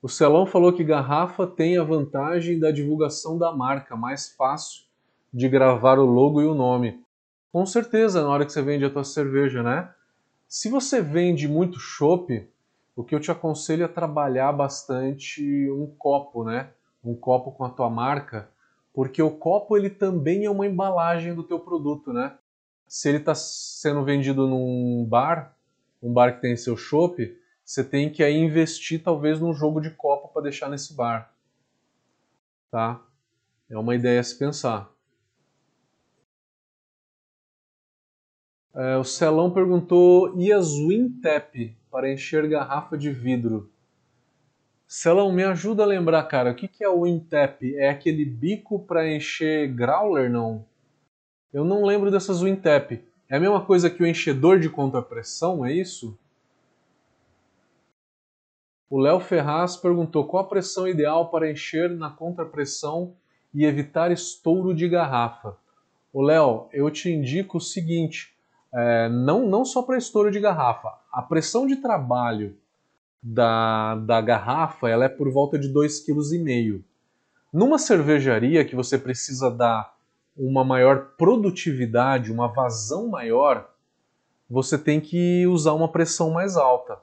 O 0.00 0.08
Celão 0.08 0.46
falou 0.46 0.72
que 0.72 0.82
garrafa 0.82 1.46
tem 1.46 1.78
a 1.78 1.84
vantagem 1.84 2.58
da 2.58 2.70
divulgação 2.70 3.38
da 3.38 3.52
marca, 3.52 3.94
mais 3.94 4.34
fácil 4.34 4.84
de 5.32 5.48
gravar 5.48 5.98
o 5.98 6.04
logo 6.04 6.40
e 6.40 6.46
o 6.46 6.54
nome. 6.54 7.04
Com 7.52 7.64
certeza, 7.66 8.22
na 8.22 8.28
hora 8.28 8.44
que 8.44 8.52
você 8.52 8.62
vende 8.62 8.84
a 8.84 8.90
tua 8.90 9.04
cerveja, 9.04 9.62
né? 9.62 9.92
Se 10.54 10.68
você 10.68 11.02
vende 11.02 11.48
muito 11.48 11.80
chopp, 11.80 12.48
o 12.94 13.02
que 13.02 13.12
eu 13.12 13.18
te 13.18 13.28
aconselho 13.28 13.82
é 13.82 13.88
trabalhar 13.88 14.52
bastante 14.52 15.68
um 15.68 15.84
copo, 15.98 16.44
né? 16.44 16.70
Um 17.04 17.12
copo 17.12 17.50
com 17.50 17.64
a 17.64 17.68
tua 17.68 17.90
marca, 17.90 18.48
porque 18.92 19.20
o 19.20 19.32
copo 19.32 19.76
ele 19.76 19.90
também 19.90 20.44
é 20.44 20.50
uma 20.50 20.64
embalagem 20.64 21.34
do 21.34 21.42
teu 21.42 21.58
produto, 21.58 22.12
né? 22.12 22.38
Se 22.86 23.08
ele 23.08 23.18
está 23.18 23.34
sendo 23.34 24.04
vendido 24.04 24.46
num 24.46 25.04
bar, 25.04 25.56
um 26.00 26.12
bar 26.12 26.36
que 26.36 26.42
tem 26.42 26.56
seu 26.56 26.76
chopp, 26.76 27.36
você 27.64 27.82
tem 27.82 28.08
que 28.08 28.22
aí 28.22 28.36
investir 28.36 29.02
talvez 29.02 29.40
num 29.40 29.52
jogo 29.52 29.80
de 29.80 29.90
copo 29.90 30.28
para 30.28 30.42
deixar 30.42 30.70
nesse 30.70 30.94
bar, 30.94 31.34
tá? 32.70 33.02
É 33.68 33.76
uma 33.76 33.96
ideia 33.96 34.20
a 34.20 34.22
se 34.22 34.38
pensar. 34.38 34.93
É, 38.74 38.96
o 38.96 39.04
Celão 39.04 39.52
perguntou: 39.52 40.34
e 40.36 40.52
as 40.52 40.72
Wintap 40.72 41.76
para 41.90 42.12
encher 42.12 42.48
garrafa 42.48 42.98
de 42.98 43.10
vidro? 43.10 43.70
Celão, 44.86 45.32
me 45.32 45.44
ajuda 45.44 45.84
a 45.84 45.86
lembrar, 45.86 46.22
cara, 46.24 46.50
o 46.50 46.54
que, 46.54 46.68
que 46.68 46.82
é 46.84 46.88
o 46.88 47.00
Wintap? 47.00 47.74
É 47.76 47.88
aquele 47.88 48.24
bico 48.24 48.80
para 48.80 49.08
encher 49.10 49.72
growler, 49.72 50.30
não? 50.30 50.66
Eu 51.52 51.64
não 51.64 51.84
lembro 51.84 52.10
dessas 52.10 52.42
Wintap. 52.42 53.02
É 53.28 53.36
a 53.36 53.40
mesma 53.40 53.64
coisa 53.64 53.88
que 53.88 54.02
o 54.02 54.06
enchedor 54.06 54.58
de 54.58 54.68
contrapressão, 54.68 55.64
é 55.64 55.72
isso? 55.72 56.18
O 58.90 58.98
Léo 58.98 59.18
Ferraz 59.18 59.76
perguntou 59.76 60.26
qual 60.26 60.44
a 60.44 60.48
pressão 60.48 60.86
ideal 60.86 61.30
para 61.30 61.50
encher 61.50 61.90
na 61.90 62.10
contrapressão 62.10 63.14
e 63.52 63.64
evitar 63.64 64.12
estouro 64.12 64.74
de 64.74 64.88
garrafa. 64.88 65.56
O 66.12 66.20
Léo, 66.22 66.68
eu 66.72 66.90
te 66.90 67.10
indico 67.10 67.58
o 67.58 67.60
seguinte: 67.60 68.33
é, 68.74 69.08
não, 69.08 69.46
não 69.46 69.64
só 69.64 69.82
para 69.82 69.96
estouro 69.96 70.30
de 70.30 70.40
garrafa. 70.40 70.92
A 71.12 71.22
pressão 71.22 71.66
de 71.66 71.76
trabalho 71.76 72.56
da, 73.22 73.94
da 73.94 74.20
garrafa 74.20 74.88
ela 74.88 75.04
é 75.04 75.08
por 75.08 75.30
volta 75.30 75.58
de 75.58 75.72
2,5 75.72 76.44
kg. 76.44 76.84
Numa 77.52 77.78
cervejaria 77.78 78.64
que 78.64 78.74
você 78.74 78.98
precisa 78.98 79.48
dar 79.48 79.94
uma 80.36 80.64
maior 80.64 81.12
produtividade, 81.16 82.32
uma 82.32 82.48
vazão 82.48 83.06
maior, 83.06 83.70
você 84.50 84.76
tem 84.76 85.00
que 85.00 85.46
usar 85.46 85.72
uma 85.72 85.88
pressão 85.88 86.30
mais 86.30 86.56
alta. 86.56 86.98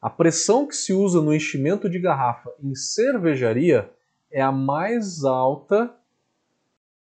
A 0.00 0.08
pressão 0.08 0.66
que 0.66 0.74
se 0.74 0.94
usa 0.94 1.20
no 1.20 1.34
enchimento 1.34 1.90
de 1.90 1.98
garrafa 1.98 2.50
em 2.62 2.74
cervejaria 2.74 3.90
é 4.30 4.40
a 4.40 4.50
mais 4.50 5.24
alta 5.24 5.94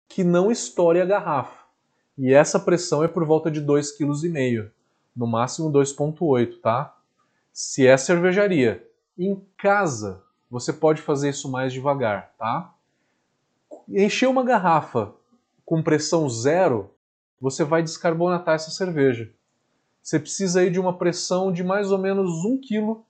que 0.09 0.23
não 0.23 0.51
estoure 0.51 1.01
a 1.01 1.05
garrafa. 1.05 1.60
E 2.23 2.35
essa 2.35 2.61
pressão 2.61 3.03
é 3.03 3.09
por 3.09 3.25
volta 3.25 3.51
de 3.51 3.63
2,5 3.63 3.97
kg. 3.97 4.71
no 5.17 5.27
máximo 5.27 5.73
2,8, 5.73 6.61
tá? 6.61 6.95
Se 7.51 7.87
é 7.87 7.97
cervejaria. 7.97 8.87
Em 9.19 9.43
casa, 9.57 10.23
você 10.51 10.71
pode 10.71 11.01
fazer 11.01 11.31
isso 11.31 11.51
mais 11.51 11.73
devagar, 11.73 12.35
tá? 12.39 12.75
Encher 13.89 14.29
uma 14.29 14.45
garrafa 14.45 15.15
com 15.65 15.83
pressão 15.83 16.29
zero, 16.29 16.91
você 17.41 17.65
vai 17.65 17.83
descarbonatar 17.83 18.57
essa 18.57 18.71
cerveja. 18.71 19.33
Você 20.03 20.19
precisa 20.19 20.61
aí 20.61 20.69
de 20.69 20.79
uma 20.79 20.99
pressão 20.99 21.51
de 21.51 21.65
mais 21.65 21.91
ou 21.91 21.97
menos 21.97 22.45
1 22.45 22.61
kg 22.61 23.01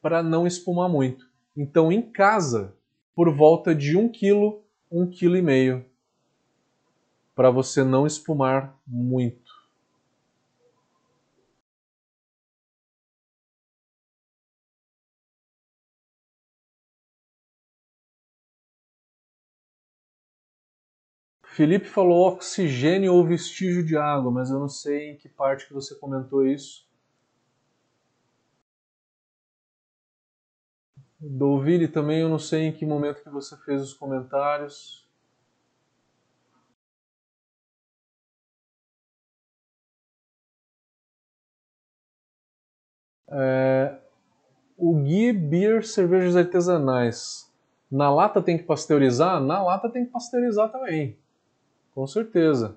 para 0.00 0.22
não 0.22 0.46
espumar 0.46 0.88
muito. 0.88 1.28
Então, 1.54 1.92
em 1.92 2.00
casa, 2.00 2.74
por 3.14 3.30
volta 3.30 3.74
de 3.74 3.98
1 3.98 4.08
kg, 4.08 4.56
1 4.90 5.10
kg 5.10 5.84
para 7.36 7.50
você 7.50 7.84
não 7.84 8.06
espumar 8.06 8.74
muito. 8.86 9.54
Felipe 21.44 21.86
falou 21.86 22.26
oxigênio 22.26 23.14
ou 23.14 23.24
vestígio 23.24 23.84
de 23.84 23.96
água, 23.96 24.30
mas 24.30 24.50
eu 24.50 24.58
não 24.58 24.68
sei 24.68 25.10
em 25.10 25.16
que 25.16 25.28
parte 25.28 25.66
que 25.66 25.74
você 25.74 25.94
comentou 25.94 26.46
isso. 26.46 26.86
Douville 31.20 31.88
também, 31.88 32.20
eu 32.20 32.28
não 32.30 32.38
sei 32.38 32.62
em 32.62 32.72
que 32.72 32.86
momento 32.86 33.22
que 33.22 33.28
você 33.28 33.56
fez 33.58 33.82
os 33.82 33.92
comentários. 33.92 35.05
É, 43.28 43.98
o 44.76 44.94
Gui 44.94 45.32
Beer 45.32 45.86
Cervejas 45.86 46.36
Artesanais. 46.36 47.52
Na 47.90 48.10
lata 48.10 48.42
tem 48.42 48.58
que 48.58 48.64
pasteurizar? 48.64 49.40
Na 49.40 49.62
lata 49.62 49.88
tem 49.88 50.04
que 50.04 50.10
pasteurizar 50.10 50.70
também. 50.70 51.16
Com 51.94 52.06
certeza. 52.06 52.76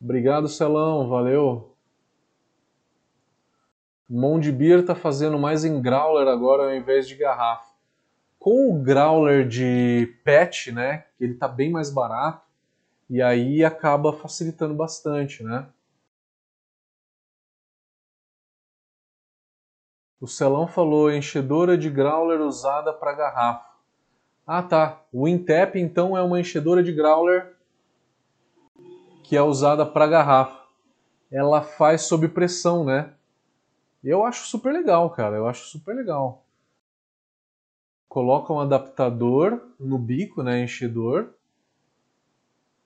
Obrigado, 0.00 0.48
Celão. 0.48 1.08
Valeu. 1.08 1.76
Monde 4.08 4.50
Beer 4.50 4.80
está 4.80 4.94
fazendo 4.94 5.38
mais 5.38 5.64
em 5.64 5.82
growler 5.82 6.26
agora 6.28 6.62
ao 6.62 6.74
invés 6.74 7.06
de 7.06 7.14
garrafa. 7.14 7.68
Com 8.38 8.72
o 8.72 8.82
growler 8.82 9.46
de 9.46 10.16
PET, 10.24 10.72
né, 10.72 11.04
que 11.18 11.24
ele 11.24 11.34
está 11.34 11.46
bem 11.46 11.70
mais 11.70 11.90
barato, 11.90 12.47
e 13.08 13.22
aí 13.22 13.64
acaba 13.64 14.12
facilitando 14.12 14.74
bastante, 14.74 15.42
né? 15.42 15.68
O 20.20 20.26
Celão 20.26 20.66
falou 20.66 21.12
enchedora 21.12 21.78
de 21.78 21.88
growler 21.88 22.40
usada 22.40 22.92
para 22.92 23.14
garrafa. 23.14 23.68
Ah, 24.46 24.62
tá. 24.62 25.02
O 25.12 25.28
Intap, 25.28 25.76
então, 25.78 26.16
é 26.16 26.22
uma 26.22 26.40
enchedora 26.40 26.82
de 26.82 26.92
growler 26.92 27.54
que 29.22 29.36
é 29.36 29.42
usada 29.42 29.86
para 29.86 30.06
garrafa. 30.06 30.58
Ela 31.30 31.62
faz 31.62 32.02
sob 32.02 32.28
pressão, 32.28 32.84
né? 32.84 33.12
Eu 34.02 34.24
acho 34.24 34.46
super 34.46 34.72
legal, 34.72 35.10
cara. 35.10 35.36
Eu 35.36 35.46
acho 35.46 35.66
super 35.66 35.94
legal. 35.94 36.44
Coloca 38.08 38.52
um 38.52 38.58
adaptador 38.58 39.60
no 39.78 39.98
bico, 39.98 40.42
né, 40.42 40.62
enchedor. 40.62 41.34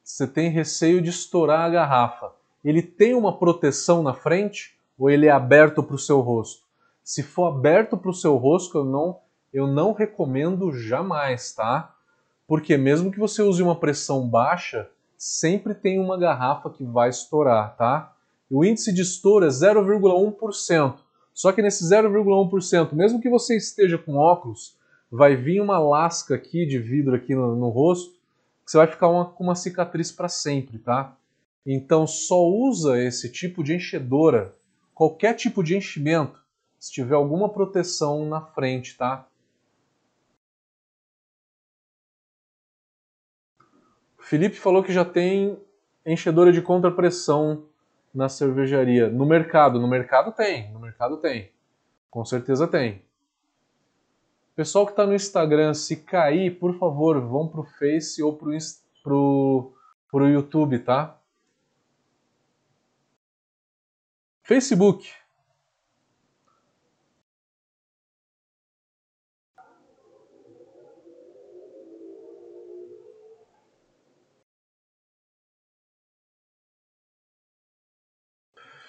Você 0.05 0.27
tem 0.27 0.51
receio 0.51 1.01
de 1.01 1.11
estourar 1.11 1.61
a 1.61 1.71
garrafa. 1.71 2.33
Ele 2.65 2.83
tem 2.83 3.15
uma 3.15 3.39
proteção 3.39 4.03
na 4.03 4.15
frente 4.15 4.77
ou 4.99 5.11
ele 5.11 5.27
é 5.27 5.31
aberto 5.31 5.83
para 5.83 5.95
o 5.95 5.99
seu 5.99 6.21
rosto? 6.21 6.63
Se 7.03 7.23
for 7.23 7.47
aberto 7.47 7.97
para 7.97 8.11
o 8.11 8.15
seu 8.15 8.37
rosto, 8.37 8.79
eu 8.79 8.85
não 8.85 9.21
eu 9.53 9.67
não 9.67 9.93
recomendo 9.93 10.73
jamais, 10.73 11.53
tá? 11.53 11.95
Porque 12.47 12.77
mesmo 12.77 13.13
que 13.13 13.19
você 13.19 13.43
use 13.43 13.63
uma 13.63 13.77
pressão 13.77 14.27
baixa, 14.27 14.89
sempre 15.19 15.75
tem 15.75 16.01
uma 16.01 16.17
garrafa 16.17 16.71
que 16.71 16.85
vai 16.85 17.11
estourar, 17.11 17.77
tá? 17.77 18.15
O 18.51 18.65
índice 18.65 18.93
de 18.93 19.03
estouro 19.03 19.45
é 19.45 19.49
0,1%. 19.49 20.95
Só 21.35 21.53
que 21.53 21.63
nesse 21.63 21.85
0,1%, 21.85 22.93
mesmo 22.93 23.21
que 23.21 23.29
você 23.29 23.57
esteja 23.57 23.99
com 23.99 24.17
óculos, 24.17 24.77
vai 25.11 25.37
vir 25.37 25.61
uma 25.61 25.79
lasca 25.79 26.35
aqui 26.35 26.67
de 26.67 26.79
vidro 26.79 27.15
aqui 27.15 27.35
no, 27.35 27.55
no 27.55 27.69
rosto, 27.69 28.15
você 28.65 28.77
vai 28.79 28.87
ficar 28.87 29.09
uma, 29.09 29.25
com 29.27 29.45
uma 29.45 29.55
cicatriz 29.55 30.11
para 30.13 30.29
sempre, 30.29 30.79
tá? 30.79 31.17
Então 31.67 32.07
só 32.07 32.45
usa 32.45 33.01
esse 33.01 33.31
tipo 33.31 33.63
de 33.63 33.75
enchedora, 33.75 34.55
qualquer 34.95 35.35
tipo 35.35 35.63
de 35.63 35.77
enchimento, 35.77 36.41
se 36.79 36.93
tiver 36.93 37.15
alguma 37.15 37.49
proteção 37.49 38.27
na 38.27 38.41
frente, 38.41 38.97
tá? 38.97 39.27
Felipe 44.19 44.57
falou 44.57 44.83
que 44.83 44.93
já 44.93 45.05
tem 45.05 45.59
enchedora 46.07 46.53
de 46.53 46.63
contrapressão 46.63 47.65
na 48.15 48.29
cervejaria. 48.29 49.09
No 49.09 49.27
mercado, 49.27 49.79
no 49.79 49.87
mercado 49.89 50.33
tem, 50.33 50.73
no 50.73 50.81
mercado 50.81 51.19
tem. 51.19 51.51
Com 52.11 52.25
certeza 52.25 52.67
tem. 52.67 53.03
Pessoal 54.55 54.85
que 54.85 54.93
está 54.93 55.07
no 55.07 55.15
Instagram, 55.15 55.73
se 55.73 55.97
cair, 55.97 56.59
por 56.59 56.79
favor, 56.79 57.19
vão 57.21 57.49
pro 57.49 57.65
Face 57.65 58.23
ou 58.23 58.37
pro, 58.37 58.51
pro, 59.03 59.73
pro 60.11 60.29
YouTube, 60.29 60.79
tá? 60.81 61.19
Facebook. 64.43 65.11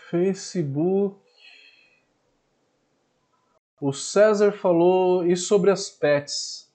Facebook. 0.09 1.22
O 3.85 3.91
César 3.91 4.53
falou 4.53 5.27
e 5.27 5.35
sobre 5.35 5.69
as 5.69 5.89
pets. 5.89 6.71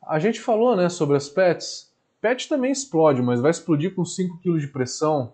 A 0.00 0.20
gente 0.20 0.40
falou, 0.40 0.76
né, 0.76 0.88
sobre 0.88 1.16
as 1.16 1.28
pets. 1.28 1.92
Pet 2.20 2.48
também 2.48 2.70
explode, 2.70 3.20
mas 3.20 3.40
vai 3.40 3.50
explodir 3.50 3.92
com 3.92 4.04
5 4.04 4.38
kg 4.38 4.56
de 4.60 4.68
pressão. 4.68 5.32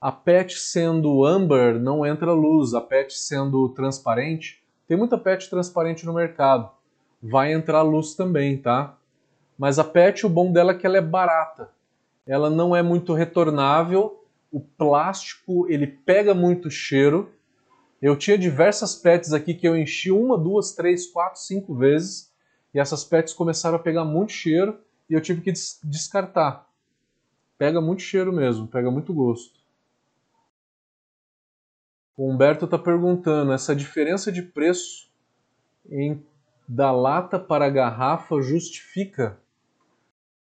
A 0.00 0.10
PET 0.10 0.58
sendo 0.58 1.22
amber 1.22 1.78
não 1.78 2.06
entra 2.06 2.32
luz, 2.32 2.72
a 2.72 2.80
PET 2.80 3.12
sendo 3.12 3.68
transparente, 3.74 4.64
tem 4.88 4.96
muita 4.96 5.18
PET 5.18 5.50
transparente 5.50 6.06
no 6.06 6.14
mercado. 6.14 6.70
Vai 7.22 7.52
entrar 7.52 7.82
luz 7.82 8.14
também, 8.14 8.56
tá? 8.56 8.96
Mas 9.58 9.78
a 9.78 9.84
PET, 9.84 10.24
o 10.24 10.30
bom 10.30 10.50
dela 10.50 10.72
é 10.72 10.74
que 10.74 10.86
ela 10.86 10.96
é 10.96 11.02
barata. 11.02 11.68
Ela 12.26 12.48
não 12.48 12.74
é 12.74 12.82
muito 12.82 13.12
retornável 13.12 14.16
o 14.50 14.60
plástico 14.60 15.66
ele 15.68 15.86
pega 15.86 16.32
muito 16.32 16.70
cheiro. 16.70 17.30
Eu 18.00 18.16
tinha 18.16 18.36
diversas 18.36 18.94
pets 18.94 19.32
aqui 19.32 19.54
que 19.54 19.66
eu 19.66 19.76
enchi 19.76 20.10
uma, 20.10 20.36
duas, 20.36 20.72
três, 20.72 21.06
quatro, 21.06 21.40
cinco 21.40 21.74
vezes 21.74 22.32
e 22.74 22.78
essas 22.78 23.04
pets 23.04 23.32
começaram 23.32 23.76
a 23.76 23.80
pegar 23.80 24.04
muito 24.04 24.32
cheiro 24.32 24.78
e 25.08 25.14
eu 25.14 25.20
tive 25.20 25.40
que 25.40 25.50
des 25.50 25.80
descartar. 25.82 26.68
Pega 27.56 27.80
muito 27.80 28.02
cheiro 28.02 28.32
mesmo, 28.32 28.68
pega 28.68 28.90
muito 28.90 29.14
gosto. 29.14 29.58
O 32.16 32.30
Humberto 32.30 32.66
está 32.66 32.78
perguntando: 32.78 33.52
essa 33.52 33.74
diferença 33.74 34.30
de 34.30 34.42
preço 34.42 35.08
em, 35.88 36.22
da 36.68 36.92
lata 36.92 37.38
para 37.38 37.66
a 37.66 37.70
garrafa 37.70 38.42
justifica? 38.42 39.38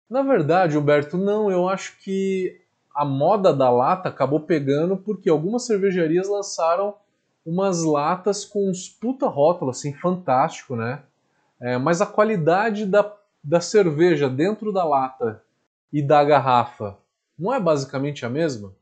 Na 0.09 0.23
verdade, 0.23 0.79
Humberto, 0.79 1.19
não. 1.19 1.51
Eu 1.51 1.69
acho 1.69 1.99
que 1.99 2.63
a 2.95 3.05
moda 3.05 3.53
da 3.53 3.69
lata 3.69 4.09
acabou 4.09 4.41
pegando 4.41 4.97
porque 4.97 5.29
algumas 5.29 5.67
cervejarias 5.67 6.29
lançaram 6.29 6.95
umas 7.47 7.85
latas 7.85 8.45
com 8.45 8.69
uns 8.69 8.89
puta 8.89 9.29
rótulo, 9.29 9.71
assim, 9.71 9.95
fantástico, 9.95 10.75
né? 10.75 11.05
É, 11.61 11.79
mas 11.79 12.03
a 12.03 12.07
qualidade 12.07 12.85
da, 12.85 13.15
da 13.43 13.61
cerveja 13.61 14.29
dentro 14.29 14.73
da 14.73 14.85
lata 14.85 15.43
e 15.93 16.03
da 16.03 16.23
garrafa 16.25 16.99
não 17.39 17.55
é 17.55 17.61
basicamente 17.61 18.27
a 18.27 18.29
mesma? 18.29 18.75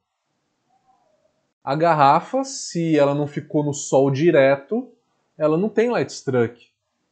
A 1.62 1.74
garrafa, 1.74 2.42
se 2.44 2.98
ela 2.98 3.14
não 3.14 3.26
ficou 3.26 3.62
no 3.62 3.74
sol 3.74 4.10
direto, 4.10 4.90
ela 5.36 5.56
não 5.56 5.68
tem 5.68 5.90
light 5.90 6.10
struck, 6.10 6.68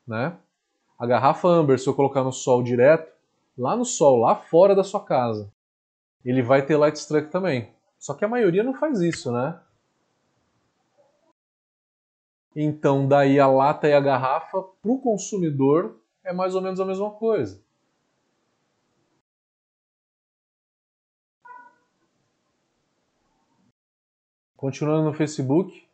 né? 0.06 0.36
A 0.98 1.06
garrafa 1.06 1.48
Amber, 1.48 1.78
se 1.78 1.88
eu 1.88 1.94
colocar 1.94 2.22
no 2.22 2.32
sol 2.32 2.62
direto, 2.62 3.12
lá 3.58 3.76
no 3.76 3.84
sol, 3.84 4.20
lá 4.20 4.36
fora 4.36 4.74
da 4.74 4.84
sua 4.84 5.04
casa, 5.04 5.50
ele 6.24 6.42
vai 6.42 6.64
ter 6.64 6.76
light 6.76 6.96
struck 6.96 7.28
também. 7.28 7.70
Só 7.98 8.14
que 8.14 8.24
a 8.24 8.28
maioria 8.28 8.62
não 8.62 8.74
faz 8.74 9.00
isso, 9.00 9.32
né? 9.32 9.58
Então, 12.54 13.08
daí 13.08 13.40
a 13.40 13.46
lata 13.46 13.88
e 13.88 13.94
a 13.94 14.00
garrafa, 14.00 14.62
para 14.62 14.90
o 14.90 15.00
consumidor, 15.00 15.98
é 16.22 16.32
mais 16.32 16.54
ou 16.54 16.60
menos 16.60 16.78
a 16.80 16.84
mesma 16.84 17.10
coisa. 17.10 17.62
Continuando 24.56 25.04
no 25.04 25.12
Facebook, 25.12 25.88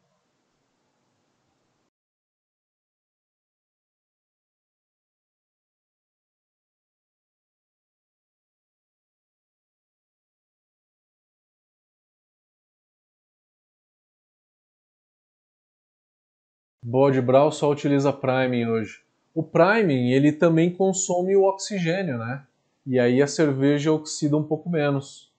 Bode 16.90 17.20
Brau 17.20 17.52
só 17.52 17.70
utiliza 17.70 18.10
priming 18.10 18.64
hoje. 18.64 19.02
O 19.34 19.42
priming, 19.42 20.10
ele 20.10 20.32
também 20.32 20.72
consome 20.72 21.36
o 21.36 21.44
oxigênio, 21.44 22.16
né? 22.16 22.46
E 22.86 22.98
aí 22.98 23.20
a 23.20 23.26
cerveja 23.26 23.92
oxida 23.92 24.38
um 24.38 24.42
pouco 24.42 24.70
menos. 24.70 25.30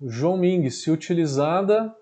João 0.00 0.36
Ming, 0.36 0.70
se 0.70 0.88
utilizada 0.88 1.92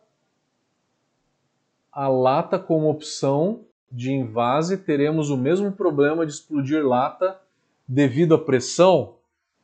a 1.91 2.07
lata 2.07 2.59
como 2.59 2.91
opção 2.91 3.65
de 3.91 4.13
invase, 4.13 4.77
teremos 4.77 5.31
o 5.31 5.37
mesmo 5.39 5.73
problema 5.73 6.27
de 6.27 6.33
explodir 6.33 6.87
lata 6.87 7.41
devido 7.89 8.35
à 8.35 8.39
pressão. 8.39 9.15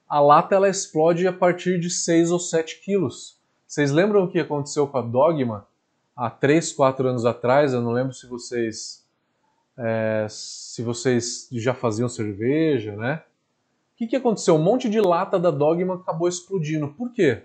A 0.08 0.20
lata 0.20 0.54
ela 0.54 0.70
explode 0.70 1.26
a 1.26 1.34
partir 1.34 1.78
de 1.78 1.90
6 1.90 2.30
ou 2.30 2.40
7 2.40 2.80
quilos. 2.80 3.38
Vocês 3.66 3.92
lembram 3.92 4.24
o 4.24 4.28
que 4.28 4.40
aconteceu 4.40 4.86
com 4.86 4.96
a 4.96 5.02
Dogma? 5.02 5.68
Há 6.16 6.30
3, 6.30 6.72
4 6.72 7.08
anos 7.08 7.26
atrás, 7.26 7.74
eu 7.74 7.82
não 7.82 7.92
lembro 7.92 8.14
se 8.14 8.26
vocês 8.26 9.04
é, 9.78 10.26
se 10.30 10.82
vocês 10.82 11.48
já 11.52 11.74
faziam 11.74 12.08
cerveja, 12.08 12.96
né? 12.96 13.22
O 13.92 13.96
que, 13.96 14.06
que 14.06 14.16
aconteceu? 14.16 14.54
Um 14.54 14.62
monte 14.62 14.88
de 14.88 15.00
lata 15.00 15.38
da 15.38 15.50
Dogma 15.50 15.96
acabou 15.96 16.28
explodindo. 16.28 16.88
Por 16.88 17.12
quê? 17.12 17.42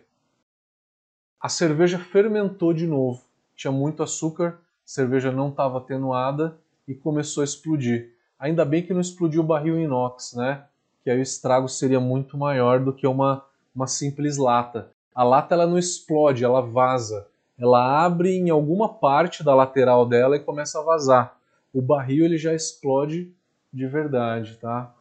A 1.39 1.49
cerveja 1.49 1.99
fermentou 1.99 2.73
de 2.73 2.87
novo. 2.87 3.21
Tinha 3.55 3.71
muito 3.71 4.01
açúcar, 4.01 4.59
a 4.59 4.85
cerveja 4.85 5.31
não 5.31 5.49
estava 5.49 5.77
atenuada 5.77 6.57
e 6.87 6.95
começou 6.95 7.41
a 7.41 7.45
explodir. 7.45 8.15
Ainda 8.39 8.65
bem 8.65 8.83
que 8.83 8.93
não 8.93 9.01
explodiu 9.01 9.41
o 9.41 9.45
barril 9.45 9.79
inox, 9.79 10.33
né? 10.33 10.65
Que 11.03 11.09
aí 11.09 11.19
o 11.19 11.21
estrago 11.21 11.67
seria 11.67 11.99
muito 11.99 12.37
maior 12.37 12.79
do 12.79 12.93
que 12.93 13.07
uma, 13.07 13.45
uma 13.73 13.87
simples 13.87 14.37
lata. 14.37 14.91
A 15.13 15.23
lata 15.23 15.53
ela 15.53 15.67
não 15.67 15.77
explode, 15.77 16.43
ela 16.43 16.61
vaza 16.61 17.27
ela 17.61 18.03
abre 18.03 18.35
em 18.35 18.49
alguma 18.49 18.91
parte 18.91 19.43
da 19.43 19.53
lateral 19.53 20.03
dela 20.03 20.35
e 20.35 20.39
começa 20.39 20.79
a 20.79 20.83
vazar. 20.83 21.37
O 21.71 21.79
barril 21.79 22.25
ele 22.25 22.35
já 22.35 22.55
explode 22.55 23.31
de 23.71 23.85
verdade, 23.85 24.57
tá? 24.57 24.91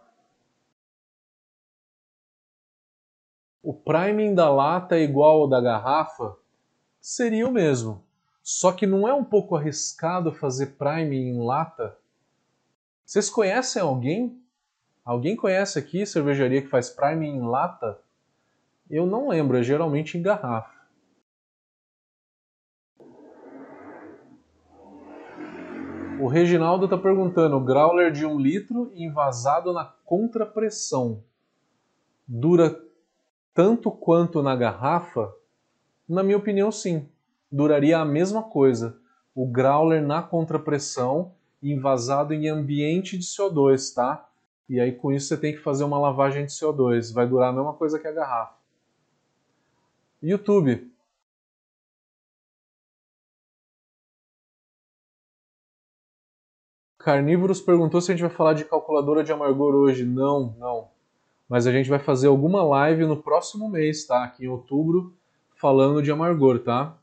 O 3.62 3.72
priming 3.72 4.34
da 4.34 4.50
lata 4.50 4.94
é 4.94 5.00
igual 5.00 5.40
ao 5.40 5.48
da 5.48 5.58
garrafa? 5.58 6.36
Seria 7.00 7.48
o 7.48 7.50
mesmo. 7.52 8.04
Só 8.42 8.72
que 8.72 8.86
não 8.86 9.08
é 9.08 9.14
um 9.14 9.24
pouco 9.24 9.56
arriscado 9.56 10.30
fazer 10.30 10.76
priming 10.76 11.28
em 11.28 11.42
lata? 11.42 11.96
Vocês 13.06 13.30
conhecem 13.30 13.80
alguém? 13.80 14.38
Alguém 15.02 15.34
conhece 15.34 15.78
aqui 15.78 16.04
cervejaria 16.04 16.60
que 16.60 16.68
faz 16.68 16.90
priming 16.90 17.36
em 17.36 17.42
lata? 17.42 17.98
Eu 18.90 19.06
não 19.06 19.28
lembro, 19.28 19.56
é 19.56 19.62
geralmente 19.62 20.18
em 20.18 20.22
garrafa. 20.22 20.79
O 26.20 26.26
Reginaldo 26.26 26.84
está 26.84 26.98
perguntando: 26.98 27.58
growler 27.60 28.12
de 28.12 28.26
um 28.26 28.38
litro 28.38 28.92
envasado 28.94 29.72
na 29.72 29.86
contrapressão 30.04 31.22
dura 32.28 32.78
tanto 33.54 33.90
quanto 33.90 34.42
na 34.42 34.54
garrafa? 34.54 35.32
Na 36.06 36.22
minha 36.22 36.36
opinião, 36.36 36.70
sim. 36.70 37.08
Duraria 37.50 37.98
a 37.98 38.04
mesma 38.04 38.42
coisa. 38.42 38.98
O 39.34 39.46
growler 39.46 40.02
na 40.02 40.22
contrapressão 40.22 41.32
envasado 41.62 42.34
em 42.34 42.48
ambiente 42.48 43.16
de 43.16 43.24
CO2, 43.24 43.94
tá? 43.94 44.28
E 44.68 44.78
aí 44.78 44.92
com 44.92 45.12
isso 45.12 45.28
você 45.28 45.36
tem 45.36 45.52
que 45.52 45.58
fazer 45.58 45.84
uma 45.84 45.98
lavagem 45.98 46.44
de 46.44 46.52
CO2. 46.52 47.12
Vai 47.12 47.26
durar 47.26 47.48
a 47.48 47.52
mesma 47.52 47.72
coisa 47.72 47.98
que 47.98 48.06
a 48.06 48.12
garrafa. 48.12 48.54
YouTube. 50.22 50.89
Carnívoros 57.00 57.62
perguntou 57.62 57.98
se 58.00 58.12
a 58.12 58.14
gente 58.14 58.22
vai 58.22 58.30
falar 58.30 58.52
de 58.52 58.64
calculadora 58.64 59.24
de 59.24 59.32
amargor 59.32 59.74
hoje. 59.74 60.04
Não, 60.04 60.54
não. 60.58 60.88
Mas 61.48 61.66
a 61.66 61.72
gente 61.72 61.88
vai 61.88 61.98
fazer 61.98 62.28
alguma 62.28 62.62
live 62.62 63.06
no 63.06 63.16
próximo 63.16 63.70
mês, 63.70 64.04
tá? 64.06 64.22
Aqui 64.22 64.44
em 64.44 64.48
outubro, 64.48 65.14
falando 65.56 66.02
de 66.02 66.12
amargor, 66.12 66.58
tá? 66.58 66.94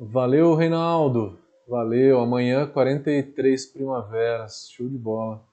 Valeu, 0.00 0.54
Reinaldo. 0.54 1.38
Valeu. 1.68 2.20
Amanhã, 2.20 2.66
43 2.66 3.66
primaveras. 3.66 4.70
Show 4.70 4.88
de 4.88 4.96
bola. 4.96 5.44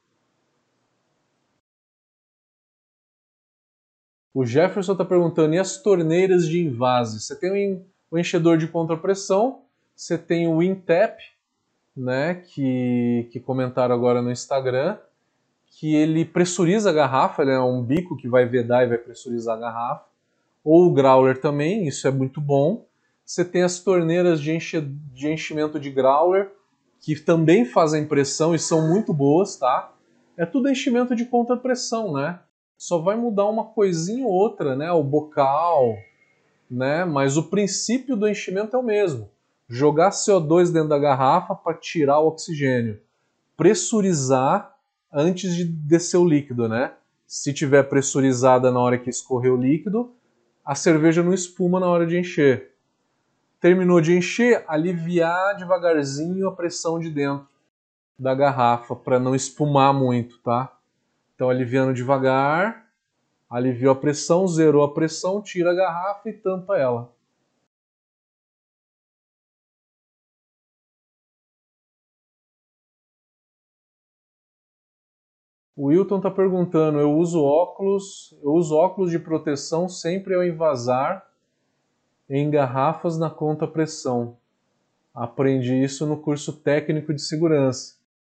O 4.33 4.45
Jefferson 4.45 4.93
está 4.93 5.03
perguntando: 5.03 5.55
e 5.55 5.59
as 5.59 5.81
torneiras 5.81 6.47
de 6.47 6.61
invase? 6.61 7.19
Você 7.19 7.37
tem 7.37 7.85
o 8.09 8.17
enchedor 8.17 8.57
de 8.57 8.67
contrapressão, 8.67 9.63
você 9.93 10.17
tem 10.17 10.47
o 10.47 10.63
Intap 10.63 11.19
né, 11.99 12.35
que, 12.35 13.27
que 13.29 13.39
comentaram 13.41 13.93
agora 13.93 14.21
no 14.21 14.31
Instagram, 14.31 14.97
que 15.67 15.93
ele 15.95 16.23
pressuriza 16.23 16.89
a 16.89 16.93
garrafa, 16.93 17.41
ele 17.41 17.51
é 17.51 17.59
um 17.59 17.83
bico 17.83 18.15
que 18.15 18.27
vai 18.27 18.45
vedar 18.45 18.85
e 18.85 18.87
vai 18.87 18.97
pressurizar 18.97 19.57
a 19.57 19.59
garrafa, 19.59 20.05
ou 20.63 20.85
o 20.85 20.93
growler 20.93 21.39
também, 21.39 21.87
isso 21.87 22.07
é 22.07 22.11
muito 22.11 22.39
bom. 22.39 22.85
Você 23.25 23.43
tem 23.43 23.63
as 23.63 23.79
torneiras 23.79 24.39
de, 24.41 24.51
enche, 24.51 24.81
de 24.81 25.31
enchimento 25.31 25.79
de 25.79 25.91
growler, 25.91 26.51
que 27.01 27.15
também 27.15 27.65
fazem 27.65 28.05
pressão 28.05 28.55
e 28.55 28.59
são 28.59 28.87
muito 28.87 29.13
boas, 29.13 29.57
tá? 29.57 29.93
É 30.37 30.45
tudo 30.45 30.69
enchimento 30.69 31.15
de 31.15 31.25
contrapressão, 31.25 32.13
né? 32.13 32.39
Só 32.77 32.97
vai 32.97 33.15
mudar 33.15 33.45
uma 33.45 33.65
coisinha 33.65 34.25
ou 34.25 34.31
outra, 34.31 34.75
né? 34.75 34.91
O 34.91 35.03
bocal, 35.03 35.97
né? 36.69 37.05
Mas 37.05 37.37
o 37.37 37.43
princípio 37.43 38.15
do 38.15 38.27
enchimento 38.27 38.75
é 38.75 38.79
o 38.79 38.83
mesmo 38.83 39.29
jogar 39.69 40.09
CO2 40.09 40.71
dentro 40.71 40.89
da 40.89 40.97
garrafa 40.97 41.53
para 41.53 41.77
tirar 41.77 42.19
o 42.19 42.27
oxigênio, 42.27 42.99
pressurizar 43.55 44.75
antes 45.13 45.55
de 45.55 45.63
descer 45.63 46.17
o 46.17 46.27
líquido, 46.27 46.67
né? 46.67 46.93
Se 47.27 47.53
tiver 47.53 47.83
pressurizada 47.83 48.71
na 48.71 48.79
hora 48.79 48.97
que 48.97 49.11
escorrer 49.11 49.53
o 49.53 49.61
líquido, 49.61 50.11
a 50.65 50.73
cerveja 50.73 51.21
não 51.21 51.33
espuma 51.33 51.79
na 51.79 51.87
hora 51.87 52.07
de 52.07 52.17
encher. 52.17 52.71
Terminou 53.61 54.01
de 54.01 54.17
encher, 54.17 54.63
aliviar 54.67 55.55
devagarzinho 55.55 56.47
a 56.47 56.51
pressão 56.51 56.97
de 56.97 57.11
dentro 57.11 57.47
da 58.17 58.33
garrafa 58.33 58.95
para 58.95 59.19
não 59.19 59.35
espumar 59.35 59.93
muito, 59.93 60.39
tá? 60.39 60.75
Então 61.35 61.49
aliviando 61.49 61.93
devagar, 61.93 62.87
aliviou 63.49 63.91
a 63.91 63.95
pressão, 63.95 64.47
zerou 64.47 64.83
a 64.83 64.93
pressão, 64.93 65.41
tira 65.41 65.71
a 65.71 65.75
garrafa 65.75 66.29
e 66.29 66.33
tampa 66.33 66.77
ela. 66.77 67.18
O 75.79 75.85
Wilton 75.85 76.17
está 76.17 76.29
perguntando: 76.29 76.99
eu 76.99 77.15
uso 77.15 77.41
óculos, 77.41 78.37
eu 78.43 78.51
uso 78.51 78.75
óculos 78.75 79.11
de 79.11 79.17
proteção 79.17 79.87
sempre 79.87 80.35
ao 80.35 80.43
envasar 80.43 81.25
em 82.29 82.49
garrafas 82.49 83.17
na 83.17 83.29
conta 83.29 83.65
pressão. 83.65 84.35
Aprendi 85.15 85.81
isso 85.81 86.05
no 86.05 86.17
curso 86.17 86.51
técnico 86.51 87.13
de 87.13 87.21
segurança. 87.21 87.95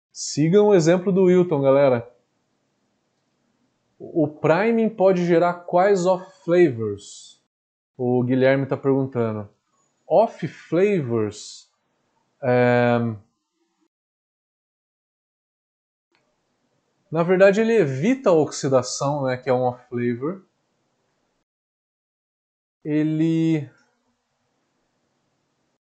Sigam 0.09 0.67
o 0.67 0.73
exemplo 0.73 1.11
do 1.11 1.23
Wilton, 1.23 1.61
galera. 1.61 2.09
O 3.99 4.25
priming 4.25 4.87
pode 4.87 5.25
gerar 5.25 5.65
quais 5.65 6.05
off 6.05 6.25
flavors? 6.45 7.43
O 7.97 8.23
Guilherme 8.23 8.63
está 8.63 8.77
perguntando. 8.77 9.49
Off 10.07 10.47
flavors. 10.47 11.69
É 12.41 13.13
Na 17.13 17.21
verdade, 17.21 17.61
ele 17.61 17.73
evita 17.73 18.31
a 18.31 18.33
oxidação, 18.33 19.25
né, 19.25 19.37
que 19.37 19.47
é 19.47 19.53
uma 19.53 19.77
flavor. 19.77 20.43
Ele 22.83 23.69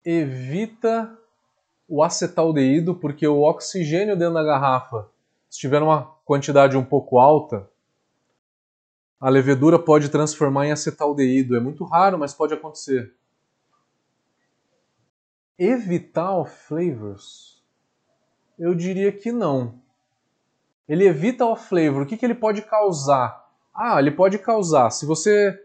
evita 0.04 1.18
o 1.88 2.02
acetaldeído, 2.02 2.94
porque 2.94 3.26
o 3.26 3.40
oxigênio 3.40 4.14
dentro 4.14 4.34
da 4.34 4.44
garrafa, 4.44 5.08
se 5.48 5.58
tiver 5.58 5.80
uma 5.80 6.04
quantidade 6.22 6.76
um 6.76 6.84
pouco 6.84 7.18
alta, 7.18 7.66
a 9.18 9.30
levedura 9.30 9.78
pode 9.78 10.10
transformar 10.10 10.66
em 10.66 10.72
acetaldeído. 10.72 11.56
É 11.56 11.60
muito 11.60 11.82
raro, 11.84 12.18
mas 12.18 12.34
pode 12.34 12.52
acontecer. 12.52 13.14
Evitar 15.58 16.44
flavors? 16.44 17.64
Eu 18.58 18.74
diria 18.74 19.10
que 19.10 19.32
não. 19.32 19.81
Ele 20.88 21.06
evita 21.06 21.44
o 21.46 21.56
flavor. 21.56 22.02
O 22.02 22.06
que, 22.06 22.16
que 22.16 22.24
ele 22.24 22.34
pode 22.34 22.62
causar? 22.62 23.48
Ah, 23.74 23.98
ele 23.98 24.10
pode 24.10 24.38
causar. 24.38 24.90
Se 24.90 25.06
você 25.06 25.58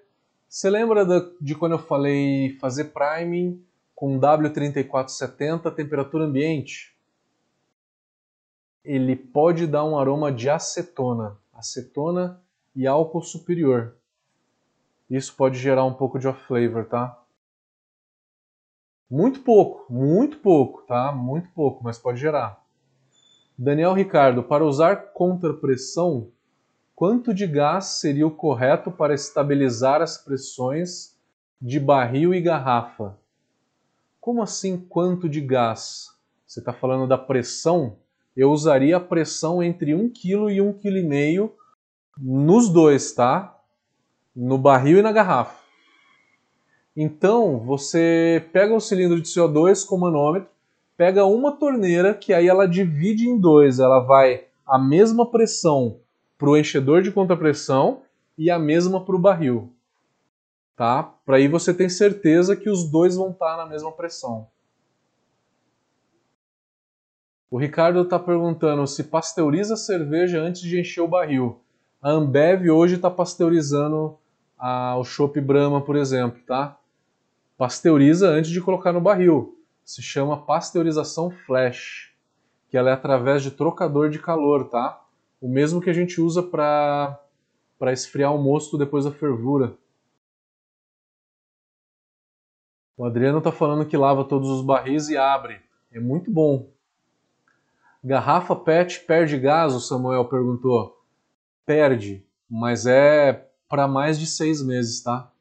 Você 0.47 0.70
lembra 0.70 1.05
de 1.41 1.55
quando 1.55 1.74
eu 1.74 1.80
falei 1.80 2.57
fazer 2.59 2.86
priming 2.86 3.61
com 3.93 4.20
W3470 4.20 5.74
temperatura 5.74 6.24
ambiente? 6.26 6.95
Ele 8.84 9.15
pode 9.15 9.68
dar 9.68 9.84
um 9.84 9.99
aroma 9.99 10.32
de 10.32 10.49
acetona, 10.49 11.38
acetona 11.53 12.41
e 12.74 12.88
álcool 12.88 13.22
superior. 13.22 13.97
Isso 15.09 15.36
pode 15.36 15.57
gerar 15.57 15.84
um 15.84 15.93
pouco 15.93 16.20
de 16.20 16.28
off-flavor, 16.28 16.86
tá? 16.86 17.22
Muito 19.09 19.41
pouco, 19.41 19.91
muito 19.91 20.38
pouco, 20.39 20.84
tá? 20.84 21.11
Muito 21.11 21.49
pouco, 21.51 21.84
mas 21.84 21.97
pode 21.97 22.20
gerar. 22.20 22.61
Daniel 23.58 23.93
Ricardo, 23.93 24.43
para 24.43 24.64
usar 24.64 25.14
contrapressão, 25.14 26.30
quanto 26.95 27.34
de 27.34 27.47
gás 27.47 27.99
seria 27.99 28.28
o 28.28 28.32
correto 28.32 28.91
para 28.91 29.16
estabilizar 29.16 29.99
as 29.99 30.16
pressões 30.16 31.18
de 31.60 31.80
barril 31.80 32.36
e 32.36 32.41
garrafa? 32.41 33.18
Como 34.22 34.43
assim 34.43 34.78
quanto 34.78 35.28
de 35.28 35.41
gás? 35.41 36.10
Você 36.45 36.60
está 36.60 36.72
falando 36.72 37.08
da 37.08 37.18
pressão? 37.18 37.97
Eu 38.36 38.51
usaria 38.51 38.97
a 38.97 38.99
pressão 38.99 39.64
entre 39.64 39.95
1 39.95 40.10
kg 40.10 40.51
e 40.51 40.60
1,5 40.60 40.78
kg 40.78 41.53
nos 42.16 42.70
dois, 42.70 43.12
tá? 43.12 43.60
No 44.36 44.60
barril 44.60 44.99
e 44.99 45.01
na 45.01 45.12
garrafa. 45.12 45.58
Então, 46.95 47.60
você 47.60 48.47
pega 48.53 48.74
um 48.74 48.80
cilindro 48.80 49.20
de 49.20 49.28
CO2 49.28 49.84
com 49.84 49.97
manômetro, 49.97 50.49
pega 50.98 51.24
uma 51.26 51.52
torneira 51.52 52.14
que 52.16 52.34
aí 52.34 52.48
ela 52.48 52.68
divide 52.68 53.30
em 53.30 53.39
dois, 53.39 53.80
ela 53.80 54.00
vai 54.00 54.48
a 54.66 54.80
mesma 54.80 55.30
pressão 55.30 56.00
para 56.38 56.50
o 56.50 56.58
enchedor 56.58 57.04
de 57.04 57.12
contrapressão 57.12 58.02
e 58.38 58.50
a 58.50 58.58
mesma 58.58 59.06
para 59.06 59.16
o 59.16 59.20
barril. 59.20 59.72
Tá? 60.76 61.04
Para 61.26 61.38
aí 61.38 61.48
você 61.48 61.74
ter 61.74 61.89
certeza 61.89 62.56
que 62.56 62.70
os 62.70 62.89
dois 62.89 63.16
vão 63.16 63.30
estar 63.30 63.56
tá 63.56 63.58
na 63.58 63.66
mesma 63.66 63.91
pressão. 63.91 64.48
O 67.50 67.58
Ricardo 67.58 68.02
está 68.02 68.20
perguntando 68.20 68.86
se 68.86 69.06
pasteuriza 69.06 69.76
a 69.76 69.78
cerveja 69.78 70.41
antes 70.41 70.62
de 70.62 70.80
encher 70.80 71.02
o 71.02 71.08
barril. 71.08 71.62
A 72.02 72.10
Ambev 72.10 72.70
hoje 72.70 72.95
está 72.95 73.10
pasteurizando 73.10 74.18
a, 74.58 74.98
o 74.98 75.04
Chopp 75.04 75.39
Brahma, 75.39 75.82
por 75.82 75.95
exemplo, 75.95 76.39
tá? 76.45 76.78
Pasteuriza 77.58 78.28
antes 78.28 78.52
de 78.52 78.62
colocar 78.62 78.91
no 78.91 79.02
barril 79.02 79.57
se 79.88 80.01
chama 80.01 80.43
pasteurização 80.43 81.31
flash, 81.31 82.13
que 82.67 82.75
ela 82.75 82.89
é 82.89 82.93
através 82.93 83.41
de 83.41 83.51
trocador 83.51 84.09
de 84.09 84.19
calor, 84.19 84.67
tá? 84.67 85.01
O 85.39 85.47
mesmo 85.47 85.79
que 85.79 85.89
a 85.89 85.93
gente 85.93 86.19
usa 86.19 86.43
para 86.43 87.17
para 87.79 87.93
esfriar 87.93 88.35
o 88.35 88.38
mosto 88.38 88.77
depois 88.77 89.05
da 89.05 89.11
fervura. 89.11 89.77
O 92.97 93.05
Adriano 93.05 93.38
está 93.38 93.51
falando 93.51 93.85
que 93.85 93.95
lava 93.95 94.25
todos 94.25 94.49
os 94.49 94.65
barris 94.65 95.07
e 95.07 95.15
abre. 95.15 95.61
É 95.89 95.99
muito 96.01 96.29
bom. 96.29 96.69
Garrafa 98.03 98.55
PET 98.55 99.05
perde 99.05 99.39
gás? 99.39 99.73
O 99.73 99.79
Samuel 99.79 100.25
perguntou. 100.25 101.01
Perde, 101.65 102.25
mas 102.49 102.85
é 102.85 103.47
para 103.69 103.88
mais 103.88 104.19
de 104.19 104.25
seis 104.25 104.61
meses, 104.61 105.01
tá? 105.01 105.31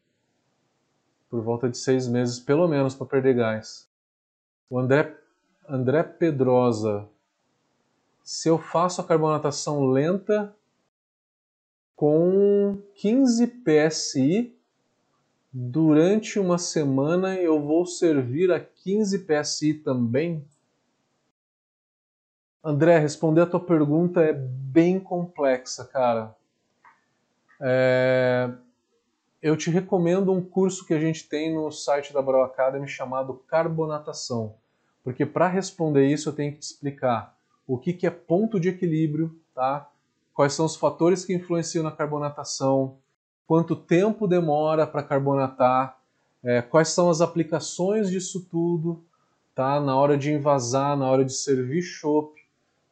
Por 1.28 1.42
volta 1.42 1.68
de 1.68 1.78
seis 1.78 2.06
meses, 2.06 2.38
pelo 2.38 2.68
menos, 2.68 2.94
para 2.94 3.06
perder 3.06 3.34
gás. 3.34 3.88
O 4.68 4.78
André, 4.78 5.16
André 5.68 6.02
Pedrosa. 6.02 7.08
Se 8.22 8.48
eu 8.48 8.58
faço 8.58 9.00
a 9.00 9.04
carbonatação 9.04 9.86
lenta 9.86 10.54
com 11.94 12.76
15 12.96 13.46
PSI, 13.46 14.56
durante 15.52 16.38
uma 16.38 16.58
semana 16.58 17.36
eu 17.36 17.62
vou 17.62 17.86
servir 17.86 18.50
a 18.50 18.58
15 18.58 19.20
PSI 19.20 19.74
também? 19.74 20.44
André, 22.62 22.98
responder 22.98 23.42
a 23.42 23.46
tua 23.46 23.60
pergunta 23.60 24.20
é 24.20 24.32
bem 24.32 24.98
complexa, 24.98 25.84
cara. 25.84 26.34
É... 27.60 28.52
Eu 29.46 29.56
te 29.56 29.70
recomendo 29.70 30.32
um 30.32 30.42
curso 30.42 30.84
que 30.84 30.92
a 30.92 30.98
gente 30.98 31.28
tem 31.28 31.54
no 31.54 31.70
site 31.70 32.12
da 32.12 32.20
Brau 32.20 32.42
Academy 32.42 32.88
chamado 32.88 33.34
Carbonatação, 33.46 34.56
porque 35.04 35.24
para 35.24 35.46
responder 35.46 36.04
isso 36.08 36.30
eu 36.30 36.32
tenho 36.32 36.50
que 36.50 36.58
te 36.58 36.64
explicar 36.64 37.38
o 37.64 37.78
que, 37.78 37.92
que 37.92 38.08
é 38.08 38.10
ponto 38.10 38.58
de 38.58 38.70
equilíbrio, 38.70 39.38
tá? 39.54 39.88
quais 40.34 40.52
são 40.52 40.66
os 40.66 40.74
fatores 40.74 41.24
que 41.24 41.32
influenciam 41.32 41.84
na 41.84 41.92
carbonatação, 41.92 42.96
quanto 43.46 43.76
tempo 43.76 44.26
demora 44.26 44.84
para 44.84 45.04
carbonatar, 45.04 45.96
é, 46.42 46.60
quais 46.60 46.88
são 46.88 47.08
as 47.08 47.20
aplicações 47.20 48.10
disso 48.10 48.48
tudo, 48.50 49.04
tá? 49.54 49.80
Na 49.80 49.94
hora 49.94 50.18
de 50.18 50.32
envasar, 50.32 50.96
na 50.96 51.08
hora 51.08 51.24
de 51.24 51.32
servir 51.32 51.82
chopp, 51.82 52.34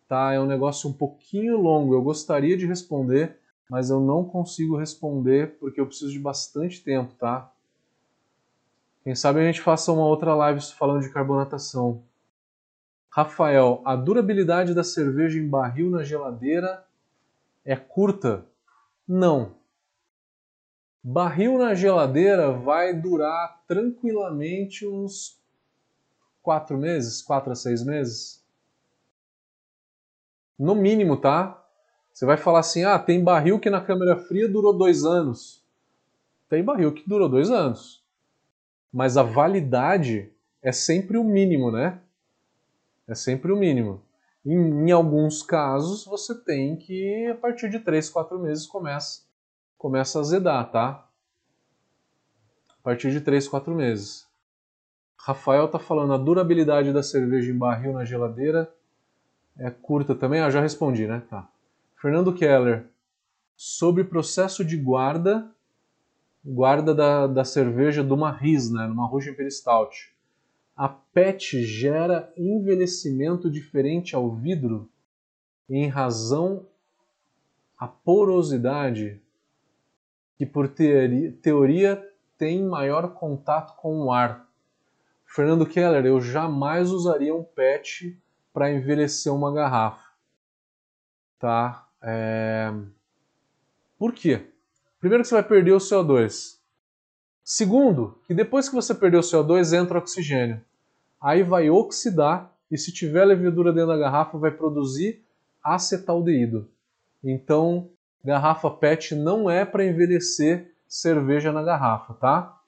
tá? 0.09 0.33
É 0.33 0.39
um 0.39 0.47
negócio 0.47 0.89
um 0.89 0.93
pouquinho 0.93 1.61
longo. 1.61 1.95
Eu 1.95 2.03
gostaria 2.03 2.57
de 2.57 2.65
responder, 2.65 3.41
mas 3.69 3.91
eu 3.91 4.01
não 4.01 4.25
consigo 4.25 4.77
responder 4.77 5.59
porque 5.59 5.81
eu 5.81 5.87
preciso 5.87 6.13
de 6.13 6.19
bastante 6.19 6.83
tempo, 6.83 7.15
tá? 7.15 7.51
Quem 9.03 9.15
sabe 9.15 9.41
a 9.41 9.45
gente 9.45 9.61
faça 9.61 9.93
uma 9.93 10.07
outra 10.07 10.35
live 10.35 10.61
falando 10.73 11.03
de 11.03 11.11
carbonatação. 11.11 12.03
Rafael, 13.11 13.83
a 13.85 13.95
durabilidade 13.95 14.75
da 14.75 14.83
cerveja 14.83 15.39
em 15.39 15.49
barril 15.49 15.91
na 15.91 16.03
geladeira 16.03 16.85
é 17.65 17.77
curta? 17.77 18.45
Não. 19.07 19.55
Barril 21.03 21.59
na 21.59 21.75
geladeira 21.75 22.51
vai 22.51 22.95
durar 22.95 23.63
tranquilamente 23.69 24.87
uns 24.87 25.39
quatro 26.43 26.77
meses, 26.77 27.23
quatro 27.23 27.53
a 27.53 27.55
seis 27.55 27.85
meses. 27.85 28.43
No 30.59 30.75
mínimo, 30.75 31.17
tá? 31.17 31.64
Você 32.15 32.25
vai 32.25 32.37
falar 32.37 32.61
assim: 32.61 32.85
ah, 32.85 32.99
tem 32.99 33.23
barril 33.23 33.59
que 33.59 33.69
na 33.69 33.81
câmera 33.81 34.17
fria 34.17 34.49
durou 34.49 34.73
dois 34.73 35.05
anos. 35.05 35.63
Tem 36.49 36.63
barril 36.63 36.93
que 36.93 37.07
durou 37.09 37.29
dois 37.29 37.51
anos. 37.51 38.03
Mas 38.93 39.17
a 39.17 39.25
validade 39.25 40.31
é 40.63 40.71
sempre 40.71 41.19
o 41.19 41.25
mínimo, 41.25 41.73
né? 41.73 42.01
É 43.09 43.17
sempre 43.17 43.51
o 43.51 43.57
mínimo. 43.57 44.01
Em, 44.47 44.55
em 44.55 44.93
alguns 44.93 45.43
casos, 45.43 46.05
você 46.05 46.35
tem 46.35 46.77
que, 46.77 47.27
a 47.27 47.35
partir 47.35 47.69
de 47.69 47.81
três, 47.81 48.09
quatro 48.09 48.39
meses, 48.39 48.65
começa, 48.65 49.23
começa 49.77 50.19
a 50.19 50.21
azedar, 50.21 50.71
tá? 50.71 51.09
A 52.71 52.83
partir 52.85 53.11
de 53.11 53.21
três, 53.21 53.49
quatro 53.49 53.75
meses. 53.75 54.29
Rafael 55.19 55.67
tá 55.67 55.81
falando, 55.81 56.13
a 56.13 56.19
durabilidade 56.19 56.93
da 56.93 57.03
cerveja 57.03 57.51
em 57.51 57.59
barril 57.59 57.95
na 57.95 58.05
geladeira 58.05 58.73
é 59.59 59.71
curta 59.71 60.15
também? 60.15 60.41
Ah, 60.41 60.51
já 60.51 60.61
respondi, 60.61 61.07
né? 61.07 61.23
Tá. 61.29 61.49
Fernando 62.05 62.35
Keller, 62.35 62.87
sobre 63.57 64.05
processo 64.05 64.63
de 64.63 64.77
guarda, 64.77 65.51
guarda 66.45 66.95
da, 66.95 67.27
da 67.27 67.45
cerveja 67.47 68.05
de 68.05 68.13
uma 68.13 68.31
RIS, 68.31 68.71
né, 68.71 68.87
numa 68.87 69.07
Russian 69.07 69.35
Stout. 69.49 70.15
A 70.77 70.87
PET 70.87 71.65
gera 71.65 72.31
envelhecimento 72.37 73.51
diferente 73.51 74.15
ao 74.15 74.31
vidro 74.37 74.87
em 75.67 75.89
razão 75.89 76.67
à 77.79 77.89
porosidade, 77.89 79.19
que 80.37 80.45
por 80.45 80.69
teoria 80.69 82.07
tem 82.37 82.63
maior 82.63 83.15
contato 83.15 83.77
com 83.77 84.03
o 84.03 84.13
ar. 84.13 84.47
Fernando 85.25 85.65
Keller, 85.65 86.05
eu 86.05 86.21
jamais 86.21 86.91
usaria 86.91 87.35
um 87.35 87.43
PET 87.43 88.21
para 88.53 88.71
envelhecer 88.71 89.33
uma 89.33 89.51
garrafa. 89.51 90.13
Tá? 91.39 91.84
É... 92.05 92.73
Por 93.99 94.13
quê? 94.13 94.47
Primeiro 95.01 95.23
que 95.23 95.29
você 95.29 95.35
vai 95.35 95.43
perder 95.43 95.73
o 95.73 95.79
CO2. 95.79 96.59
Segundo, 97.43 98.19
que 98.27 98.35
depois 98.35 98.69
que 98.69 98.75
você 98.75 98.95
perder 98.95 99.17
o 99.17 99.21
CO2, 99.21 99.77
entra 99.79 99.99
oxigênio. 99.99 100.63
Aí 101.21 101.43
vai 101.43 101.71
oxidar 101.71 102.53
e 102.71 102.77
se 102.77 102.93
tiver 102.93 103.25
levedura 103.25 103.73
dentro 103.73 103.89
da 103.89 103.97
garrafa, 103.97 104.37
vai 104.37 104.51
produzir 104.51 105.25
acetaldeído. 105.63 106.69
Então, 107.23 107.89
garrafa 108.23 108.71
PET 108.71 109.15
não 109.15 109.49
é 109.51 109.65
para 109.65 109.85
envelhecer 109.85 110.75
cerveja 110.87 111.51
na 111.53 111.63
garrafa, 111.63 112.15
tá? 112.15 112.61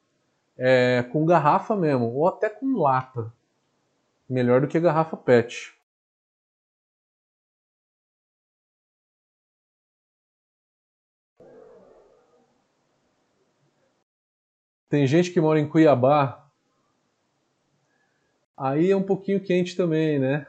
É 0.57 1.05
com 1.13 1.27
garrafa 1.27 1.77
mesmo, 1.77 2.15
ou 2.15 2.27
até 2.27 2.49
com 2.49 2.79
lata. 2.79 3.31
Melhor 4.29 4.63
do 4.63 4.67
que 4.67 4.81
garrafa 4.81 5.17
PET. 5.17 5.76
Tem 14.89 15.07
gente 15.07 15.31
que 15.33 15.41
mora 15.41 15.59
em 15.59 15.69
Cuiabá. 15.69 16.49
Aí 18.57 18.91
é 18.91 18.97
um 18.97 19.03
pouquinho 19.03 19.43
quente 19.43 19.77
também, 19.77 20.19
né? 20.19 20.47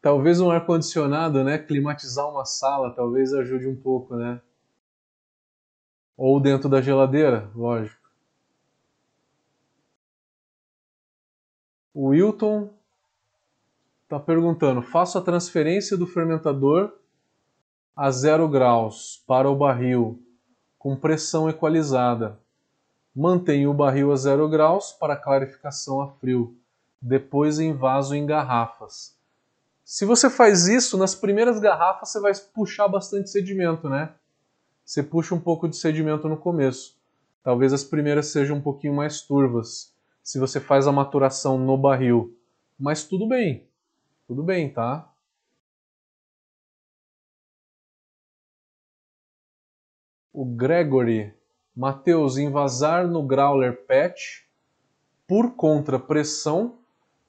Talvez 0.00 0.40
um 0.40 0.50
ar 0.50 0.66
condicionado, 0.66 1.44
né? 1.44 1.56
Climatizar 1.56 2.28
uma 2.28 2.44
sala, 2.44 2.92
talvez 2.92 3.32
ajude 3.32 3.68
um 3.68 3.76
pouco, 3.76 4.16
né? 4.16 4.40
Ou 6.16 6.40
dentro 6.40 6.68
da 6.68 6.82
geladeira, 6.82 7.50
lógico. 7.54 8.02
O 11.94 12.08
Wilton 12.08 12.74
está 14.02 14.18
perguntando: 14.18 14.82
faço 14.82 15.16
a 15.16 15.22
transferência 15.22 15.96
do 15.96 16.06
fermentador 16.06 16.92
a 17.94 18.10
zero 18.10 18.48
graus 18.48 19.22
para 19.26 19.48
o 19.48 19.56
barril 19.56 20.20
com 20.82 20.96
pressão 20.96 21.48
equalizada. 21.48 22.40
Mantenho 23.14 23.70
o 23.70 23.74
barril 23.74 24.10
a 24.10 24.16
zero 24.16 24.48
graus 24.48 24.90
para 24.90 25.14
clarificação 25.14 26.02
a 26.02 26.08
frio. 26.08 26.56
Depois 27.00 27.60
envaso 27.60 28.16
em 28.16 28.26
garrafas. 28.26 29.16
Se 29.84 30.04
você 30.04 30.28
faz 30.28 30.66
isso, 30.66 30.98
nas 30.98 31.14
primeiras 31.14 31.60
garrafas 31.60 32.08
você 32.08 32.18
vai 32.18 32.32
puxar 32.52 32.88
bastante 32.88 33.30
sedimento, 33.30 33.88
né? 33.88 34.12
Você 34.84 35.04
puxa 35.04 35.36
um 35.36 35.40
pouco 35.40 35.68
de 35.68 35.76
sedimento 35.76 36.28
no 36.28 36.36
começo. 36.36 36.96
Talvez 37.44 37.72
as 37.72 37.84
primeiras 37.84 38.26
sejam 38.32 38.56
um 38.56 38.60
pouquinho 38.60 38.92
mais 38.94 39.20
turvas, 39.20 39.94
se 40.20 40.40
você 40.40 40.58
faz 40.58 40.88
a 40.88 40.92
maturação 40.92 41.56
no 41.56 41.76
barril. 41.78 42.36
Mas 42.76 43.04
tudo 43.04 43.28
bem, 43.28 43.68
tudo 44.26 44.42
bem, 44.42 44.68
tá? 44.68 45.11
O 50.32 50.46
Gregory, 50.46 51.34
Mateus, 51.76 52.38
invasar 52.38 53.06
no 53.06 53.22
growler 53.22 53.84
PET 53.84 54.48
por 55.28 55.54
contrapressão 55.54 56.78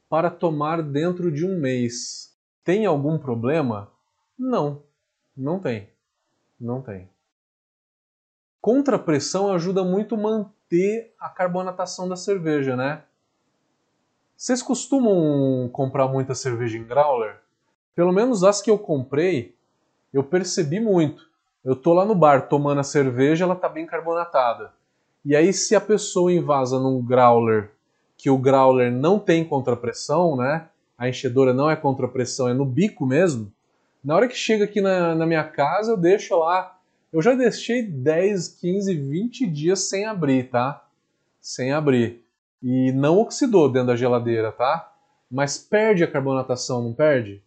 para 0.07 0.29
tomar 0.31 0.81
dentro 0.81 1.29
de 1.29 1.45
um 1.45 1.59
mês. 1.59 2.33
Tem 2.63 2.85
algum 2.85 3.17
problema? 3.17 3.91
Não, 4.39 4.83
não 5.35 5.59
tem. 5.59 5.89
Não 6.57 6.81
tem. 6.81 7.09
Contrapressão 8.61 9.51
ajuda 9.51 9.83
muito 9.83 10.15
a 10.15 10.17
manter 10.17 11.13
a 11.19 11.27
carbonatação 11.27 12.07
da 12.07 12.15
cerveja, 12.15 12.77
né? 12.77 13.03
Vocês 14.37 14.63
costumam 14.63 15.67
comprar 15.73 16.07
muita 16.07 16.33
cerveja 16.33 16.77
em 16.77 16.85
growler? 16.85 17.41
Pelo 17.93 18.13
menos 18.13 18.45
as 18.45 18.61
que 18.61 18.71
eu 18.71 18.79
comprei, 18.79 19.57
eu 20.13 20.23
percebi 20.23 20.79
muito. 20.79 21.32
Eu 21.63 21.75
tô 21.75 21.93
lá 21.93 22.05
no 22.05 22.15
bar 22.15 22.47
tomando 22.47 22.79
a 22.79 22.83
cerveja, 22.83 23.45
ela 23.45 23.55
tá 23.55 23.69
bem 23.69 23.85
carbonatada. 23.85 24.71
E 25.23 25.35
aí 25.35 25.53
se 25.53 25.75
a 25.75 25.81
pessoa 25.81 26.31
invasa 26.31 26.79
num 26.79 27.01
growler, 27.01 27.71
que 28.17 28.29
o 28.29 28.37
growler 28.37 28.91
não 28.91 29.17
tem 29.17 29.45
contrapressão, 29.45 30.35
né? 30.35 30.67
A 30.97 31.07
enchedora 31.07 31.53
não 31.53 31.69
é 31.69 31.75
contrapressão, 31.75 32.49
é 32.49 32.53
no 32.53 32.65
bico 32.65 33.05
mesmo. 33.05 33.51
Na 34.03 34.15
hora 34.15 34.27
que 34.27 34.35
chega 34.35 34.65
aqui 34.65 34.81
na, 34.81 35.15
na 35.15 35.25
minha 35.25 35.43
casa, 35.43 35.91
eu 35.91 35.97
deixo 35.97 36.37
lá. 36.37 36.77
Eu 37.11 37.21
já 37.21 37.33
deixei 37.33 37.83
10, 37.83 38.47
15, 38.47 38.93
20 38.95 39.47
dias 39.47 39.79
sem 39.81 40.05
abrir, 40.05 40.49
tá? 40.49 40.85
Sem 41.39 41.71
abrir 41.71 42.23
e 42.63 42.93
não 42.93 43.19
oxidou 43.19 43.69
dentro 43.69 43.89
da 43.89 43.95
geladeira, 43.95 44.49
tá? 44.49 44.89
Mas 45.29 45.57
perde 45.57 46.03
a 46.03 46.07
carbonatação, 46.07 46.81
não 46.81 46.93
perde? 46.93 47.43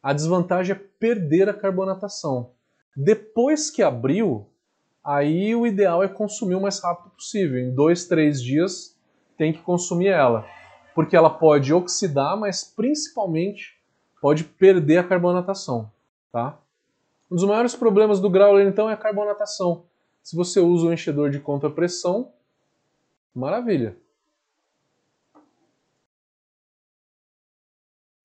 A 0.00 0.12
desvantagem 0.12 0.76
é 0.76 0.80
perder 0.98 1.48
a 1.48 1.54
carbonatação. 1.54 2.50
Depois 2.96 3.70
que 3.70 3.82
abriu, 3.82 4.46
aí 5.02 5.54
o 5.54 5.66
ideal 5.66 6.02
é 6.02 6.08
consumir 6.08 6.54
o 6.54 6.60
mais 6.60 6.80
rápido 6.80 7.10
possível. 7.10 7.58
Em 7.58 7.74
dois, 7.74 8.06
três 8.06 8.42
dias 8.42 8.96
tem 9.36 9.52
que 9.52 9.62
consumir 9.62 10.08
ela, 10.08 10.46
porque 10.94 11.16
ela 11.16 11.30
pode 11.30 11.72
oxidar, 11.72 12.36
mas 12.36 12.62
principalmente 12.62 13.76
pode 14.20 14.44
perder 14.44 14.98
a 14.98 15.04
carbonatação, 15.04 15.90
tá? 16.30 16.58
Um 17.30 17.34
dos 17.34 17.44
maiores 17.44 17.74
problemas 17.74 18.20
do 18.20 18.30
growler 18.30 18.66
então 18.66 18.88
é 18.88 18.94
a 18.94 18.96
carbonatação. 18.96 19.84
Se 20.22 20.36
você 20.36 20.60
usa 20.60 20.86
o 20.86 20.92
enchedor 20.92 21.30
de 21.30 21.40
contrapressão, 21.40 22.32
maravilha. 23.34 23.96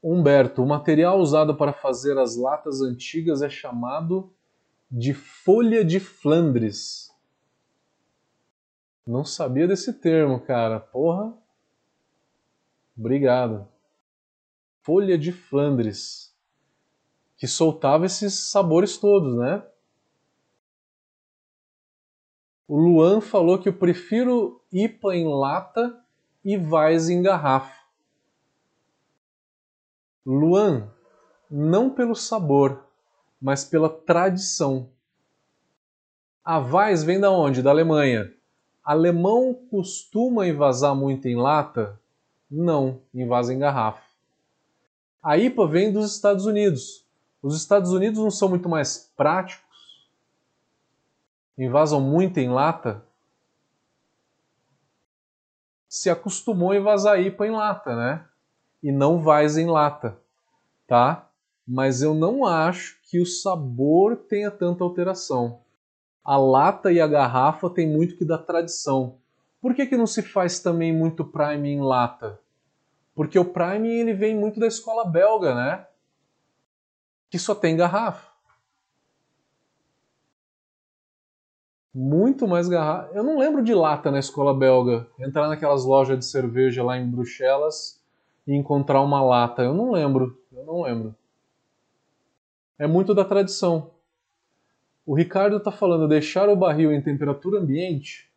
Humberto, 0.01 0.63
o 0.63 0.67
material 0.67 1.20
usado 1.20 1.55
para 1.55 1.74
fazer 1.74 2.17
as 2.17 2.38
latas 2.38 2.82
antigas 2.82 3.41
é 3.41 3.49
chamado 3.49 4.32
de 4.89 5.13
folha 5.13 5.85
de 5.85 5.99
Flandres. 5.99 7.13
Não 9.05 9.23
sabia 9.23 9.67
desse 9.67 9.93
termo, 9.93 10.39
cara. 10.39 10.79
Porra. 10.79 11.33
Obrigado. 12.97 13.67
Folha 14.81 15.17
de 15.17 15.31
Flandres. 15.31 16.35
Que 17.37 17.47
soltava 17.47 18.05
esses 18.05 18.33
sabores 18.33 18.97
todos, 18.97 19.35
né? 19.37 19.63
O 22.67 22.77
Luan 22.77 23.21
falou 23.21 23.57
que 23.57 23.69
eu 23.69 23.73
prefiro 23.73 24.61
IPA 24.71 25.15
em 25.15 25.27
lata 25.27 26.03
e 26.43 26.57
Weiss 26.57 27.09
em 27.09 27.21
garrafa. 27.21 27.79
Luan, 30.25 30.91
não 31.49 31.89
pelo 31.89 32.13
sabor, 32.13 32.88
mas 33.41 33.63
pela 33.63 33.89
tradição. 33.89 34.89
A 36.43 36.57
Weiss 36.57 37.03
vem 37.03 37.19
da 37.19 37.31
onde? 37.31 37.61
Da 37.61 37.69
Alemanha. 37.69 38.33
Alemão 38.83 39.53
costuma 39.69 40.47
invasar 40.47 40.95
muito 40.95 41.27
em 41.27 41.35
lata? 41.35 41.99
Não, 42.49 43.01
invasa 43.13 43.53
em 43.53 43.59
garrafa. 43.59 44.01
A 45.21 45.37
IPA 45.37 45.67
vem 45.67 45.91
dos 45.91 46.13
Estados 46.13 46.45
Unidos. 46.45 47.05
Os 47.41 47.55
Estados 47.55 47.91
Unidos 47.91 48.19
não 48.19 48.31
são 48.31 48.49
muito 48.49 48.67
mais 48.67 49.11
práticos? 49.15 50.09
Invasam 51.57 52.01
muito 52.01 52.37
em 52.39 52.49
lata? 52.49 53.03
Se 55.87 56.09
acostumou 56.09 56.71
a 56.71 56.77
invasar 56.77 57.19
IPA 57.19 57.47
em 57.47 57.51
lata, 57.51 57.95
né? 57.95 58.25
e 58.81 58.91
não 58.91 59.21
vais 59.21 59.57
em 59.57 59.67
lata, 59.67 60.17
tá? 60.87 61.28
Mas 61.72 62.01
eu 62.01 62.15
não 62.15 62.47
acho 62.47 62.97
que 63.03 63.22
o 63.22 63.28
sabor 63.28 64.15
tenha 64.15 64.49
tanta 64.49 64.84
alteração. 64.84 65.59
A 66.26 66.36
lata 66.36 66.91
e 66.91 66.99
a 66.99 67.05
garrafa 67.05 67.70
tem 67.70 67.88
muito 67.88 68.17
que 68.17 68.26
da 68.26 68.39
tradição. 68.39 69.17
Por 69.61 69.76
que, 69.76 69.86
que 69.86 69.95
não 69.95 70.07
se 70.07 70.24
faz 70.24 70.59
também 70.59 70.91
muito 70.91 71.24
prime 71.24 71.70
em 71.70 71.80
lata? 71.80 72.39
Porque 73.13 73.38
o 73.38 73.45
prime 73.45 73.88
ele 73.88 74.13
vem 74.15 74.36
muito 74.36 74.59
da 74.59 74.65
escola 74.65 75.05
belga, 75.05 75.53
né? 75.53 75.86
Que 77.30 77.38
só 77.38 77.53
tem 77.53 77.78
garrafa. 77.78 78.32
Muito 81.93 82.47
mais 82.47 82.67
garrafa. 82.67 83.11
Eu 83.13 83.22
não 83.24 83.38
lembro 83.38 83.63
de 83.63 83.76
lata 83.76 84.09
na 84.09 84.17
escola 84.17 84.55
belga. 84.55 85.05
Entrar 85.20 85.47
naquelas 85.47 85.86
lojas 85.86 86.17
de 86.17 86.26
cerveja 86.26 86.84
lá 86.84 86.97
em 86.97 87.07
Bruxelas 87.07 88.01
e 88.47 88.55
encontrar 88.55 89.03
uma 89.03 89.22
lata. 89.22 89.61
Eu 89.61 89.76
não 89.76 89.91
lembro, 89.91 90.36
eu 90.51 90.65
não 90.65 90.82
lembro. 90.82 91.15
É 92.80 92.88
muito 92.88 93.13
da 93.13 93.25
tradição. 93.25 93.91
O 95.05 95.13
Ricardo 95.13 95.57
está 95.57 95.69
falando 95.69 96.07
deixar 96.07 96.47
o 96.47 96.55
barril 96.55 96.93
em 96.93 97.01
temperatura 97.01 97.59
ambiente. 97.59 98.32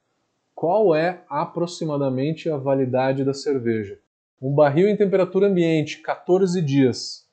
Qual 0.53 0.97
é 0.97 1.23
aproximadamente 1.29 2.51
a 2.51 2.57
validade 2.57 3.25
da 3.25 3.33
cerveja? 3.33 4.01
Um 4.41 4.53
barril 4.53 4.89
em 4.89 4.97
temperatura 4.97 5.47
ambiente, 5.47 5.99
14 5.99 6.61
dias. 6.61 7.25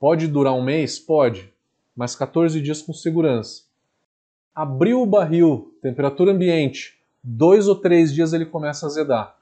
Pode 0.00 0.26
durar 0.26 0.52
um 0.52 0.64
mês? 0.64 0.98
Pode, 0.98 1.54
mas 1.94 2.16
14 2.16 2.60
dias 2.60 2.82
com 2.82 2.92
segurança. 2.92 3.62
Abriu 4.52 5.02
o 5.02 5.06
barril, 5.06 5.78
temperatura 5.80 6.32
ambiente, 6.32 7.00
dois 7.22 7.68
ou 7.68 7.76
três 7.76 8.12
dias 8.12 8.32
ele 8.32 8.46
começa 8.46 8.84
a 8.84 8.88
azedar. 8.88 9.38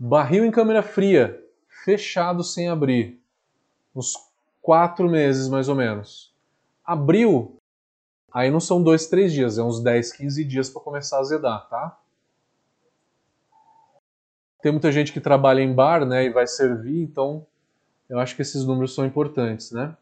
Barril 0.00 0.42
em 0.42 0.50
câmera 0.50 0.82
fria, 0.82 1.38
fechado 1.84 2.42
sem 2.42 2.68
abrir. 2.68 3.20
Quatro 4.64 5.10
meses 5.10 5.46
mais 5.46 5.68
ou 5.68 5.74
menos. 5.74 6.34
Abriu, 6.82 7.58
aí 8.32 8.50
não 8.50 8.60
são 8.60 8.82
dois, 8.82 9.06
três 9.06 9.30
dias, 9.30 9.58
é 9.58 9.62
uns 9.62 9.78
10, 9.78 10.14
15 10.14 10.42
dias 10.42 10.70
para 10.70 10.80
começar 10.80 11.18
a 11.18 11.20
azedar, 11.20 11.68
tá? 11.68 12.00
Tem 14.62 14.72
muita 14.72 14.90
gente 14.90 15.12
que 15.12 15.20
trabalha 15.20 15.60
em 15.60 15.74
bar, 15.74 16.06
né, 16.06 16.24
e 16.24 16.30
vai 16.30 16.46
servir, 16.46 17.02
então 17.02 17.46
eu 18.08 18.18
acho 18.18 18.34
que 18.34 18.40
esses 18.40 18.64
números 18.64 18.94
são 18.94 19.04
importantes, 19.04 19.70
né? 19.70 19.94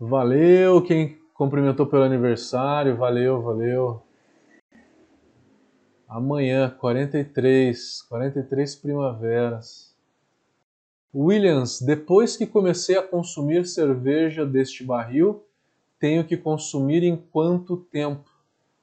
Valeu 0.00 0.82
quem 0.82 1.20
cumprimentou 1.34 1.86
pelo 1.86 2.04
aniversário, 2.04 2.96
valeu, 2.96 3.42
valeu. 3.42 4.02
Amanhã, 6.08 6.70
43, 6.70 8.02
43 8.08 8.76
primaveras. 8.76 9.95
Williams, 11.18 11.80
depois 11.80 12.36
que 12.36 12.46
comecei 12.46 12.98
a 12.98 13.02
consumir 13.02 13.66
cerveja 13.66 14.44
deste 14.44 14.84
barril, 14.84 15.42
tenho 15.98 16.22
que 16.22 16.36
consumir 16.36 17.02
em 17.02 17.16
quanto 17.16 17.78
tempo 17.78 18.30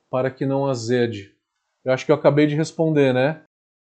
para 0.09 0.31
que 0.31 0.43
não 0.43 0.65
azede? 0.65 1.31
Eu 1.85 1.93
acho 1.93 2.05
que 2.05 2.11
eu 2.11 2.15
acabei 2.15 2.47
de 2.47 2.55
responder, 2.55 3.13
né? 3.13 3.43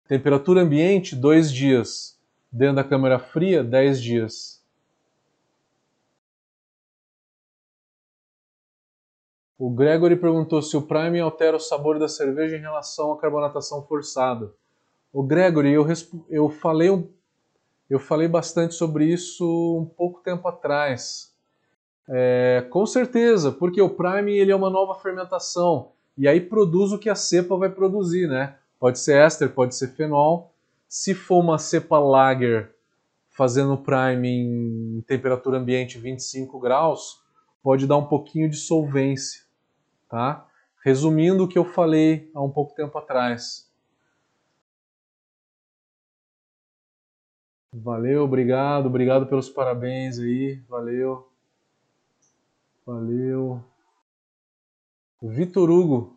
Temperatura 0.07 0.61
ambiente, 0.61 1.15
2 1.15 1.51
dias. 1.51 2.19
Dentro 2.51 2.77
da 2.77 2.83
câmara 2.83 3.19
fria, 3.19 3.63
10 3.63 4.01
dias. 4.01 4.63
O 9.59 9.69
Gregory 9.69 10.15
perguntou 10.15 10.61
se 10.61 10.75
o 10.75 10.81
Prime 10.81 11.19
altera 11.19 11.57
o 11.57 11.59
sabor 11.59 11.99
da 11.99 12.07
cerveja 12.07 12.57
em 12.57 12.61
relação 12.61 13.11
à 13.13 13.17
carbonatação 13.17 13.85
forçada. 13.85 14.51
O 15.11 15.21
Gregory, 15.21 15.71
eu, 15.71 15.85
eu, 16.29 16.49
falei, 16.49 16.89
eu 17.89 17.99
falei 17.99 18.27
bastante 18.27 18.73
sobre 18.73 19.05
isso 19.05 19.79
um 19.79 19.85
pouco 19.85 20.21
tempo 20.21 20.47
atrás. 20.47 21.33
É, 22.07 22.65
com 22.69 22.85
certeza, 22.85 23.51
porque 23.51 23.81
o 23.81 23.89
Prime 23.89 24.37
ele 24.37 24.51
é 24.51 24.55
uma 24.55 24.69
nova 24.69 24.95
fermentação 24.95 25.91
e 26.17 26.27
aí 26.27 26.41
produz 26.41 26.91
o 26.91 26.99
que 26.99 27.09
a 27.09 27.15
cepa 27.15 27.55
vai 27.55 27.69
produzir, 27.69 28.27
né? 28.27 28.55
Pode 28.79 28.99
ser 28.99 29.17
éster, 29.17 29.49
pode 29.49 29.75
ser 29.75 29.89
fenol. 29.89 30.53
Se 30.87 31.13
for 31.13 31.39
uma 31.39 31.57
cepa 31.57 31.97
lager 31.97 32.73
fazendo 33.29 33.77
Prime 33.77 34.27
em 34.27 35.03
temperatura 35.07 35.57
ambiente 35.57 35.97
25 35.97 36.59
graus, 36.59 37.21
pode 37.63 37.87
dar 37.87 37.97
um 37.97 38.05
pouquinho 38.05 38.49
de 38.49 38.57
solvência, 38.57 39.41
tá? 40.09 40.45
Resumindo 40.83 41.45
o 41.45 41.47
que 41.47 41.57
eu 41.57 41.65
falei 41.65 42.29
há 42.35 42.41
um 42.41 42.49
pouco 42.49 42.75
tempo 42.75 42.97
atrás. 42.97 43.71
Valeu, 47.73 48.23
obrigado, 48.23 48.85
obrigado 48.85 49.25
pelos 49.25 49.49
parabéns 49.49 50.19
aí, 50.19 50.61
valeu. 50.69 51.27
Valeu. 52.85 53.63
Vitor 55.19 55.71
Hugo, 55.71 56.15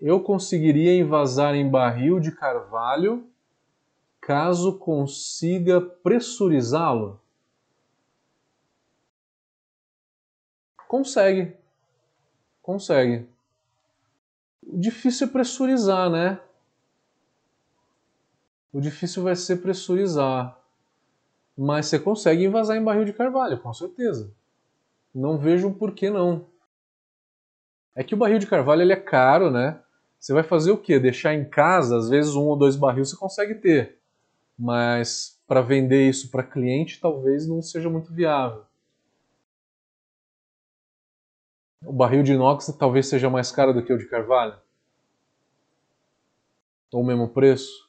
eu 0.00 0.22
conseguiria 0.22 0.94
envasar 0.94 1.54
em 1.54 1.68
barril 1.68 2.18
de 2.18 2.32
carvalho 2.32 3.26
caso 4.22 4.78
consiga 4.78 5.80
pressurizá-lo? 5.80 7.20
Consegue. 10.86 11.54
Consegue. 12.62 13.28
O 14.62 14.78
difícil 14.78 15.26
é 15.26 15.30
pressurizar, 15.30 16.08
né? 16.08 16.40
O 18.72 18.80
difícil 18.80 19.22
vai 19.22 19.34
ser 19.34 19.56
pressurizar. 19.56 20.58
Mas 21.56 21.86
você 21.86 21.98
consegue 21.98 22.44
envasar 22.44 22.76
em 22.76 22.84
barril 22.84 23.04
de 23.04 23.12
carvalho, 23.12 23.58
com 23.58 23.72
certeza. 23.72 24.30
Não 25.14 25.38
vejo 25.38 25.72
por 25.72 25.92
que 25.92 26.10
não. 26.10 26.46
É 27.94 28.04
que 28.04 28.14
o 28.14 28.16
barril 28.16 28.38
de 28.38 28.46
carvalho 28.46 28.82
ele 28.82 28.92
é 28.92 28.96
caro, 28.96 29.50
né? 29.50 29.80
Você 30.18 30.32
vai 30.32 30.42
fazer 30.42 30.70
o 30.70 30.78
quê? 30.78 30.98
Deixar 30.98 31.34
em 31.34 31.44
casa, 31.48 31.96
às 31.96 32.08
vezes 32.08 32.34
um 32.34 32.44
ou 32.44 32.56
dois 32.56 32.76
barris 32.76 33.10
você 33.10 33.16
consegue 33.16 33.54
ter. 33.54 33.98
Mas 34.58 35.40
para 35.46 35.62
vender 35.62 36.08
isso 36.08 36.30
para 36.30 36.42
cliente 36.42 37.00
talvez 37.00 37.46
não 37.46 37.62
seja 37.62 37.88
muito 37.88 38.12
viável. 38.12 38.64
O 41.84 41.92
barril 41.92 42.22
de 42.22 42.32
inox 42.32 42.66
talvez 42.78 43.06
seja 43.06 43.30
mais 43.30 43.50
caro 43.50 43.72
do 43.72 43.84
que 43.84 43.92
o 43.92 43.98
de 43.98 44.06
carvalho? 44.06 44.58
Ou 46.92 47.02
o 47.02 47.06
mesmo 47.06 47.28
preço? 47.28 47.87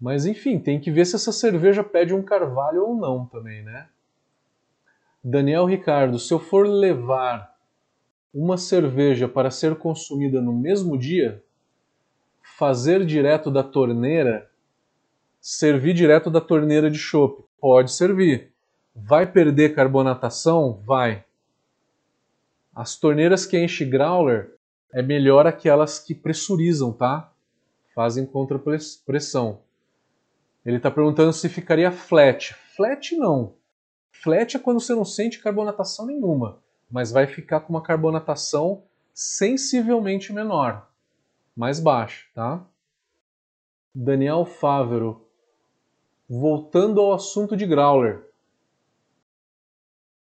Mas 0.00 0.26
enfim, 0.26 0.58
tem 0.58 0.78
que 0.78 0.90
ver 0.90 1.06
se 1.06 1.16
essa 1.16 1.32
cerveja 1.32 1.82
pede 1.82 2.14
um 2.14 2.22
carvalho 2.22 2.84
ou 2.84 2.94
não 2.94 3.26
também, 3.26 3.62
né? 3.62 3.88
Daniel 5.24 5.64
Ricardo, 5.64 6.18
se 6.18 6.32
eu 6.32 6.38
for 6.38 6.66
levar 6.66 7.56
uma 8.32 8.58
cerveja 8.58 9.26
para 9.26 9.50
ser 9.50 9.74
consumida 9.76 10.40
no 10.40 10.52
mesmo 10.52 10.98
dia, 10.98 11.42
fazer 12.58 13.04
direto 13.04 13.50
da 13.50 13.62
torneira, 13.62 14.50
servir 15.40 15.94
direto 15.94 16.30
da 16.30 16.40
torneira 16.40 16.90
de 16.90 16.98
chopp, 16.98 17.44
pode 17.58 17.90
servir. 17.90 18.52
Vai 18.94 19.30
perder 19.30 19.74
carbonatação? 19.74 20.80
Vai. 20.84 21.24
As 22.74 22.96
torneiras 22.96 23.46
que 23.46 23.58
enchem 23.58 23.88
growler 23.88 24.54
é 24.92 25.02
melhor 25.02 25.46
aquelas 25.46 25.98
que 25.98 26.14
pressurizam, 26.14 26.92
tá? 26.92 27.32
Fazem 27.94 28.26
contra 28.26 28.60
pressão. 29.04 29.65
Ele 30.66 30.78
está 30.78 30.90
perguntando 30.90 31.32
se 31.32 31.48
ficaria 31.48 31.92
flat. 31.92 32.52
Flat 32.74 33.14
não. 33.16 33.54
Flat 34.10 34.56
é 34.56 34.58
quando 34.58 34.80
você 34.80 34.96
não 34.96 35.04
sente 35.04 35.38
carbonatação 35.38 36.06
nenhuma, 36.06 36.60
mas 36.90 37.12
vai 37.12 37.28
ficar 37.28 37.60
com 37.60 37.72
uma 37.72 37.82
carbonatação 37.82 38.82
sensivelmente 39.14 40.32
menor, 40.32 40.90
mais 41.54 41.78
baixa, 41.78 42.26
tá? 42.34 42.66
Daniel 43.94 44.44
Fávero. 44.44 45.28
Voltando 46.28 47.00
ao 47.00 47.14
assunto 47.14 47.56
de 47.56 47.64
growler. 47.64 48.28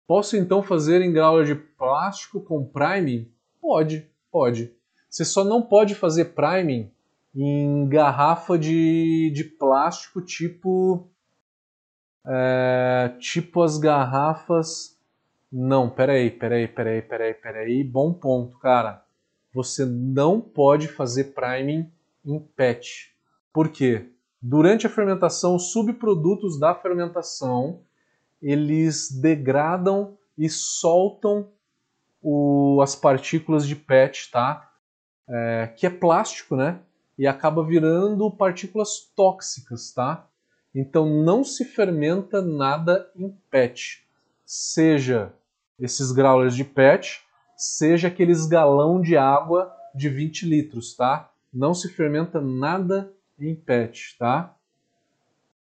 Posso 0.06 0.38
então 0.38 0.62
fazer 0.62 1.02
em 1.02 1.12
growler 1.12 1.44
de 1.44 1.54
plástico 1.54 2.40
com 2.40 2.64
priming? 2.64 3.30
Pode, 3.60 4.10
pode. 4.30 4.74
Você 5.10 5.26
só 5.26 5.44
não 5.44 5.60
pode 5.60 5.94
fazer 5.94 6.34
priming 6.34 6.90
em 7.34 7.88
garrafa 7.88 8.58
de, 8.58 9.30
de 9.34 9.44
plástico 9.44 10.20
tipo 10.20 11.08
é, 12.26 13.14
tipo 13.18 13.62
as 13.62 13.78
garrafas 13.78 14.92
não, 15.52 15.90
peraí, 15.90 16.30
peraí, 16.30 16.66
peraí, 16.66 17.02
peraí, 17.02 17.34
peraí, 17.34 17.84
bom 17.84 18.14
ponto, 18.14 18.58
cara. 18.58 19.04
Você 19.52 19.84
não 19.84 20.40
pode 20.40 20.88
fazer 20.88 21.34
priming 21.34 21.92
em 22.24 22.40
PET. 22.40 23.14
Por 23.52 23.68
quê? 23.68 24.08
Durante 24.40 24.86
a 24.86 24.90
fermentação, 24.90 25.54
os 25.54 25.70
subprodutos 25.70 26.58
da 26.58 26.74
fermentação 26.74 27.82
eles 28.40 29.10
degradam 29.12 30.16
e 30.38 30.48
soltam 30.48 31.50
o, 32.22 32.80
as 32.82 32.96
partículas 32.96 33.66
de 33.66 33.76
PET, 33.76 34.30
tá? 34.32 34.72
É, 35.28 35.66
que 35.76 35.86
é 35.86 35.90
plástico, 35.90 36.56
né? 36.56 36.80
E 37.18 37.26
acaba 37.26 37.64
virando 37.64 38.30
partículas 38.30 39.10
tóxicas, 39.14 39.92
tá? 39.92 40.26
Então 40.74 41.06
não 41.06 41.44
se 41.44 41.64
fermenta 41.64 42.40
nada 42.40 43.10
em 43.14 43.30
PET, 43.50 44.06
seja 44.44 45.32
esses 45.78 46.12
growlers 46.12 46.54
de 46.54 46.64
PET, 46.64 47.22
seja 47.56 48.08
aqueles 48.08 48.46
galão 48.46 49.00
de 49.00 49.16
água 49.16 49.74
de 49.94 50.08
20 50.08 50.46
litros, 50.48 50.94
tá? 50.94 51.30
Não 51.52 51.74
se 51.74 51.88
fermenta 51.88 52.40
nada 52.40 53.12
em 53.38 53.54
PET, 53.54 54.16
tá? 54.18 54.54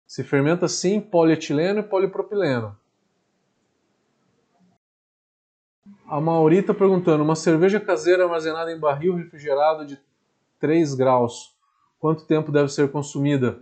Se 0.07 0.23
fermenta 0.23 0.69
sim 0.69 1.01
polietileno 1.01 1.81
e 1.81 1.83
polipropileno. 1.83 2.77
A 6.07 6.21
Mauri 6.21 6.59
está 6.59 6.75
perguntando: 6.75 7.25
uma 7.25 7.35
cerveja 7.35 7.81
caseira 7.81 8.25
armazenada 8.25 8.71
em 8.71 8.79
barril 8.79 9.17
refrigerado 9.17 9.87
de 9.87 9.99
3 10.63 10.95
graus, 10.95 11.55
quanto 11.99 12.25
tempo 12.25 12.51
deve 12.51 12.71
ser 12.71 12.91
consumida? 12.91 13.61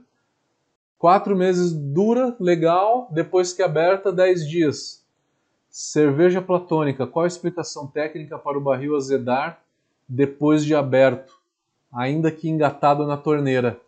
Quatro 0.98 1.34
meses 1.34 1.72
dura, 1.72 2.36
legal, 2.38 3.08
depois 3.10 3.52
que 3.52 3.62
aberta, 3.62 4.12
10 4.12 4.46
dias. 4.46 5.04
Cerveja 5.68 6.40
platônica, 6.42 7.06
qual 7.06 7.24
a 7.24 7.28
explicação 7.28 7.86
técnica 7.86 8.38
para 8.38 8.58
o 8.58 8.60
barril 8.60 8.94
azedar 8.94 9.60
depois 10.06 10.64
de 10.64 10.74
aberto, 10.74 11.40
ainda 11.92 12.30
que 12.30 12.48
engatado 12.48 13.06
na 13.06 13.16
torneira? 13.16 13.80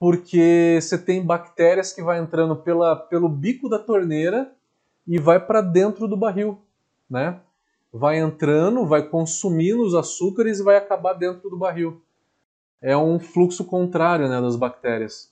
porque 0.00 0.78
você 0.80 0.96
tem 0.96 1.22
bactérias 1.22 1.92
que 1.92 2.02
vai 2.02 2.18
entrando 2.18 2.56
pela, 2.56 2.96
pelo 2.96 3.28
bico 3.28 3.68
da 3.68 3.78
torneira 3.78 4.50
e 5.06 5.18
vai 5.18 5.38
para 5.38 5.60
dentro 5.60 6.08
do 6.08 6.16
barril, 6.16 6.58
né? 7.08 7.38
Vai 7.92 8.18
entrando, 8.18 8.86
vai 8.86 9.06
consumindo 9.06 9.82
os 9.82 9.94
açúcares 9.94 10.58
e 10.58 10.62
vai 10.62 10.76
acabar 10.76 11.12
dentro 11.12 11.50
do 11.50 11.58
barril. 11.58 12.00
É 12.80 12.96
um 12.96 13.18
fluxo 13.18 13.64
contrário, 13.64 14.28
né, 14.28 14.40
das 14.40 14.56
bactérias. 14.56 15.30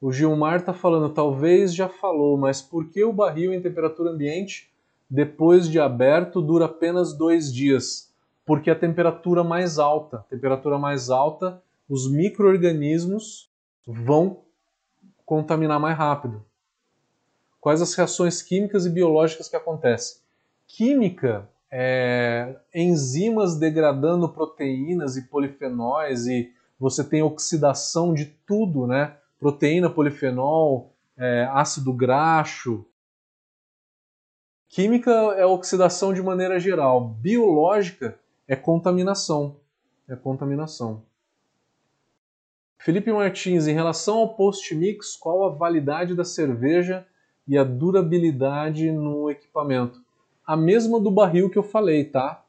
O 0.00 0.12
Gilmar 0.12 0.56
está 0.60 0.74
falando, 0.74 1.14
talvez 1.14 1.74
já 1.74 1.88
falou, 1.88 2.36
mas 2.36 2.60
por 2.60 2.90
que 2.90 3.02
o 3.02 3.12
barril 3.12 3.54
em 3.54 3.62
temperatura 3.62 4.10
ambiente, 4.10 4.70
depois 5.08 5.68
de 5.68 5.80
aberto, 5.80 6.42
dura 6.42 6.66
apenas 6.66 7.14
dois 7.14 7.52
dias? 7.52 8.12
Porque 8.44 8.70
a 8.70 8.78
temperatura 8.78 9.42
mais 9.42 9.78
alta, 9.78 10.26
temperatura 10.28 10.78
mais 10.78 11.08
alta, 11.08 11.62
os 11.88 12.10
micro-organismos 12.10 13.48
vão 13.86 14.40
contaminar 15.24 15.80
mais 15.80 15.96
rápido. 15.96 16.44
Quais 17.60 17.80
as 17.80 17.94
reações 17.94 18.42
químicas 18.42 18.84
e 18.84 18.90
biológicas 18.90 19.48
que 19.48 19.56
acontecem? 19.56 20.18
Química 20.66 21.48
é 21.70 22.56
enzimas 22.74 23.56
degradando 23.56 24.28
proteínas 24.28 25.16
e 25.16 25.22
polifenóis 25.22 26.26
e 26.26 26.52
você 26.84 27.02
tem 27.02 27.22
oxidação 27.22 28.12
de 28.12 28.26
tudo, 28.46 28.86
né? 28.86 29.16
Proteína, 29.40 29.88
polifenol, 29.88 30.92
é, 31.16 31.48
ácido 31.50 31.94
graxo. 31.94 32.84
Química 34.68 35.10
é 35.10 35.46
oxidação 35.46 36.12
de 36.12 36.22
maneira 36.22 36.60
geral. 36.60 37.00
Biológica 37.00 38.18
é 38.46 38.54
contaminação. 38.54 39.56
É 40.06 40.14
contaminação. 40.14 41.02
Felipe 42.76 43.10
Martins, 43.10 43.66
em 43.66 43.72
relação 43.72 44.18
ao 44.18 44.34
post-mix, 44.34 45.16
qual 45.16 45.46
a 45.46 45.48
validade 45.48 46.14
da 46.14 46.24
cerveja 46.24 47.06
e 47.48 47.56
a 47.56 47.64
durabilidade 47.64 48.92
no 48.92 49.30
equipamento? 49.30 50.04
a 50.46 50.56
mesma 50.56 51.00
do 51.00 51.10
barril 51.10 51.48
que 51.48 51.58
eu 51.58 51.62
falei, 51.62 52.04
tá? 52.04 52.43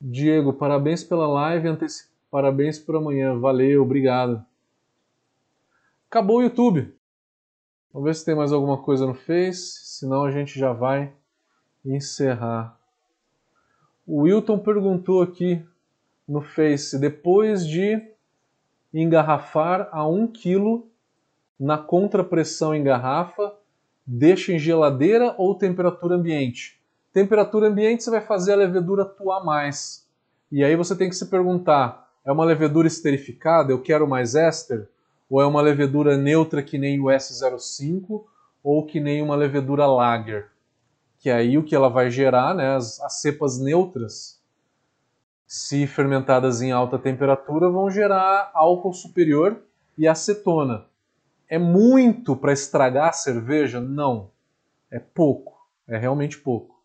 Diego, 0.00 0.52
parabéns 0.52 1.02
pela 1.02 1.26
live, 1.26 1.68
anteci... 1.68 2.08
parabéns 2.30 2.78
por 2.78 2.96
amanhã. 2.96 3.38
Valeu, 3.38 3.82
obrigado. 3.82 4.44
Acabou 6.08 6.38
o 6.38 6.42
YouTube. 6.42 6.94
Vamos 7.92 8.06
ver 8.06 8.14
se 8.14 8.24
tem 8.24 8.34
mais 8.34 8.52
alguma 8.52 8.76
coisa 8.76 9.06
no 9.06 9.14
Face, 9.14 9.98
senão 9.98 10.24
a 10.24 10.30
gente 10.30 10.58
já 10.58 10.72
vai 10.72 11.12
encerrar. 11.84 12.78
O 14.06 14.22
Wilton 14.22 14.58
perguntou 14.58 15.22
aqui 15.22 15.64
no 16.28 16.42
Face, 16.42 16.98
depois 16.98 17.66
de 17.66 18.00
engarrafar 18.92 19.88
a 19.90 20.06
1 20.06 20.28
kg 20.28 20.84
na 21.58 21.78
contrapressão 21.78 22.74
em 22.74 22.84
garrafa, 22.84 23.54
deixa 24.06 24.52
em 24.52 24.58
geladeira 24.58 25.34
ou 25.38 25.54
temperatura 25.54 26.16
ambiente? 26.16 26.75
Temperatura 27.16 27.68
ambiente 27.68 28.04
você 28.04 28.10
vai 28.10 28.20
fazer 28.20 28.52
a 28.52 28.56
levedura 28.56 29.04
atuar 29.04 29.42
mais. 29.42 30.06
E 30.52 30.62
aí 30.62 30.76
você 30.76 30.94
tem 30.94 31.08
que 31.08 31.16
se 31.16 31.24
perguntar, 31.30 32.10
é 32.22 32.30
uma 32.30 32.44
levedura 32.44 32.86
esterificada, 32.86 33.72
eu 33.72 33.80
quero 33.80 34.06
mais 34.06 34.34
éster? 34.34 34.86
Ou 35.30 35.40
é 35.40 35.46
uma 35.46 35.62
levedura 35.62 36.14
neutra 36.18 36.62
que 36.62 36.76
nem 36.76 37.00
o 37.00 37.04
S05 37.04 38.22
ou 38.62 38.84
que 38.84 39.00
nem 39.00 39.22
uma 39.22 39.34
levedura 39.34 39.86
lager? 39.86 40.50
Que 41.18 41.30
aí 41.30 41.56
o 41.56 41.62
que 41.62 41.74
ela 41.74 41.88
vai 41.88 42.10
gerar, 42.10 42.54
né, 42.54 42.76
as, 42.76 43.00
as 43.00 43.22
cepas 43.22 43.58
neutras, 43.58 44.38
se 45.46 45.86
fermentadas 45.86 46.60
em 46.60 46.70
alta 46.70 46.98
temperatura, 46.98 47.70
vão 47.70 47.90
gerar 47.90 48.50
álcool 48.52 48.92
superior 48.92 49.56
e 49.96 50.06
acetona. 50.06 50.84
É 51.48 51.58
muito 51.58 52.36
para 52.36 52.52
estragar 52.52 53.08
a 53.08 53.12
cerveja? 53.12 53.80
Não. 53.80 54.30
É 54.90 54.98
pouco. 54.98 55.66
É 55.88 55.96
realmente 55.96 56.36
pouco. 56.36 56.75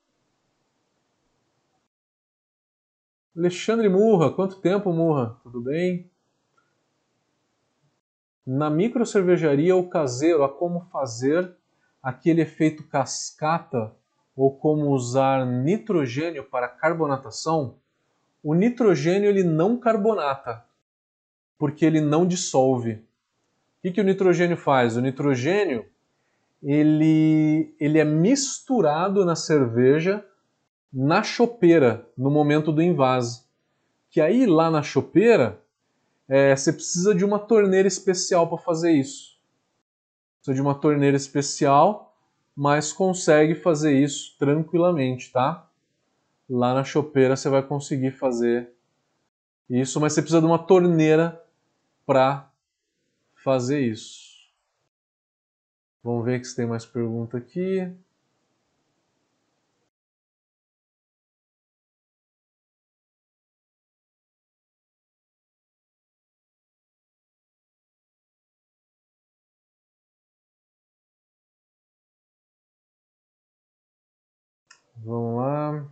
Alexandre 3.35 3.87
Murra, 3.87 4.29
quanto 4.29 4.59
tempo, 4.59 4.91
Murra? 4.91 5.37
Tudo 5.41 5.61
bem? 5.61 6.11
Na 8.45 8.69
micro 8.69 9.05
cervejaria 9.05 9.73
ou 9.73 9.87
caseiro, 9.87 10.43
há 10.43 10.49
como 10.49 10.81
fazer 10.91 11.55
aquele 12.03 12.41
efeito 12.41 12.83
cascata 12.83 13.93
ou 14.35 14.53
como 14.57 14.89
usar 14.89 15.45
nitrogênio 15.45 16.43
para 16.43 16.67
carbonatação? 16.67 17.77
O 18.43 18.53
nitrogênio 18.53 19.29
ele 19.29 19.43
não 19.43 19.77
carbonata, 19.77 20.65
porque 21.57 21.85
ele 21.85 22.01
não 22.01 22.27
dissolve. 22.27 22.95
O 22.95 23.01
que, 23.83 23.91
que 23.91 24.01
o 24.01 24.03
nitrogênio 24.03 24.57
faz? 24.57 24.97
O 24.97 25.01
nitrogênio 25.01 25.85
ele, 26.61 27.73
ele 27.79 27.97
é 27.97 28.03
misturado 28.03 29.23
na 29.23 29.37
cerveja 29.37 30.25
na 30.91 31.23
chopeira, 31.23 32.07
no 32.17 32.29
momento 32.29 32.71
do 32.71 32.81
invase. 32.81 33.43
Que 34.09 34.19
aí 34.19 34.45
lá 34.45 34.69
na 34.69 34.83
chopeira, 34.83 35.61
é, 36.27 36.55
você 36.55 36.73
precisa 36.73 37.15
de 37.15 37.23
uma 37.23 37.39
torneira 37.39 37.87
especial 37.87 38.47
para 38.47 38.57
fazer 38.57 38.91
isso. 38.91 39.39
Precisa 40.37 40.55
de 40.55 40.61
uma 40.61 40.75
torneira 40.75 41.15
especial, 41.15 42.15
mas 42.55 42.91
consegue 42.91 43.55
fazer 43.55 43.93
isso 43.93 44.35
tranquilamente, 44.37 45.31
tá? 45.31 45.67
Lá 46.49 46.73
na 46.73 46.83
chopeira 46.83 47.35
você 47.35 47.47
vai 47.49 47.63
conseguir 47.63 48.11
fazer 48.11 48.69
isso, 49.69 50.01
mas 50.01 50.13
você 50.13 50.21
precisa 50.21 50.41
de 50.41 50.47
uma 50.47 50.59
torneira 50.59 51.41
para 52.05 52.51
fazer 53.35 53.79
isso. 53.79 54.31
Vamos 56.03 56.25
ver 56.25 56.43
se 56.43 56.55
tem 56.55 56.65
mais 56.65 56.85
pergunta 56.85 57.37
aqui. 57.37 57.89
Vamos 75.03 75.37
lá. 75.37 75.91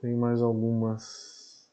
Tem 0.00 0.14
mais 0.14 0.40
algumas. 0.40 1.68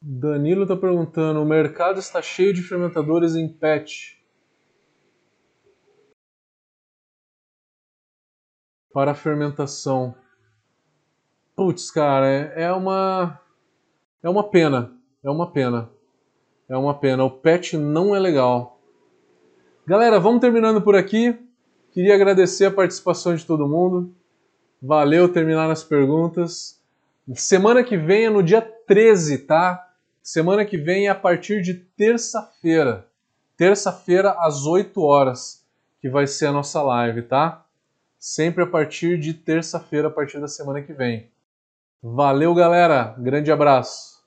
Danilo 0.00 0.62
está 0.62 0.76
perguntando: 0.76 1.42
o 1.42 1.44
mercado 1.44 1.98
está 1.98 2.22
cheio 2.22 2.54
de 2.54 2.62
fermentadores 2.62 3.34
em 3.34 3.48
PET. 3.52 4.16
Para 8.92 9.14
fermentação. 9.14 10.14
Putz, 11.56 11.90
cara, 11.90 12.28
é, 12.28 12.62
é 12.62 12.72
uma. 12.72 13.40
É 14.22 14.28
uma 14.28 14.48
pena. 14.48 14.96
É 15.24 15.30
uma 15.30 15.52
pena. 15.52 15.90
É 16.68 16.76
uma 16.76 16.94
pena. 16.94 17.24
O 17.24 17.30
PET 17.30 17.76
não 17.76 18.14
é 18.14 18.18
legal. 18.18 18.78
Galera, 19.86 20.20
vamos 20.20 20.40
terminando 20.40 20.82
por 20.82 20.94
aqui. 20.94 21.38
Queria 21.92 22.14
agradecer 22.14 22.66
a 22.66 22.70
participação 22.70 23.34
de 23.34 23.44
todo 23.46 23.66
mundo. 23.66 24.14
Valeu 24.80 25.32
terminar 25.32 25.70
as 25.70 25.82
perguntas. 25.82 26.78
Semana 27.34 27.82
que 27.82 27.96
vem 27.96 28.26
é 28.26 28.30
no 28.30 28.42
dia 28.42 28.60
13, 28.60 29.38
tá? 29.38 29.88
Semana 30.22 30.64
que 30.64 30.76
vem 30.76 31.06
é 31.06 31.10
a 31.10 31.14
partir 31.14 31.62
de 31.62 31.72
terça-feira. 31.72 33.06
Terça-feira 33.56 34.36
às 34.38 34.66
8 34.66 35.02
horas, 35.02 35.64
que 36.00 36.08
vai 36.08 36.26
ser 36.26 36.46
a 36.46 36.52
nossa 36.52 36.82
live, 36.82 37.22
tá? 37.22 37.64
Sempre 38.18 38.62
a 38.62 38.66
partir 38.66 39.18
de 39.18 39.32
terça-feira, 39.32 40.08
a 40.08 40.10
partir 40.10 40.38
da 40.38 40.48
semana 40.48 40.82
que 40.82 40.92
vem. 40.92 41.30
Valeu, 42.02 42.54
galera. 42.54 43.14
Grande 43.18 43.50
abraço. 43.50 44.17